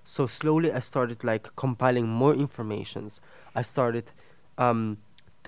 So 0.03 0.27
slowly 0.27 0.71
I 0.71 0.79
started 0.79 1.23
like 1.23 1.55
compiling 1.55 2.07
more 2.07 2.33
informations. 2.33 3.21
I 3.55 3.61
started 3.61 4.05
um, 4.57 4.97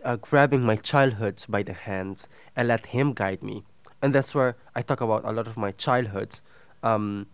uh, 0.04 0.16
grabbing 0.16 0.62
my 0.62 0.76
childhood 0.76 1.44
by 1.50 1.64
the 1.64 1.74
hands 1.74 2.28
and 2.56 2.68
let 2.68 2.88
him 2.88 3.14
guide 3.14 3.44
me. 3.44 3.64
And 4.02 4.14
that's 4.14 4.34
where 4.34 4.56
I 4.76 4.82
talk 4.82 5.02
about 5.02 5.26
a 5.26 5.32
lot 5.32 5.48
of 5.48 5.58
my 5.58 5.72
childhood. 5.72 6.40
Um, 6.84 7.28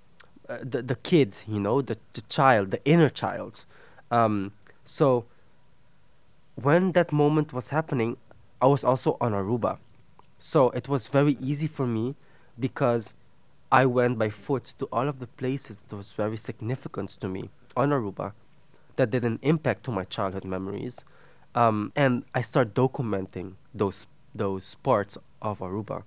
uh, 0.50 0.60
the, 0.64 0.82
the 0.82 0.96
kid, 0.96 1.36
you 1.48 1.60
know, 1.60 1.82
the, 1.82 1.98
the 2.14 2.22
child, 2.22 2.72
the 2.72 2.84
inner 2.86 3.10
child. 3.10 3.66
Um, 4.10 4.54
so 4.84 5.26
when 6.56 6.92
that 6.94 7.12
moment 7.12 7.54
was 7.54 7.70
happening, 7.70 8.18
I 8.62 8.68
was 8.68 8.84
also 8.84 9.18
on 9.20 9.32
Aruba. 9.34 9.78
So 10.40 10.70
it 10.72 10.88
was 10.88 11.08
very 11.08 11.38
easy 11.42 11.68
for 11.68 11.86
me 11.88 12.16
because 12.60 13.14
I 13.72 13.86
went 13.86 14.18
by 14.18 14.30
foot 14.30 14.74
to 14.80 14.86
all 14.92 15.08
of 15.08 15.20
the 15.20 15.28
places 15.28 15.78
that 15.88 15.96
was 15.96 16.12
very 16.12 16.38
significant 16.38 17.12
to 17.22 17.28
me 17.28 17.50
on 17.76 17.90
Aruba 17.90 18.34
that 18.98 19.12
did 19.12 19.24
an 19.24 19.40
impact 19.42 19.84
to 19.86 19.92
my 19.92 20.04
childhood 20.04 20.46
memories. 20.46 21.04
Um, 21.56 21.92
and 21.96 22.26
I 22.36 22.42
start 22.42 22.74
documenting 22.74 23.54
those 23.74 24.06
those 24.34 24.76
parts 24.84 25.18
of 25.42 25.60
Aruba. 25.60 26.04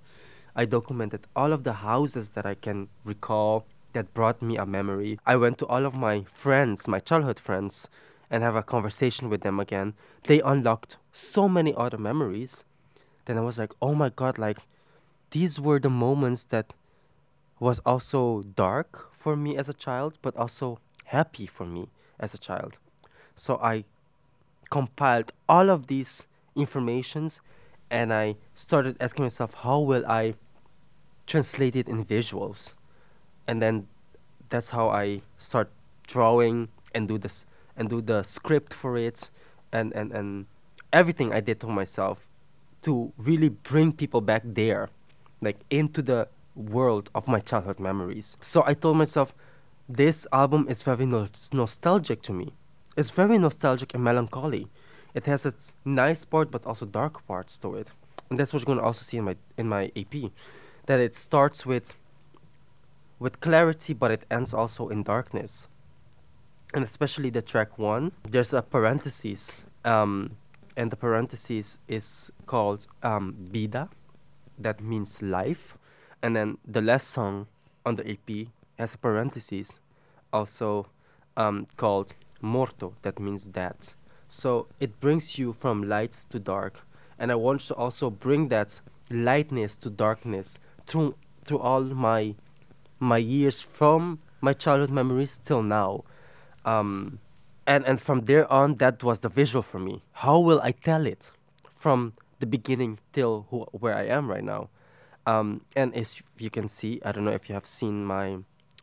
I 0.55 0.65
documented 0.65 1.27
all 1.35 1.53
of 1.53 1.63
the 1.63 1.73
houses 1.73 2.29
that 2.29 2.45
I 2.45 2.55
can 2.55 2.89
recall 3.03 3.65
that 3.93 4.13
brought 4.13 4.41
me 4.41 4.57
a 4.57 4.65
memory. 4.65 5.19
I 5.25 5.35
went 5.35 5.57
to 5.59 5.65
all 5.67 5.85
of 5.85 5.93
my 5.93 6.25
friends, 6.33 6.87
my 6.87 6.99
childhood 6.99 7.39
friends, 7.39 7.87
and 8.35 8.43
have 8.43 8.57
a 8.57 8.61
conversation 8.61 9.29
with 9.29 9.43
them 9.43 9.61
again. 9.61 9.93
They 10.27 10.41
unlocked 10.41 10.97
so 11.13 11.47
many 11.47 11.73
other 11.73 11.97
memories. 11.97 12.65
Then 13.27 13.37
I 13.37 13.41
was 13.41 13.57
like, 13.57 13.71
oh 13.81 13.95
my 13.95 14.09
god, 14.09 14.37
like 14.37 14.57
these 15.31 15.57
were 15.57 15.79
the 15.79 15.89
moments 15.89 16.43
that 16.49 16.73
was 17.61 17.79
also 17.85 18.43
dark 18.57 19.09
for 19.13 19.37
me 19.37 19.55
as 19.55 19.69
a 19.69 19.73
child, 19.73 20.17
but 20.21 20.35
also 20.35 20.79
happy 21.05 21.47
for 21.47 21.65
me 21.65 21.87
as 22.19 22.33
a 22.33 22.37
child. 22.37 22.73
So 23.37 23.55
I 23.55 23.85
compiled 24.69 25.31
all 25.47 25.69
of 25.69 25.87
these 25.87 26.23
informations 26.57 27.39
and 27.89 28.13
I 28.13 28.35
started 28.53 28.97
asking 28.99 29.23
myself, 29.23 29.53
how 29.53 29.79
will 29.79 30.05
I 30.05 30.33
translate 31.25 31.77
it 31.77 31.87
in 31.87 32.03
visuals? 32.03 32.73
And 33.47 33.61
then 33.61 33.87
that's 34.49 34.71
how 34.71 34.89
I 34.89 35.21
start 35.37 35.71
drawing 36.05 36.67
and 36.93 37.07
do 37.07 37.17
this 37.17 37.45
and 37.77 37.89
do 37.89 38.01
the 38.01 38.23
script 38.23 38.73
for 38.73 38.97
it 38.97 39.29
and, 39.71 39.93
and, 39.93 40.11
and 40.11 40.45
everything 40.93 41.33
I 41.33 41.39
did 41.41 41.59
to 41.61 41.67
myself 41.67 42.27
to 42.83 43.11
really 43.17 43.49
bring 43.49 43.91
people 43.91 44.21
back 44.21 44.43
there, 44.45 44.89
like 45.41 45.57
into 45.69 46.01
the 46.01 46.27
world 46.55 47.09
of 47.13 47.27
my 47.27 47.39
childhood 47.39 47.79
memories. 47.79 48.37
So 48.41 48.63
I 48.65 48.73
told 48.73 48.97
myself, 48.97 49.33
this 49.89 50.25
album 50.31 50.67
is 50.69 50.83
very 50.83 51.05
no- 51.05 51.29
nostalgic 51.51 52.21
to 52.23 52.33
me. 52.33 52.53
It's 52.95 53.09
very 53.09 53.37
nostalgic 53.37 53.93
and 53.93 54.03
melancholy. 54.03 54.67
It 55.13 55.25
has 55.25 55.45
its 55.45 55.73
nice 55.83 56.25
part, 56.25 56.51
but 56.51 56.65
also 56.65 56.85
dark 56.85 57.25
parts 57.27 57.57
to 57.59 57.75
it, 57.75 57.87
and 58.29 58.39
that's 58.39 58.53
what 58.53 58.61
you're 58.61 58.75
gonna 58.75 58.85
also 58.85 59.03
see 59.03 59.17
in 59.17 59.25
my 59.25 59.35
in 59.57 59.67
my 59.67 59.91
EP, 59.95 60.31
that 60.87 60.99
it 60.99 61.15
starts 61.15 61.65
with 61.65 61.93
with 63.19 63.39
clarity, 63.39 63.93
but 63.93 64.11
it 64.11 64.23
ends 64.29 64.53
also 64.53 64.89
in 64.89 65.03
darkness. 65.03 65.67
And 66.75 66.83
especially 66.83 67.29
the 67.29 67.41
track 67.41 67.79
one, 67.79 68.11
there's 68.29 68.53
a 68.53 68.61
parenthesis, 68.61 69.49
um, 69.85 70.35
and 70.75 70.91
the 70.91 70.97
parenthesis 70.97 71.77
is 71.87 72.33
called 72.47 72.85
um, 73.01 73.33
vida, 73.49 73.87
that 74.59 74.81
means 74.81 75.21
life, 75.21 75.77
and 76.21 76.35
then 76.35 76.57
the 76.67 76.81
last 76.81 77.11
song 77.11 77.47
on 77.85 77.95
the 77.95 78.05
EP 78.05 78.47
has 78.77 78.93
a 78.93 78.97
parenthesis, 78.97 79.69
also 80.33 80.87
um, 81.37 81.65
called 81.77 82.11
morto, 82.41 82.93
that 83.03 83.21
means 83.21 83.45
dead. 83.45 83.77
So 84.27 84.67
it 84.81 84.99
brings 84.99 85.37
you 85.39 85.53
from 85.53 85.87
lights 85.87 86.25
to 86.31 86.39
dark, 86.39 86.81
and 87.17 87.31
I 87.31 87.35
want 87.35 87.61
to 87.61 87.75
also 87.75 88.09
bring 88.09 88.49
that 88.49 88.81
lightness 89.09 89.75
to 89.75 89.89
darkness 89.89 90.59
through 90.87 91.13
through 91.45 91.59
all 91.59 91.83
my 91.83 92.35
my 92.99 93.17
years 93.17 93.61
from 93.61 94.19
my 94.41 94.51
childhood 94.51 94.89
memories 94.89 95.39
till 95.45 95.63
now. 95.63 96.03
Um, 96.65 97.19
and 97.67 97.85
and 97.85 98.01
from 98.01 98.25
there 98.25 98.51
on, 98.51 98.75
that 98.75 99.03
was 99.03 99.19
the 99.19 99.29
visual 99.29 99.63
for 99.63 99.79
me. 99.79 100.03
How 100.11 100.39
will 100.39 100.59
I 100.61 100.71
tell 100.71 101.05
it 101.05 101.29
from 101.79 102.13
the 102.39 102.45
beginning 102.45 102.99
till 103.13 103.43
where 103.71 103.95
I 103.95 104.05
am 104.07 104.29
right 104.29 104.43
now? 104.43 104.69
Um, 105.25 105.61
and 105.75 105.95
as 105.95 106.13
you 106.37 106.49
can 106.49 106.67
see, 106.67 107.01
I 107.03 107.11
don't 107.11 107.25
know 107.25 107.31
if 107.31 107.49
you 107.49 107.55
have 107.55 107.65
seen 107.65 108.05
my 108.05 108.37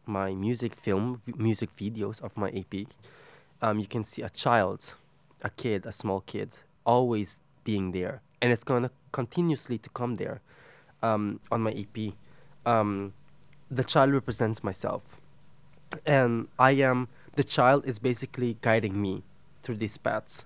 my 0.07 0.35
music 0.35 0.75
film, 0.75 1.23
music 1.37 1.71
videos 1.77 2.21
of 2.21 2.37
my 2.37 2.51
EP. 2.51 2.87
Um, 3.61 3.79
you 3.79 3.87
can 3.87 4.03
see 4.03 4.23
a 4.23 4.31
child, 4.31 4.93
a 5.43 5.51
kid, 5.51 5.87
a 5.87 5.93
small 5.93 6.21
kid, 6.21 6.51
always 6.85 7.39
being 7.63 7.93
there, 7.93 8.23
and 8.41 8.53
it's 8.53 8.65
gonna 8.65 8.91
continuously 9.13 9.79
to 9.79 9.91
come 9.91 10.17
there. 10.17 10.41
Um, 11.03 11.41
on 11.51 11.63
my 11.63 11.73
EP, 11.73 12.15
um, 12.65 13.13
the 13.71 13.83
child 13.85 14.13
represents 14.13 14.63
myself, 14.63 15.03
and 16.07 16.49
I 16.59 16.73
am 16.73 17.09
the 17.35 17.45
child 17.45 17.85
is 17.87 17.99
basically 17.99 18.59
guiding 18.61 19.01
me 19.01 19.23
through 19.63 19.77
these 19.77 19.97
paths, 19.97 20.43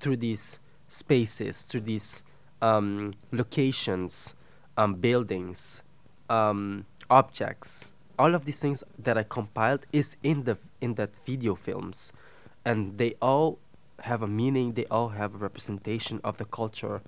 through 0.00 0.16
these 0.16 0.58
spaces, 0.88 1.62
through 1.62 1.82
these 1.82 2.20
um, 2.60 3.14
locations, 3.30 4.34
um, 4.76 4.94
buildings, 4.94 5.82
um, 6.30 6.86
objects. 7.10 7.86
All 8.18 8.34
of 8.34 8.44
these 8.44 8.58
things 8.58 8.84
that 8.98 9.18
I 9.18 9.24
compiled 9.24 9.86
is 9.92 10.16
in 10.22 10.44
the 10.44 10.58
in 10.80 10.94
that 10.94 11.10
video 11.26 11.54
films, 11.54 12.12
and 12.64 12.98
they 12.98 13.14
all 13.20 13.58
have 14.00 14.22
a 14.22 14.26
meaning. 14.26 14.74
They 14.74 14.86
all 14.86 15.10
have 15.10 15.34
a 15.34 15.38
representation 15.38 16.20
of 16.22 16.38
the 16.38 16.44
culture 16.44 17.02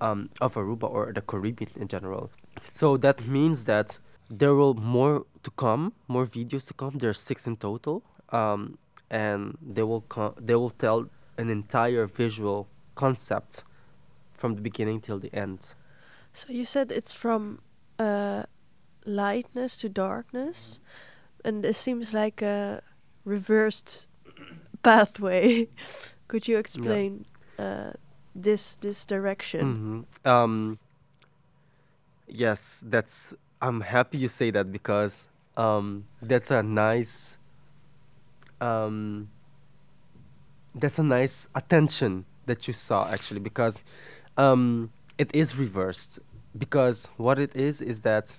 um, 0.00 0.30
of 0.40 0.54
Aruba 0.54 0.90
or 0.90 1.12
the 1.12 1.20
Caribbean 1.20 1.70
in 1.76 1.88
general. 1.88 2.30
So 2.74 2.96
that 2.98 3.26
means 3.26 3.64
that 3.64 3.96
there 4.30 4.54
will 4.54 4.74
more 4.74 5.26
to 5.42 5.50
come, 5.50 5.92
more 6.08 6.26
videos 6.26 6.66
to 6.66 6.74
come. 6.74 6.98
There 6.98 7.10
are 7.10 7.14
six 7.14 7.46
in 7.46 7.56
total, 7.56 8.02
um, 8.30 8.78
and 9.10 9.56
they 9.62 9.82
will 9.82 10.02
co- 10.02 10.34
they 10.40 10.54
will 10.54 10.70
tell 10.70 11.06
an 11.38 11.50
entire 11.50 12.06
visual 12.06 12.66
concept 12.94 13.64
from 14.32 14.54
the 14.54 14.60
beginning 14.62 15.00
till 15.00 15.18
the 15.18 15.32
end. 15.34 15.60
So 16.32 16.52
you 16.52 16.64
said 16.64 16.90
it's 16.92 17.12
from 17.12 17.60
uh, 17.98 18.44
lightness 19.04 19.76
to 19.78 19.88
darkness, 19.88 20.80
and 21.44 21.64
it 21.64 21.74
seems 21.74 22.12
like 22.12 22.42
a 22.42 22.82
reversed 23.24 24.06
pathway. 24.82 25.68
Could 26.28 26.48
you 26.48 26.58
explain 26.58 27.26
uh, 27.58 27.92
this 28.34 28.76
this 28.76 29.04
direction? 29.04 29.76
hmm 29.76 30.02
Um, 30.24 30.78
yes, 32.28 32.82
that's. 32.84 33.34
I'm 33.60 33.80
happy 33.80 34.18
you 34.18 34.28
say 34.28 34.50
that 34.50 34.70
because 34.72 35.14
um, 35.56 36.04
that's 36.22 36.50
a 36.50 36.62
nice. 36.62 37.38
Um, 38.60 39.28
that's 40.74 40.98
a 40.98 41.02
nice 41.02 41.48
attention 41.54 42.24
that 42.46 42.66
you 42.66 42.74
saw 42.74 43.08
actually 43.08 43.40
because 43.40 43.84
um, 44.36 44.90
it 45.18 45.30
is 45.32 45.56
reversed 45.56 46.18
because 46.56 47.08
what 47.16 47.38
it 47.38 47.54
is 47.54 47.80
is 47.80 48.00
that 48.00 48.36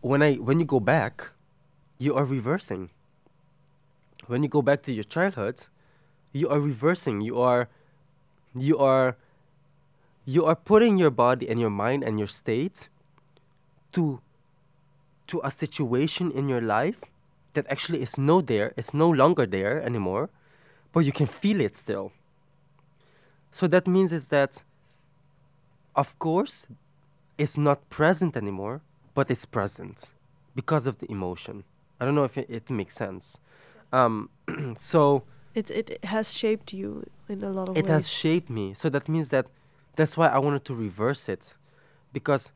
when 0.00 0.22
I 0.22 0.34
when 0.34 0.58
you 0.58 0.66
go 0.66 0.80
back, 0.80 1.30
you 1.98 2.14
are 2.14 2.24
reversing. 2.24 2.90
When 4.26 4.42
you 4.42 4.48
go 4.48 4.62
back 4.62 4.82
to 4.84 4.92
your 4.92 5.04
childhood, 5.04 5.66
you 6.32 6.48
are 6.48 6.60
reversing. 6.60 7.20
You 7.20 7.40
are 7.40 7.68
you 8.54 8.78
are 8.78 9.16
you 10.24 10.44
are 10.44 10.56
putting 10.56 10.98
your 10.98 11.10
body 11.10 11.48
and 11.48 11.58
your 11.58 11.70
mind 11.70 12.02
and 12.02 12.18
your 12.18 12.28
state 12.28 12.88
to 13.92 14.20
to 15.28 15.40
a 15.44 15.50
situation 15.50 16.30
in 16.30 16.48
your 16.48 16.60
life 16.60 17.11
that 17.54 17.66
actually 17.68 18.02
is 18.02 18.18
no 18.18 18.40
there, 18.40 18.72
is 18.76 18.94
no 18.94 19.10
longer 19.10 19.46
there 19.46 19.82
anymore, 19.82 20.30
but 20.92 21.00
you 21.00 21.12
can 21.12 21.26
feel 21.26 21.60
it 21.60 21.76
still. 21.76 22.12
So 23.52 23.66
that 23.68 23.86
means 23.86 24.12
is 24.12 24.28
that 24.28 24.62
of 25.94 26.18
course 26.18 26.66
it's 27.38 27.56
not 27.56 27.88
present 27.90 28.36
anymore, 28.36 28.82
but 29.14 29.30
it's 29.30 29.44
present 29.44 30.04
because 30.54 30.86
of 30.86 30.98
the 30.98 31.10
emotion. 31.10 31.64
I 32.00 32.04
don't 32.04 32.14
know 32.14 32.24
if 32.24 32.36
it, 32.38 32.46
it 32.50 32.70
makes 32.70 32.96
sense. 32.96 33.38
Um, 33.92 34.30
so 34.78 35.24
It 35.54 35.70
it 35.70 36.04
has 36.04 36.32
shaped 36.34 36.72
you 36.74 37.04
in 37.28 37.42
a 37.42 37.50
lot 37.50 37.68
of 37.68 37.76
it 37.76 37.84
ways. 37.84 37.88
has 37.88 38.08
shaped 38.08 38.50
me. 38.50 38.74
So 38.74 38.88
that 38.90 39.08
means 39.08 39.28
that 39.30 39.46
that's 39.96 40.16
why 40.16 40.28
I 40.28 40.38
wanted 40.38 40.64
to 40.66 40.74
reverse 40.74 41.28
it. 41.28 41.54
Because 42.12 42.50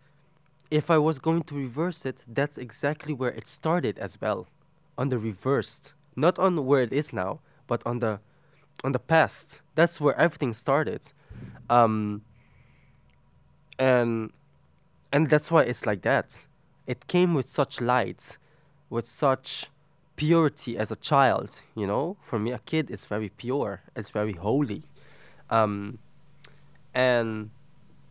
if 0.70 0.90
I 0.90 0.98
was 0.98 1.18
going 1.18 1.44
to 1.44 1.54
reverse 1.54 2.06
it, 2.06 2.18
that's 2.26 2.58
exactly 2.58 3.14
where 3.14 3.30
it 3.32 3.48
started 3.48 3.98
as 3.98 4.20
well. 4.20 4.48
On 4.98 5.08
the 5.08 5.18
reversed. 5.18 5.92
Not 6.16 6.38
on 6.38 6.64
where 6.66 6.82
it 6.82 6.92
is 6.92 7.12
now, 7.12 7.40
but 7.66 7.82
on 7.86 8.00
the 8.00 8.20
on 8.84 8.92
the 8.92 8.98
past. 8.98 9.60
That's 9.74 10.00
where 10.00 10.16
everything 10.18 10.54
started. 10.54 11.02
Um 11.70 12.22
and 13.78 14.30
and 15.12 15.30
that's 15.30 15.50
why 15.50 15.62
it's 15.62 15.86
like 15.86 16.02
that. 16.02 16.26
It 16.86 17.06
came 17.08 17.34
with 17.34 17.52
such 17.52 17.80
light, 17.80 18.36
with 18.90 19.08
such 19.08 19.66
purity 20.16 20.78
as 20.78 20.90
a 20.90 20.96
child, 20.96 21.62
you 21.74 21.86
know? 21.86 22.16
For 22.24 22.38
me 22.38 22.52
a 22.52 22.58
kid 22.60 22.90
is 22.90 23.04
very 23.04 23.30
pure, 23.30 23.82
it's 23.96 24.10
very 24.10 24.34
holy 24.34 24.84
um, 25.50 25.98
and 26.94 27.50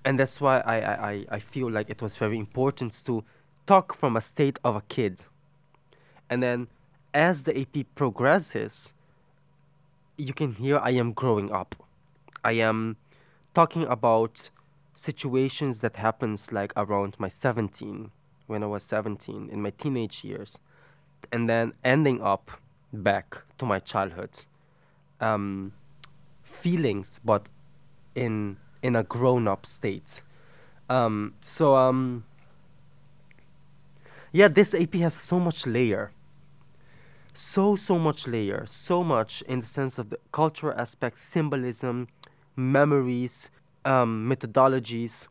and 0.05 0.19
that's 0.19 0.41
why 0.41 0.59
I, 0.61 0.79
I, 0.79 1.11
I- 1.11 1.25
I 1.31 1.39
feel 1.39 1.71
like 1.71 1.89
it 1.89 2.01
was 2.01 2.15
very 2.15 2.39
important 2.39 3.03
to 3.05 3.23
talk 3.67 3.95
from 3.97 4.15
a 4.17 4.21
state 4.21 4.59
of 4.63 4.75
a 4.75 4.81
kid 4.81 5.19
and 6.29 6.41
then 6.41 6.67
as 7.15 7.43
the 7.43 7.57
ep 7.57 7.85
progresses 7.95 8.91
you 10.17 10.33
can 10.33 10.53
hear 10.53 10.77
i 10.79 10.91
am 10.91 11.13
growing 11.13 11.51
up 11.51 11.75
i 12.43 12.51
am 12.51 12.97
talking 13.53 13.83
about 13.83 14.49
situations 14.93 15.79
that 15.79 15.95
happens 15.95 16.51
like 16.51 16.73
around 16.75 17.15
my 17.17 17.29
17 17.29 18.11
when 18.47 18.63
i 18.63 18.67
was 18.67 18.83
17 18.83 19.49
in 19.51 19.61
my 19.61 19.71
teenage 19.71 20.23
years 20.23 20.57
and 21.31 21.49
then 21.49 21.73
ending 21.83 22.21
up 22.21 22.51
back 22.91 23.43
to 23.57 23.65
my 23.65 23.79
childhood 23.79 24.41
um, 25.19 25.73
feelings, 26.43 27.19
but 27.23 27.47
in 28.13 28.57
in 28.81 28.95
a 28.95 29.03
grown 29.03 29.47
up 29.47 29.65
state. 29.65 30.21
Um, 30.89 31.33
so 31.41 31.75
um, 31.75 32.25
yeah, 34.31 34.47
this 34.47 34.73
EP 34.73 34.93
has 34.95 35.15
so 35.15 35.39
much 35.39 35.65
layer. 35.65 36.11
So 37.35 37.75
so 37.75 37.99
much 37.99 38.27
layer, 38.27 38.65
so 38.69 39.03
much 39.03 39.41
in 39.41 39.61
the 39.61 39.67
sense 39.67 39.97
of 39.97 40.09
the 40.09 40.19
cultural 40.31 40.73
aspect, 40.79 41.19
symbolism, 41.19 42.07
memories, 42.55 43.49
um, 43.83 44.29
methodologies, 44.29 45.25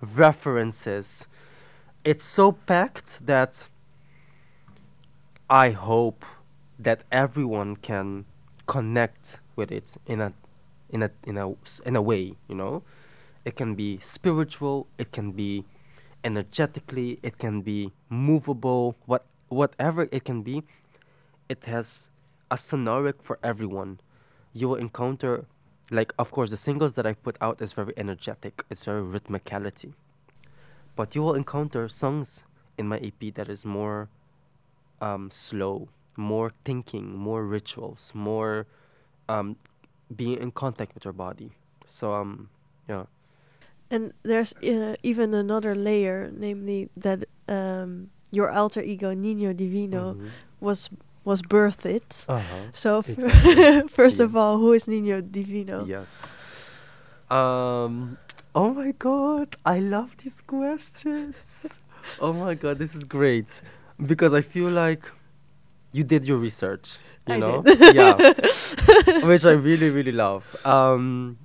references. 0.00 1.26
It's 2.04 2.24
so 2.24 2.52
packed 2.52 3.26
that 3.26 3.64
I 5.50 5.70
hope 5.70 6.24
that 6.78 7.02
everyone 7.10 7.76
can 7.76 8.24
connect 8.66 9.38
with 9.56 9.72
it 9.72 9.96
in 10.06 10.20
a 10.20 10.32
in 10.88 11.02
a 11.02 11.10
in 11.24 11.36
a 11.36 11.54
in 11.84 11.96
a 11.96 12.02
way 12.02 12.34
you 12.48 12.54
know 12.54 12.82
it 13.44 13.56
can 13.56 13.74
be 13.74 13.98
spiritual 14.02 14.86
it 14.98 15.12
can 15.12 15.32
be 15.32 15.64
energetically 16.24 17.18
it 17.22 17.38
can 17.38 17.60
be 17.60 17.92
movable 18.08 18.96
what 19.06 19.24
whatever 19.48 20.08
it 20.10 20.24
can 20.24 20.42
be 20.42 20.62
it 21.48 21.64
has 21.64 22.06
a 22.50 22.56
sonoric 22.56 23.22
for 23.22 23.38
everyone 23.42 23.98
you 24.52 24.68
will 24.68 24.76
encounter 24.76 25.44
like 25.90 26.12
of 26.18 26.30
course 26.30 26.50
the 26.50 26.56
singles 26.56 26.92
that 26.94 27.06
i 27.06 27.12
put 27.12 27.36
out 27.40 27.60
is 27.60 27.72
very 27.72 27.92
energetic 27.96 28.64
it's 28.70 28.84
very 28.84 29.02
rhythmicality 29.02 29.92
but 30.96 31.14
you 31.14 31.22
will 31.22 31.34
encounter 31.34 31.88
songs 31.88 32.42
in 32.78 32.86
my 32.88 32.98
ep 32.98 33.34
that 33.34 33.48
is 33.48 33.64
more 33.64 34.08
um, 35.00 35.30
slow, 35.32 35.88
more 36.16 36.52
thinking, 36.64 37.16
more 37.16 37.44
rituals, 37.44 38.12
more 38.14 38.66
um, 39.28 39.56
being 40.14 40.38
in 40.38 40.52
contact 40.52 40.94
with 40.94 41.04
your 41.04 41.12
body. 41.12 41.50
So 41.88 42.14
um, 42.14 42.48
yeah. 42.88 43.04
And 43.90 44.12
there's 44.22 44.54
uh, 44.62 44.94
even 45.02 45.34
another 45.34 45.74
layer, 45.74 46.30
namely 46.32 46.88
that 46.96 47.24
um, 47.48 48.10
your 48.30 48.50
alter 48.50 48.80
ego 48.80 49.12
Niño 49.12 49.54
Divino 49.56 50.14
Mhm. 50.14 50.30
was 50.60 50.88
was 51.24 51.42
birthed. 51.42 52.24
Uh-huh. 52.28 52.56
So 52.72 52.98
Exactly. 53.06 53.88
first 53.88 54.20
of 54.20 54.36
all, 54.36 54.58
who 54.58 54.72
is 54.72 54.86
Niño 54.86 55.20
Divino? 55.30 55.84
Yes. 55.84 56.22
Um. 57.30 58.18
Oh 58.54 58.74
my 58.74 58.92
God! 58.92 59.56
I 59.64 59.78
love 59.78 60.16
these 60.22 60.40
questions. 60.42 61.80
oh 62.20 62.32
my 62.32 62.54
God! 62.54 62.78
This 62.78 62.94
is 62.94 63.04
great 63.04 63.60
because 64.04 64.32
I 64.34 64.42
feel 64.42 64.68
like 64.68 65.04
you 65.92 66.04
did 66.04 66.26
your 66.26 66.36
research. 66.38 66.98
You 67.26 67.34
I 67.34 67.38
know. 67.38 67.62
did. 67.62 67.94
yeah. 67.94 68.16
Which 69.26 69.44
I 69.44 69.52
really 69.52 69.88
really 69.90 70.12
love. 70.12 70.44
Um. 70.66 71.38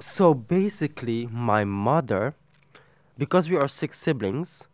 So 0.00 0.34
basically, 0.34 1.26
my 1.26 1.64
mother, 1.64 2.34
because 3.18 3.48
we 3.48 3.56
are 3.56 3.68
six 3.68 3.98
siblings, 4.00 4.64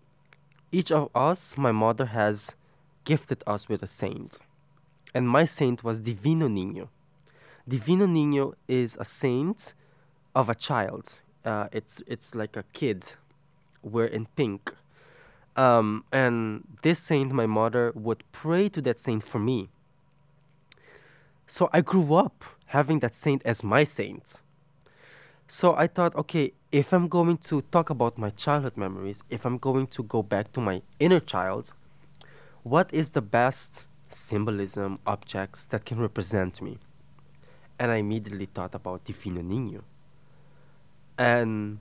each 0.72 0.90
of 0.90 1.08
us, 1.14 1.56
my 1.56 1.70
mother 1.72 2.06
has 2.06 2.52
gifted 3.08 3.42
us 3.46 3.70
with 3.70 3.82
a 3.82 3.88
saint, 4.02 4.38
and 5.14 5.26
my 5.26 5.46
saint 5.46 5.82
was 5.82 5.96
Divino 6.00 6.46
Niño. 6.46 6.88
Divino 7.66 8.06
Niño 8.06 8.52
is 8.80 8.98
a 9.00 9.06
saint 9.06 9.72
of 10.34 10.50
a 10.50 10.54
child. 10.54 11.04
Uh, 11.42 11.68
it's 11.72 12.02
it's 12.06 12.34
like 12.34 12.54
a 12.62 12.64
kid. 12.78 13.00
We're 13.82 14.12
in 14.18 14.26
pink. 14.36 14.74
Um, 15.56 16.04
and 16.12 16.64
this 16.82 16.98
saint, 17.00 17.32
my 17.32 17.46
mother 17.46 17.92
would 17.94 18.22
pray 18.30 18.68
to 18.68 18.80
that 18.82 19.00
saint 19.00 19.22
for 19.24 19.38
me. 19.38 19.68
So 21.46 21.70
I 21.72 21.80
grew 21.80 22.14
up 22.14 22.44
having 22.76 22.98
that 23.00 23.16
saint 23.16 23.40
as 23.44 23.64
my 23.64 23.84
saint. 23.84 24.24
So 25.48 25.74
I 25.74 25.86
thought, 25.86 26.14
okay, 26.14 26.52
if 26.70 26.92
I'm 26.92 27.08
going 27.08 27.38
to 27.48 27.62
talk 27.72 27.88
about 27.88 28.18
my 28.18 28.30
childhood 28.44 28.76
memories, 28.76 29.22
if 29.30 29.46
I'm 29.46 29.56
going 29.56 29.86
to 29.96 30.02
go 30.02 30.22
back 30.22 30.52
to 30.52 30.60
my 30.60 30.82
inner 31.00 31.20
child, 31.20 31.72
what 32.68 32.92
is 32.92 33.10
the 33.10 33.22
best 33.22 33.84
symbolism, 34.10 34.98
objects 35.06 35.64
that 35.64 35.84
can 35.86 35.98
represent 35.98 36.60
me? 36.60 36.78
And 37.78 37.90
I 37.90 37.96
immediately 37.96 38.46
thought 38.46 38.74
about 38.74 39.04
Divino 39.04 39.40
Niño. 39.40 39.82
And 41.16 41.78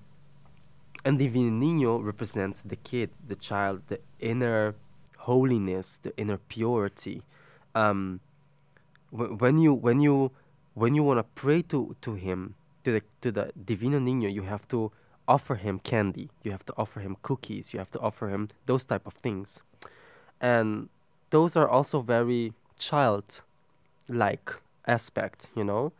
and 1.03 1.19
Divino 1.19 1.51
Niño 1.51 2.03
represents 2.03 2.61
the 2.63 2.75
kid, 2.75 3.09
the 3.27 3.35
child, 3.35 3.81
the 3.87 3.99
inner 4.19 4.75
holiness, 5.19 5.99
the 6.01 6.15
inner 6.17 6.37
purity. 6.37 7.23
Um, 7.75 8.19
wh- 9.11 9.39
when 9.39 9.57
you 9.57 9.73
when 9.73 9.99
you 9.99 10.31
when 10.73 10.95
you 10.95 11.03
want 11.03 11.19
to 11.19 11.23
pray 11.23 11.61
to 11.63 11.95
to 12.01 12.13
him 12.15 12.55
to 12.83 12.91
the 12.93 13.01
to 13.21 13.31
the 13.31 13.51
Divino 13.71 13.99
Niño, 13.99 14.31
you 14.33 14.43
have 14.43 14.67
to 14.69 14.91
offer 15.27 15.55
him 15.55 15.79
candy. 15.79 16.29
You 16.43 16.51
have 16.51 16.65
to 16.67 16.73
offer 16.77 17.01
him 17.01 17.17
cookies. 17.21 17.73
You 17.73 17.79
have 17.79 17.91
to 17.91 17.99
offer 17.99 18.29
him 18.29 18.49
those 18.65 18.85
type 18.85 19.05
of 19.05 19.13
things, 19.15 19.59
and 20.41 20.89
those 21.29 21.55
are 21.55 21.67
also 21.67 22.01
very 22.01 22.53
child 22.79 23.41
like 24.07 24.51
aspect, 24.85 25.47
you 25.55 25.63
know. 25.63 25.91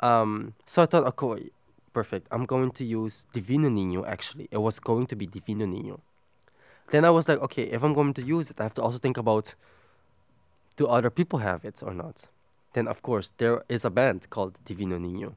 Um, 0.00 0.54
so 0.66 0.82
I 0.82 0.86
thought, 0.86 1.04
okay, 1.04 1.50
perfect. 1.92 2.28
I'm 2.30 2.46
going 2.46 2.70
to 2.72 2.84
use 2.84 3.26
Divino 3.32 3.68
Niño. 3.68 4.06
Actually, 4.06 4.48
it 4.50 4.58
was 4.58 4.78
going 4.78 5.06
to 5.08 5.16
be 5.16 5.26
Divino 5.26 5.66
Niño. 5.66 6.00
Then 6.90 7.04
I 7.04 7.10
was 7.10 7.28
like, 7.28 7.40
okay, 7.40 7.64
if 7.64 7.82
I'm 7.82 7.94
going 7.94 8.14
to 8.14 8.22
use 8.22 8.50
it, 8.50 8.56
I 8.58 8.62
have 8.62 8.74
to 8.74 8.82
also 8.82 8.98
think 8.98 9.16
about 9.16 9.54
do 10.78 10.86
other 10.86 11.10
people 11.10 11.40
have 11.40 11.64
it 11.64 11.82
or 11.82 11.92
not. 11.92 12.26
Then 12.72 12.86
of 12.88 13.02
course 13.02 13.32
there 13.38 13.64
is 13.68 13.84
a 13.84 13.90
band 13.90 14.30
called 14.30 14.54
Divino 14.64 14.98
Niño. 14.98 15.34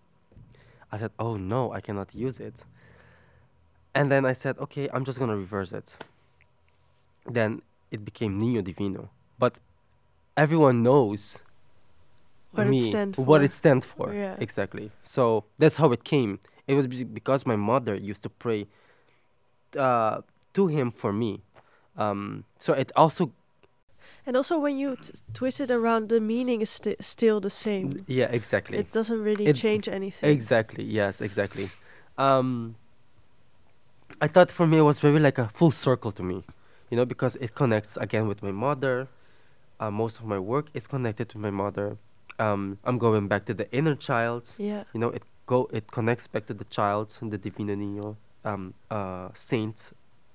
I 0.92 1.00
said, 1.00 1.12
oh 1.20 1.36
no, 1.36 1.74
I 1.74 1.82
cannot 1.82 2.14
use 2.14 2.40
it. 2.40 2.56
And 3.94 4.12
then 4.12 4.26
I 4.26 4.34
said, 4.34 4.58
okay, 4.60 4.88
I'm 4.94 5.04
just 5.04 5.20
gonna 5.20 5.36
reverse 5.36 5.72
it. 5.72 5.96
Then 7.26 7.62
it 7.92 8.04
became 8.06 8.40
Niño 8.40 8.64
Divino. 8.64 9.10
But 9.38 9.54
everyone 10.38 10.82
knows 10.84 11.38
What 12.52 12.68
it 12.68 12.70
me, 12.72 12.80
stand 12.90 13.16
what 13.18 13.44
it 13.44 13.54
stands 13.54 13.86
for. 13.86 14.14
Yeah. 14.14 14.36
Exactly. 14.40 14.92
So 15.04 15.46
that's 15.58 15.78
how 15.78 15.92
it 15.92 16.04
came. 16.04 16.40
It 16.68 16.74
was 16.76 16.88
because 16.88 17.46
my 17.46 17.56
mother 17.56 17.96
used 17.96 18.24
to 18.24 18.30
pray 18.30 18.68
uh, 19.78 20.22
to 20.54 20.68
him 20.68 20.92
for 20.92 21.12
me. 21.14 21.42
Um, 21.98 22.46
so 22.60 22.74
it 22.74 22.92
also, 22.96 23.32
And 24.26 24.36
also, 24.38 24.60
when 24.60 24.78
you 24.78 24.96
t- 24.96 25.12
twist 25.34 25.60
it 25.60 25.72
around, 25.72 26.10
the 26.10 26.20
meaning 26.20 26.62
is 26.62 26.70
sti- 26.70 26.96
still 27.02 27.40
the 27.42 27.50
same. 27.50 28.06
yeah, 28.08 28.28
exactly. 28.32 28.78
It 28.78 28.92
doesn't 28.92 29.22
really 29.24 29.48
It- 29.48 29.56
change 29.56 29.90
anything. 29.90 30.30
Exactly. 30.30 30.84
Yes. 30.84 31.22
Exactly. 31.22 31.70
Um, 32.18 32.76
I 34.22 34.28
thought 34.28 34.52
for 34.52 34.68
me 34.68 34.78
it 34.78 34.84
was 34.84 35.00
very 35.00 35.20
like 35.20 35.38
a 35.42 35.48
full 35.50 35.72
circle 35.72 36.12
to 36.12 36.24
me, 36.24 36.44
you 36.92 36.98
know, 36.98 37.06
because 37.06 37.36
it 37.38 37.56
connects 37.56 37.98
again 37.98 38.28
with 38.28 38.44
my 38.44 38.52
mother. 38.52 39.08
Uh, 39.80 39.90
most 39.90 40.18
of 40.20 40.26
my 40.26 40.38
work 40.38 40.68
is 40.76 40.86
connected 40.86 41.28
to 41.30 41.40
my 41.40 41.50
mother. 41.50 41.98
Um, 42.38 42.78
I'm 42.84 43.00
going 43.00 43.28
back 43.28 43.46
to 43.46 43.54
the 43.56 43.72
inner 43.72 43.96
child. 43.96 44.52
Yeah. 44.60 44.84
You 44.94 45.00
know, 45.00 45.10
it 45.10 45.24
go 45.48 45.70
it 45.74 45.90
connects 45.92 46.28
back 46.28 46.46
to 46.48 46.54
the 46.54 46.66
child, 46.66 47.18
and 47.22 47.32
the 47.32 47.38
Divino 47.40 47.74
Niño, 47.76 48.16
um, 48.46 48.76
uh, 48.92 49.30
saint, 49.34 49.78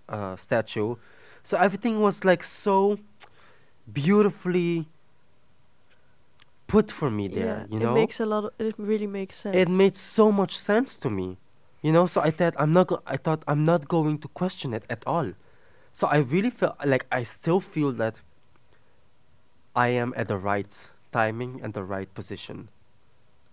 uh, 0.08 0.34
statue. 0.36 0.96
So 1.44 1.56
everything 1.58 2.00
was 2.00 2.24
like 2.24 2.42
so 2.42 2.98
beautifully 3.92 4.88
put 6.66 6.90
for 6.90 7.10
me 7.10 7.28
there. 7.28 7.66
yeah. 7.70 7.78
You 7.78 7.88
it 7.88 7.92
makes 7.94 8.18
a 8.18 8.26
lot. 8.26 8.44
Of, 8.44 8.50
it 8.58 8.74
really 8.78 9.06
makes 9.06 9.36
sense. 9.36 9.54
it 9.56 9.68
made 9.68 9.96
so 9.96 10.32
much 10.32 10.58
sense 10.58 10.96
to 10.96 11.08
me 11.10 11.36
you 11.82 11.92
know 11.92 12.06
so 12.06 12.20
i 12.20 12.30
thought 12.30 12.54
i'm 12.58 12.72
not 12.72 12.86
go- 12.88 13.02
i 13.06 13.16
thought 13.16 13.42
i'm 13.46 13.64
not 13.64 13.86
going 13.86 14.18
to 14.18 14.28
question 14.28 14.72
it 14.74 14.82
at 14.90 15.02
all 15.06 15.32
so 15.98 16.06
i 16.08 16.16
really 16.16 16.50
feel 16.50 16.76
like 16.84 17.06
i 17.10 17.22
still 17.24 17.60
feel 17.60 17.92
that 17.92 18.16
i 19.74 19.88
am 19.88 20.12
at 20.16 20.28
the 20.28 20.36
right 20.36 20.78
timing 21.12 21.60
and 21.62 21.72
the 21.72 21.82
right 21.82 22.12
position. 22.14 22.68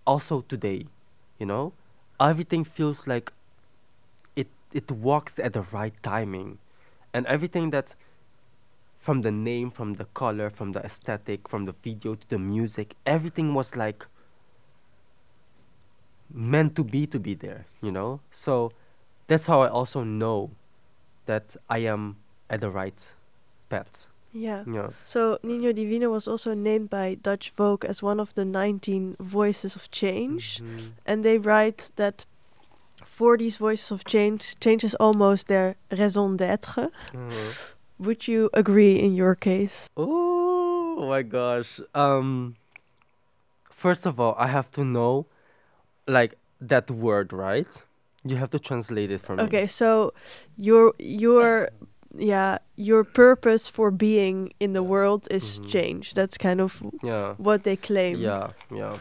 Also 0.06 0.42
today 0.42 0.86
you 1.38 1.46
know? 1.46 1.72
Everything 2.20 2.64
feels 2.64 3.06
like 3.06 3.32
it 4.36 4.48
it 4.72 4.90
walks 4.90 5.38
at 5.38 5.52
the 5.54 5.62
right 5.72 5.94
timing. 6.02 6.58
And 7.12 7.26
everything 7.26 7.70
that 7.70 7.94
from 8.98 9.22
the 9.22 9.30
name 9.30 9.70
from 9.70 9.94
the 9.94 10.06
color 10.20 10.50
from 10.50 10.72
the 10.72 10.82
aesthetic 10.84 11.48
from 11.48 11.64
the 11.66 11.74
video 11.82 12.14
to 12.14 12.28
the 12.28 12.38
music 12.38 12.94
everything 13.04 13.52
was 13.54 13.76
like 13.76 14.06
meant 16.32 16.74
to 16.74 16.82
be 16.82 17.06
to 17.06 17.18
be 17.18 17.34
there 17.34 17.66
you 17.82 17.90
know? 17.90 18.20
So 18.30 18.72
that's 19.26 19.46
how 19.46 19.60
i 19.62 19.68
also 19.68 20.02
know 20.02 20.50
that 21.26 21.56
i 21.68 21.78
am 21.78 22.16
at 22.50 22.60
the 22.60 22.70
right 22.70 23.08
path 23.68 24.06
yeah. 24.36 24.64
yeah 24.66 24.90
So 25.04 25.38
Niño 25.44 25.72
Divino 25.74 26.10
was 26.10 26.26
also 26.26 26.54
named 26.54 26.90
by 26.90 27.14
Dutch 27.22 27.50
Vogue 27.50 27.84
as 27.84 28.02
one 28.02 28.18
of 28.20 28.34
the 28.34 28.44
19 28.44 29.16
voices 29.20 29.76
of 29.76 29.88
change, 29.92 30.60
Mhm. 30.60 30.92
and 31.06 31.22
they 31.24 31.38
write 31.38 31.92
that 31.96 32.26
for 33.04 33.36
these 33.38 33.56
voices 33.58 33.92
of 33.92 34.04
change, 34.04 34.58
change 34.58 34.82
is 34.84 34.96
almost 34.98 35.46
their 35.46 35.76
raison 35.90 36.36
d'être. 36.36 36.90
Mhm. 37.12 37.30
Would 37.98 38.26
you 38.26 38.50
agree 38.52 38.96
in 38.98 39.14
your 39.14 39.36
case? 39.36 39.88
oh 39.96 41.06
my 41.08 41.22
gosh 41.22 41.80
um 41.94 42.54
first 43.70 44.06
of 44.06 44.18
all 44.20 44.34
i 44.38 44.46
have 44.46 44.70
to 44.70 44.84
know 44.84 45.26
like 46.06 46.34
that 46.60 46.90
word 46.90 47.32
right 47.32 47.68
you 48.24 48.36
have 48.36 48.50
to 48.50 48.58
translate 48.58 49.10
it 49.10 49.20
for 49.20 49.36
me 49.36 49.42
Okay, 49.42 49.66
so 49.66 50.12
your 50.56 50.94
your 50.98 51.68
yeah 52.16 52.58
your 52.76 53.04
purpose 53.04 53.68
for 53.70 53.90
being 53.90 54.52
in 54.60 54.72
the 54.72 54.82
world 54.82 55.26
is 55.30 55.60
Mhm. 55.60 55.68
change. 55.68 56.14
That's 56.14 56.36
kind 56.38 56.60
of 56.60 56.82
yeah 57.02 57.34
what 57.38 57.62
they 57.64 57.76
claim. 57.76 58.18
yeah 58.20 58.50
yeah 58.70 58.96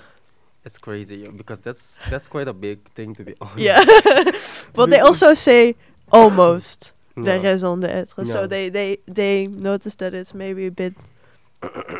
it's 0.66 0.78
crazy 0.78 1.28
because 1.36 1.62
that's 1.62 2.00
that's 2.10 2.28
quite 2.28 2.48
a 2.48 2.54
big 2.54 2.80
thing 2.96 3.16
to 3.16 3.24
be 3.24 3.34
honest 3.42 3.60
Yeah. 3.60 3.84
but 4.74 4.90
they 4.90 5.00
also 5.00 5.34
say 5.36 5.76
almost 6.12 6.94
the 7.16 7.36
Yeah. 7.36 7.44
raison 7.44 7.80
d'être. 7.80 8.26
So 8.26 8.48
they 8.48 8.70
they 8.70 8.98
they 9.08 9.48
notice 9.48 9.96
that 9.98 10.14
it's 10.14 10.34
maybe 10.34 10.66
a 10.68 10.72
bit 10.72 10.94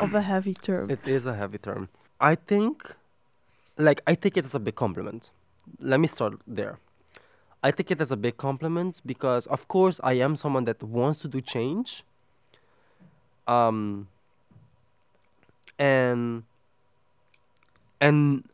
of 0.00 0.14
a 0.14 0.20
heavy 0.20 0.54
term. 0.54 0.90
It 0.90 1.06
is 1.06 1.26
a 1.26 1.34
heavy 1.34 1.58
term. 1.58 1.88
I 2.20 2.36
think, 2.36 2.82
like, 3.78 4.00
I 4.06 4.14
think 4.16 4.36
it's 4.36 4.54
a 4.54 4.58
big 4.58 4.74
compliment. 4.74 5.30
Let 5.80 6.00
me 6.00 6.06
start 6.08 6.34
there. 6.46 6.78
I 7.64 7.72
take 7.72 7.90
it 7.90 8.00
as 8.00 8.12
a 8.12 8.16
big 8.16 8.36
compliment 8.36 9.02
because, 9.06 9.46
of 9.48 9.66
course, 9.68 10.00
I 10.04 10.14
am 10.14 10.36
someone 10.36 10.66
that 10.66 10.82
wants 10.82 11.20
to 11.22 11.28
do 11.28 11.40
change. 11.40 12.04
Um, 13.48 14.08
and 15.78 16.44
and 18.00 18.44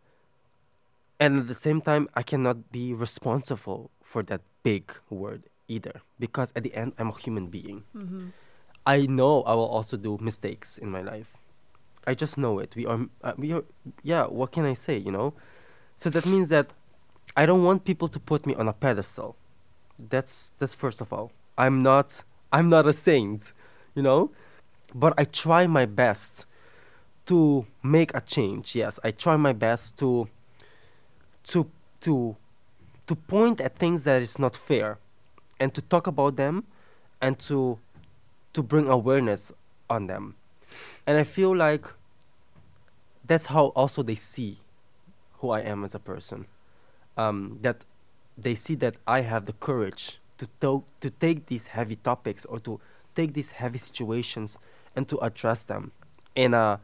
and 1.20 1.38
at 1.40 1.48
the 1.48 1.54
same 1.54 1.80
time, 1.80 2.08
I 2.14 2.22
cannot 2.22 2.72
be 2.72 2.92
responsible 2.94 3.90
for 4.04 4.22
that 4.24 4.40
big 4.62 4.92
word 5.10 5.44
either 5.68 6.02
because 6.18 6.50
at 6.56 6.62
the 6.64 6.74
end, 6.74 6.92
I'm 6.98 7.08
a 7.10 7.18
human 7.18 7.46
being. 7.48 7.84
hmm 7.92 8.28
I 8.86 9.06
know 9.06 9.42
I 9.42 9.54
will 9.54 9.68
also 9.68 9.96
do 9.98 10.18
mistakes 10.20 10.78
in 10.78 10.90
my 10.90 11.02
life. 11.02 11.36
I 12.06 12.14
just 12.14 12.38
know 12.38 12.58
it. 12.60 12.74
We 12.74 12.86
are, 12.86 13.00
uh, 13.22 13.34
we 13.36 13.52
are, 13.52 13.64
yeah. 14.02 14.24
What 14.26 14.52
can 14.52 14.64
I 14.64 14.74
say? 14.74 14.96
You 14.96 15.12
know, 15.12 15.34
so 15.96 16.10
that 16.10 16.26
means 16.26 16.48
that 16.48 16.72
I 17.36 17.46
don't 17.46 17.64
want 17.64 17.84
people 17.84 18.08
to 18.08 18.18
put 18.18 18.46
me 18.46 18.54
on 18.54 18.68
a 18.68 18.72
pedestal. 18.72 19.36
That's 19.98 20.52
that's 20.58 20.74
first 20.74 21.00
of 21.00 21.12
all. 21.12 21.32
I'm 21.56 21.82
not. 21.82 22.22
I'm 22.52 22.68
not 22.68 22.86
a 22.86 22.92
saint, 22.92 23.52
you 23.94 24.02
know, 24.02 24.30
but 24.94 25.14
I 25.16 25.24
try 25.24 25.66
my 25.66 25.86
best 25.86 26.46
to 27.26 27.66
make 27.82 28.12
a 28.14 28.20
change. 28.20 28.74
Yes, 28.74 28.98
I 29.04 29.12
try 29.12 29.36
my 29.36 29.52
best 29.52 29.96
to 29.98 30.28
to 31.48 31.70
to 32.00 32.36
to 33.06 33.14
point 33.14 33.60
at 33.60 33.78
things 33.78 34.02
that 34.04 34.22
is 34.22 34.38
not 34.38 34.56
fair, 34.56 34.98
and 35.60 35.72
to 35.74 35.80
talk 35.82 36.06
about 36.06 36.36
them, 36.36 36.64
and 37.20 37.38
to 37.40 37.78
to 38.52 38.62
bring 38.62 38.88
awareness 38.88 39.52
on 39.88 40.06
them. 40.06 40.34
And 41.06 41.18
I 41.18 41.24
feel 41.24 41.56
like 41.56 41.86
that's 43.24 43.46
how 43.46 43.66
also 43.76 44.02
they 44.02 44.16
see 44.16 44.58
who 45.38 45.50
I 45.50 45.60
am 45.60 45.84
as 45.84 45.94
a 45.94 45.98
person. 46.00 46.46
Um, 47.16 47.58
that 47.62 47.84
they 48.36 48.54
see 48.54 48.74
that 48.76 48.94
I 49.06 49.20
have 49.22 49.46
the 49.46 49.52
courage 49.52 50.18
to 50.38 50.48
to 50.60 50.84
to 51.00 51.10
take 51.10 51.46
these 51.46 51.68
heavy 51.68 51.96
topics 51.96 52.44
or 52.46 52.58
to 52.60 52.80
take 53.14 53.34
these 53.34 53.50
heavy 53.52 53.78
situations 53.78 54.58
and 54.96 55.08
to 55.08 55.18
address 55.18 55.62
them 55.62 55.92
in 56.34 56.54
a 56.54 56.80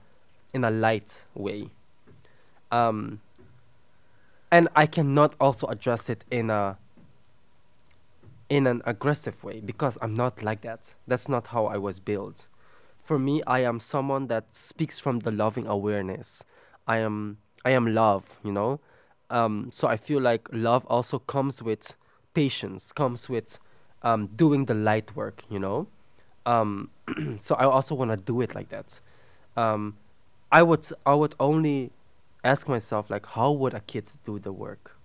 in 0.53 0.65
a 0.65 0.71
light 0.71 1.23
way. 1.35 1.71
Um, 2.71 3.21
and 4.51 4.69
I 4.75 4.87
cannot 4.87 5.35
also 5.41 5.67
address 5.67 6.09
it 6.09 6.25
in 6.31 6.51
a 6.51 6.77
in 8.49 8.67
an 8.67 8.81
aggressive 8.85 9.43
way 9.43 9.61
because 9.61 9.99
I'm 10.01 10.15
not 10.15 10.43
like 10.43 10.63
that. 10.63 10.95
That's 11.07 11.29
not 11.29 11.49
how 11.49 11.67
I 11.67 11.79
was 11.79 11.99
built. 11.99 12.45
For 13.05 13.19
me, 13.19 13.43
I 13.47 13.61
am 13.61 13.81
someone 13.81 14.27
that 14.29 14.45
speaks 14.53 14.99
from 14.99 15.21
the 15.21 15.31
loving 15.31 15.67
awareness. 15.67 16.45
I 16.87 16.99
am 16.99 17.39
I 17.65 17.71
am 17.71 17.95
love, 17.95 18.25
you 18.45 18.53
know. 18.53 18.81
Um, 19.31 19.71
so 19.75 19.89
I 19.89 19.97
feel 19.97 20.21
like 20.21 20.49
love 20.53 20.87
also 20.87 21.19
comes 21.19 21.63
with 21.63 21.95
patience, 22.35 22.93
comes 22.93 23.29
with 23.29 23.59
um, 24.03 24.29
doing 24.29 24.67
the 24.67 24.75
light 24.75 25.17
work, 25.17 25.43
you 25.51 25.59
know. 25.59 25.89
Um, 26.45 26.91
so 27.43 27.55
I 27.57 27.65
also 27.65 27.95
want 27.95 28.11
to 28.13 28.17
do 28.17 28.41
it 28.41 28.55
like 28.55 28.69
that. 28.71 29.01
Um, 29.57 29.97
I 30.53 30.63
would 30.63 30.87
I 31.05 31.15
would 31.15 31.35
only 31.41 31.91
ask 32.45 32.69
myself 32.69 33.11
like, 33.11 33.27
how 33.27 33.51
would 33.51 33.75
a 33.75 33.81
kid 33.81 34.05
do 34.25 34.39
the 34.39 34.53
work? 34.53 34.97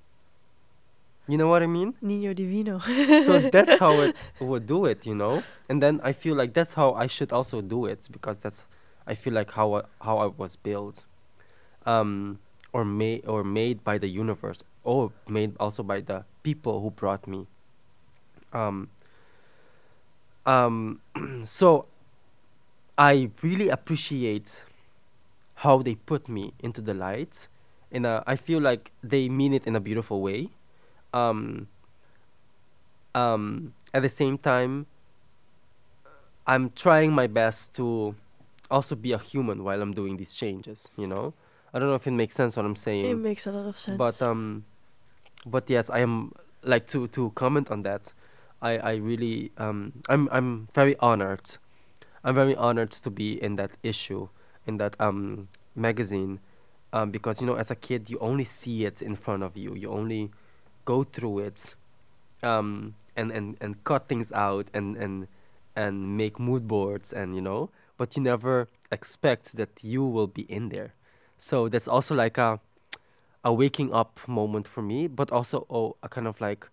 You 1.28 1.38
know 1.38 1.48
what 1.48 1.64
I 1.64 1.68
mean? 1.68 1.94
Niño 2.04 2.36
Divino. 2.36 2.80
so 3.26 3.40
that's 3.40 3.80
how 3.84 3.92
it 4.02 4.16
would 4.40 4.68
do 4.68 4.86
it, 4.86 5.06
you 5.06 5.16
know. 5.16 5.44
And 5.70 5.82
then 5.82 6.02
I 6.04 6.14
feel 6.14 6.36
like 6.36 6.54
that's 6.54 6.74
how 6.74 6.94
I 6.94 7.08
should 7.08 7.32
also 7.32 7.62
do 7.62 7.86
it 7.86 8.08
because 8.12 8.40
that's 8.40 8.66
I 9.08 9.16
feel 9.16 9.34
like 9.34 9.52
how 9.52 9.74
I, 9.76 9.82
how 10.02 10.18
I 10.20 10.28
was 10.28 10.56
built, 10.58 11.04
um, 11.86 12.40
or 12.74 12.86
made 12.86 13.26
or 13.26 13.44
made 13.44 13.84
by 13.84 13.98
the 13.98 14.08
universe, 14.08 14.64
or 14.84 15.12
made 15.28 15.56
also 15.60 15.84
by 15.84 16.02
the 16.02 16.24
people 16.44 16.82
who 16.82 16.92
brought 16.92 17.28
me. 17.28 17.48
Um. 18.54 18.90
Um. 20.46 21.02
so, 21.46 21.86
I 22.98 23.30
really 23.42 23.70
appreciate 23.70 24.58
how 25.62 25.82
they 25.84 25.94
put 25.94 26.28
me 26.28 26.54
into 26.60 26.82
the 26.82 26.94
light 26.94 27.48
and 27.92 28.06
uh, 28.06 28.24
i 28.26 28.36
feel 28.36 28.60
like 28.60 28.92
they 29.04 29.30
mean 29.30 29.54
it 29.54 29.66
in 29.68 29.76
a 29.76 29.80
beautiful 29.80 30.22
way 30.22 30.50
um, 31.14 31.68
um, 33.14 33.74
at 33.94 34.02
the 34.02 34.10
same 34.10 34.38
time 34.38 34.88
i'm 36.48 36.72
trying 36.72 37.12
my 37.12 37.28
best 37.28 37.76
to 37.76 38.16
also 38.72 38.96
be 38.96 39.12
a 39.12 39.20
human 39.20 39.64
while 39.64 39.82
i'm 39.82 39.94
doing 39.94 40.18
these 40.18 40.34
changes 40.34 40.88
you 40.98 41.06
know 41.06 41.34
i 41.74 41.80
don't 41.80 41.88
know 41.90 41.96
if 41.96 42.08
it 42.08 42.12
makes 42.12 42.36
sense 42.36 42.56
what 42.56 42.66
i'm 42.66 42.76
saying. 42.76 43.06
It 43.06 43.16
makes 43.18 43.48
a 43.48 43.52
lot 43.52 43.66
of 43.66 43.78
sense. 43.78 43.98
but 43.98 44.22
um 44.22 44.66
but 45.46 45.70
yes 45.70 45.90
i 45.90 46.00
am 46.00 46.34
like 46.64 46.88
to 46.88 47.08
to 47.10 47.32
comment 47.36 47.72
on 47.72 47.84
that 47.84 48.14
i 48.62 48.78
i 48.78 48.94
really 48.96 49.52
um 49.58 49.94
i'm 50.10 50.30
i'm 50.32 50.68
very 50.74 50.96
honored. 51.00 51.58
I'm 52.24 52.36
very 52.36 52.56
honored 52.56 52.92
to 52.92 53.10
be 53.10 53.42
in 53.42 53.56
that 53.56 53.72
issue 53.82 54.30
in 54.68 54.78
that 54.78 54.96
um 55.00 55.48
magazine 55.76 56.40
um 56.94 57.10
because 57.10 57.42
you 57.42 57.48
know 57.48 57.56
as 57.56 57.72
a 57.72 57.76
kid 57.76 58.10
you 58.12 58.20
only 58.20 58.44
see 58.46 58.86
it 58.86 59.02
in 59.02 59.16
front 59.16 59.42
of 59.42 59.58
you. 59.58 59.74
You 59.74 59.90
only 59.90 60.30
go 60.86 61.04
through 61.04 61.40
it 61.40 61.74
um 62.44 62.94
and 63.16 63.32
and 63.32 63.58
and 63.60 63.84
cut 63.84 64.08
things 64.08 64.32
out 64.34 64.68
and 64.74 64.98
and 64.98 65.28
and 65.76 66.16
make 66.18 66.40
mood 66.40 66.68
boards 66.68 67.12
and 67.14 67.34
you 67.36 67.42
know 67.42 67.70
but 67.98 68.16
you 68.16 68.22
never 68.22 68.68
expect 68.92 69.56
that 69.56 69.70
you 69.82 70.04
will 70.06 70.28
be 70.28 70.44
in 70.44 70.70
there 70.70 70.94
so 71.42 71.68
that's 71.68 71.88
also 71.88 72.16
like 72.16 72.38
a 72.38 72.60
a 73.44 73.52
waking 73.52 73.92
up 73.92 74.20
moment 74.28 74.68
for 74.68 74.84
me, 74.84 75.08
but 75.08 75.32
also 75.32 75.66
oh, 75.70 75.96
a 76.04 76.08
kind 76.08 76.28
of 76.28 76.40
like 76.40 76.68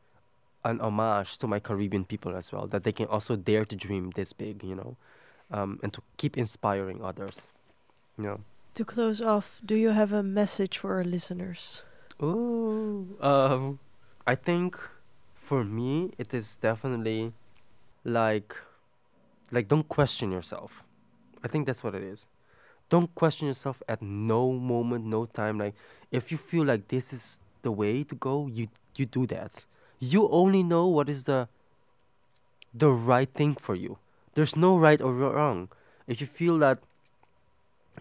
an 0.64 0.80
homage 0.80 1.38
to 1.38 1.46
my 1.46 1.58
Caribbean 1.58 2.04
people 2.04 2.36
as 2.36 2.52
well, 2.52 2.66
that 2.66 2.84
they 2.84 2.92
can 2.92 3.06
also 3.06 3.36
dare 3.36 3.64
to 3.64 3.74
dream 3.74 4.12
this 4.14 4.34
big, 4.34 4.62
you 4.62 4.74
know, 4.74 4.96
um, 5.50 5.80
and 5.82 5.94
to 5.94 6.02
keep 6.18 6.36
inspiring 6.36 7.02
others. 7.02 7.48
You 8.18 8.24
know. 8.24 8.40
to 8.74 8.84
close 8.84 9.22
off, 9.22 9.60
do 9.64 9.74
you 9.74 9.90
have 9.90 10.12
a 10.12 10.22
message 10.22 10.78
for 10.78 10.94
our 10.94 11.04
listeners? 11.04 11.82
Ooh, 12.22 13.16
um, 13.20 13.78
I 14.26 14.34
think 14.34 14.76
for 15.34 15.64
me 15.64 16.12
it 16.18 16.34
is 16.34 16.56
definitely 16.56 17.32
like, 18.04 18.54
like 19.50 19.68
don't 19.68 19.88
question 19.88 20.30
yourself. 20.30 20.82
I 21.42 21.48
think 21.48 21.66
that's 21.66 21.82
what 21.82 21.94
it 21.94 22.02
is. 22.02 22.26
Don't 22.90 23.14
question 23.14 23.48
yourself 23.48 23.82
at 23.88 24.00
no 24.02 24.52
moment, 24.52 25.04
no 25.04 25.26
time. 25.26 25.58
Like 25.58 25.74
if 26.10 26.32
you 26.32 26.38
feel 26.38 26.64
like 26.64 26.88
this 26.88 27.12
is 27.12 27.36
the 27.62 27.70
way 27.70 28.02
to 28.04 28.14
go, 28.14 28.46
you 28.46 28.68
you 28.96 29.06
do 29.06 29.26
that. 29.26 29.52
You 30.00 30.28
only 30.28 30.62
know 30.62 30.86
what 30.86 31.08
is 31.08 31.24
the 31.24 31.48
the 32.74 32.90
right 32.90 33.28
thing 33.32 33.56
for 33.60 33.74
you. 33.74 33.98
There's 34.34 34.56
no 34.56 34.76
right 34.76 35.00
or 35.00 35.12
wrong. 35.12 35.68
If 36.06 36.20
you 36.20 36.26
feel 36.26 36.58
that 36.58 36.78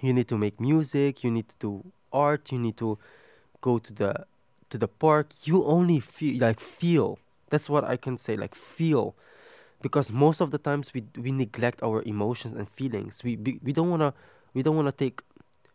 you 0.02 0.14
need 0.14 0.28
to 0.30 0.38
make 0.38 0.60
music, 0.60 1.24
you 1.24 1.32
need 1.32 1.50
to 1.50 1.56
do 1.60 1.84
art, 2.14 2.52
you 2.52 2.60
need 2.60 2.78
to 2.78 2.98
go 3.62 3.80
to 3.80 3.94
the 3.94 4.26
to 4.70 4.78
the 4.78 4.88
park, 4.88 5.28
you 5.44 5.64
only 5.66 6.00
feel 6.00 6.42
like 6.42 6.60
feel. 6.60 7.20
That's 7.50 7.70
what 7.70 7.84
I 7.84 7.96
can 7.98 8.18
say, 8.18 8.36
like 8.36 8.54
feel. 8.56 9.16
Because 9.82 10.12
most 10.12 10.42
of 10.42 10.52
the 10.52 10.58
times 10.58 10.94
we 10.94 11.04
we 11.18 11.32
neglect 11.32 11.82
our 11.84 12.02
emotions 12.04 12.54
and 12.54 12.70
feelings. 12.70 13.22
We 13.24 13.38
we, 13.38 13.60
we 13.64 13.74
don't 13.74 13.90
wanna 13.90 14.14
we 14.58 14.64
don't 14.64 14.76
wanna 14.76 14.92
take 14.92 15.22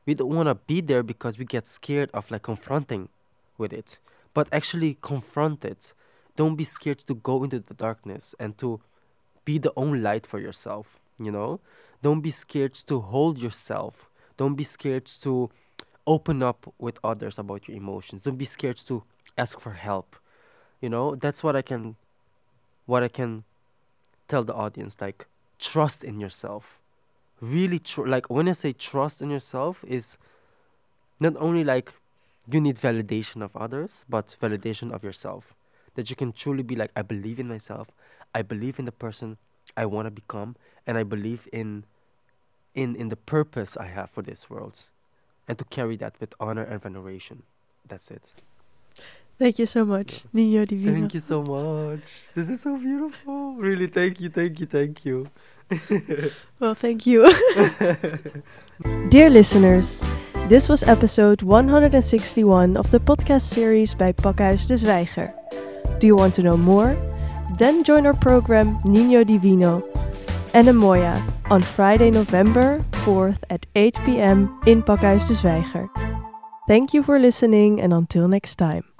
we 0.06 0.12
don't 0.12 0.34
wanna 0.34 0.56
be 0.56 0.80
there 0.80 1.04
because 1.04 1.38
we 1.38 1.44
get 1.44 1.68
scared 1.68 2.10
of 2.12 2.28
like 2.32 2.42
confronting 2.42 3.08
with 3.56 3.72
it. 3.72 3.96
But 4.34 4.48
actually 4.50 4.98
confront 5.00 5.64
it. 5.64 5.92
Don't 6.34 6.56
be 6.56 6.64
scared 6.64 6.98
to 7.06 7.14
go 7.14 7.44
into 7.44 7.60
the 7.60 7.74
darkness 7.74 8.34
and 8.40 8.58
to 8.58 8.80
be 9.44 9.58
the 9.58 9.72
own 9.76 10.02
light 10.02 10.26
for 10.26 10.40
yourself, 10.40 10.98
you 11.16 11.30
know? 11.30 11.60
Don't 12.02 12.22
be 12.22 12.32
scared 12.32 12.74
to 12.88 13.00
hold 13.00 13.38
yourself. 13.38 14.06
Don't 14.36 14.56
be 14.56 14.64
scared 14.64 15.06
to 15.22 15.50
open 16.04 16.42
up 16.42 16.74
with 16.80 16.98
others 17.04 17.38
about 17.38 17.68
your 17.68 17.76
emotions. 17.76 18.22
Don't 18.22 18.36
be 18.36 18.46
scared 18.56 18.78
to 18.88 19.04
ask 19.38 19.60
for 19.60 19.74
help. 19.74 20.16
You 20.80 20.88
know, 20.88 21.14
that's 21.14 21.44
what 21.44 21.54
I 21.54 21.62
can 21.62 21.94
what 22.86 23.04
I 23.04 23.08
can 23.08 23.44
tell 24.26 24.42
the 24.42 24.54
audience 24.54 24.96
like 25.00 25.28
trust 25.60 26.02
in 26.02 26.18
yourself. 26.18 26.81
Really 27.42 27.80
tr- 27.80 28.06
like 28.06 28.30
when 28.30 28.48
I 28.48 28.52
say 28.52 28.72
trust 28.72 29.20
in 29.20 29.28
yourself 29.28 29.84
is 29.86 30.16
not 31.20 31.36
only 31.36 31.64
like 31.64 31.92
you 32.50 32.60
need 32.60 32.78
validation 32.78 33.42
of 33.42 33.56
others, 33.56 34.04
but 34.08 34.36
validation 34.40 34.92
of 34.92 35.02
yourself. 35.02 35.52
That 35.96 36.08
you 36.08 36.16
can 36.16 36.32
truly 36.32 36.62
be 36.62 36.76
like 36.76 36.92
I 36.96 37.02
believe 37.02 37.38
in 37.38 37.48
myself. 37.48 37.88
I 38.34 38.42
believe 38.42 38.78
in 38.78 38.86
the 38.86 38.92
person 38.92 39.36
I 39.76 39.86
want 39.86 40.06
to 40.06 40.10
become 40.10 40.56
and 40.86 40.96
I 40.96 41.02
believe 41.02 41.48
in 41.52 41.84
in 42.74 42.96
in 42.96 43.08
the 43.08 43.16
purpose 43.16 43.76
I 43.76 43.86
have 43.86 44.10
for 44.10 44.22
this 44.22 44.48
world 44.48 44.84
and 45.48 45.58
to 45.58 45.64
carry 45.64 45.96
that 45.96 46.14
with 46.20 46.34
honor 46.40 46.62
and 46.62 46.80
veneration. 46.80 47.42
That's 47.86 48.10
it. 48.10 48.32
Thank 49.38 49.58
you 49.58 49.66
so 49.66 49.84
much, 49.84 50.24
Niño 50.32 50.66
Divino. 50.66 50.92
Thank 50.92 51.14
you 51.14 51.20
so 51.20 51.42
much. 51.42 52.00
This 52.34 52.48
is 52.48 52.62
so 52.62 52.76
beautiful. 52.76 53.54
Really, 53.54 53.88
thank 53.88 54.20
you, 54.20 54.30
thank 54.30 54.60
you, 54.60 54.66
thank 54.66 55.04
you. 55.04 55.30
Well, 56.60 56.74
thank 56.74 57.06
you. 57.06 57.26
Dear 59.08 59.30
listeners, 59.30 60.02
this 60.48 60.68
was 60.68 60.82
episode 60.84 61.42
161 61.42 62.76
of 62.76 62.90
the 62.90 63.00
podcast 63.00 63.42
series 63.42 63.94
by 63.94 64.12
Pakhuis 64.12 64.66
de 64.66 64.74
Zwijger. 64.74 65.32
Do 65.98 66.06
you 66.06 66.16
want 66.16 66.34
to 66.34 66.42
know 66.42 66.56
more? 66.56 66.96
Then 67.58 67.84
join 67.84 68.06
our 68.06 68.14
program 68.14 68.78
Niño 68.80 69.26
Divino 69.26 69.80
Anemoia 70.54 71.20
on 71.50 71.62
Friday, 71.62 72.10
November 72.10 72.84
4th 73.04 73.38
at 73.50 73.66
8 73.74 73.98
pm 74.04 74.60
in 74.66 74.82
Pakhuis 74.82 75.26
de 75.26 75.34
Zwijger. 75.34 75.88
Thank 76.68 76.94
you 76.94 77.02
for 77.02 77.18
listening 77.18 77.80
and 77.80 77.92
until 77.92 78.28
next 78.28 78.56
time. 78.56 78.91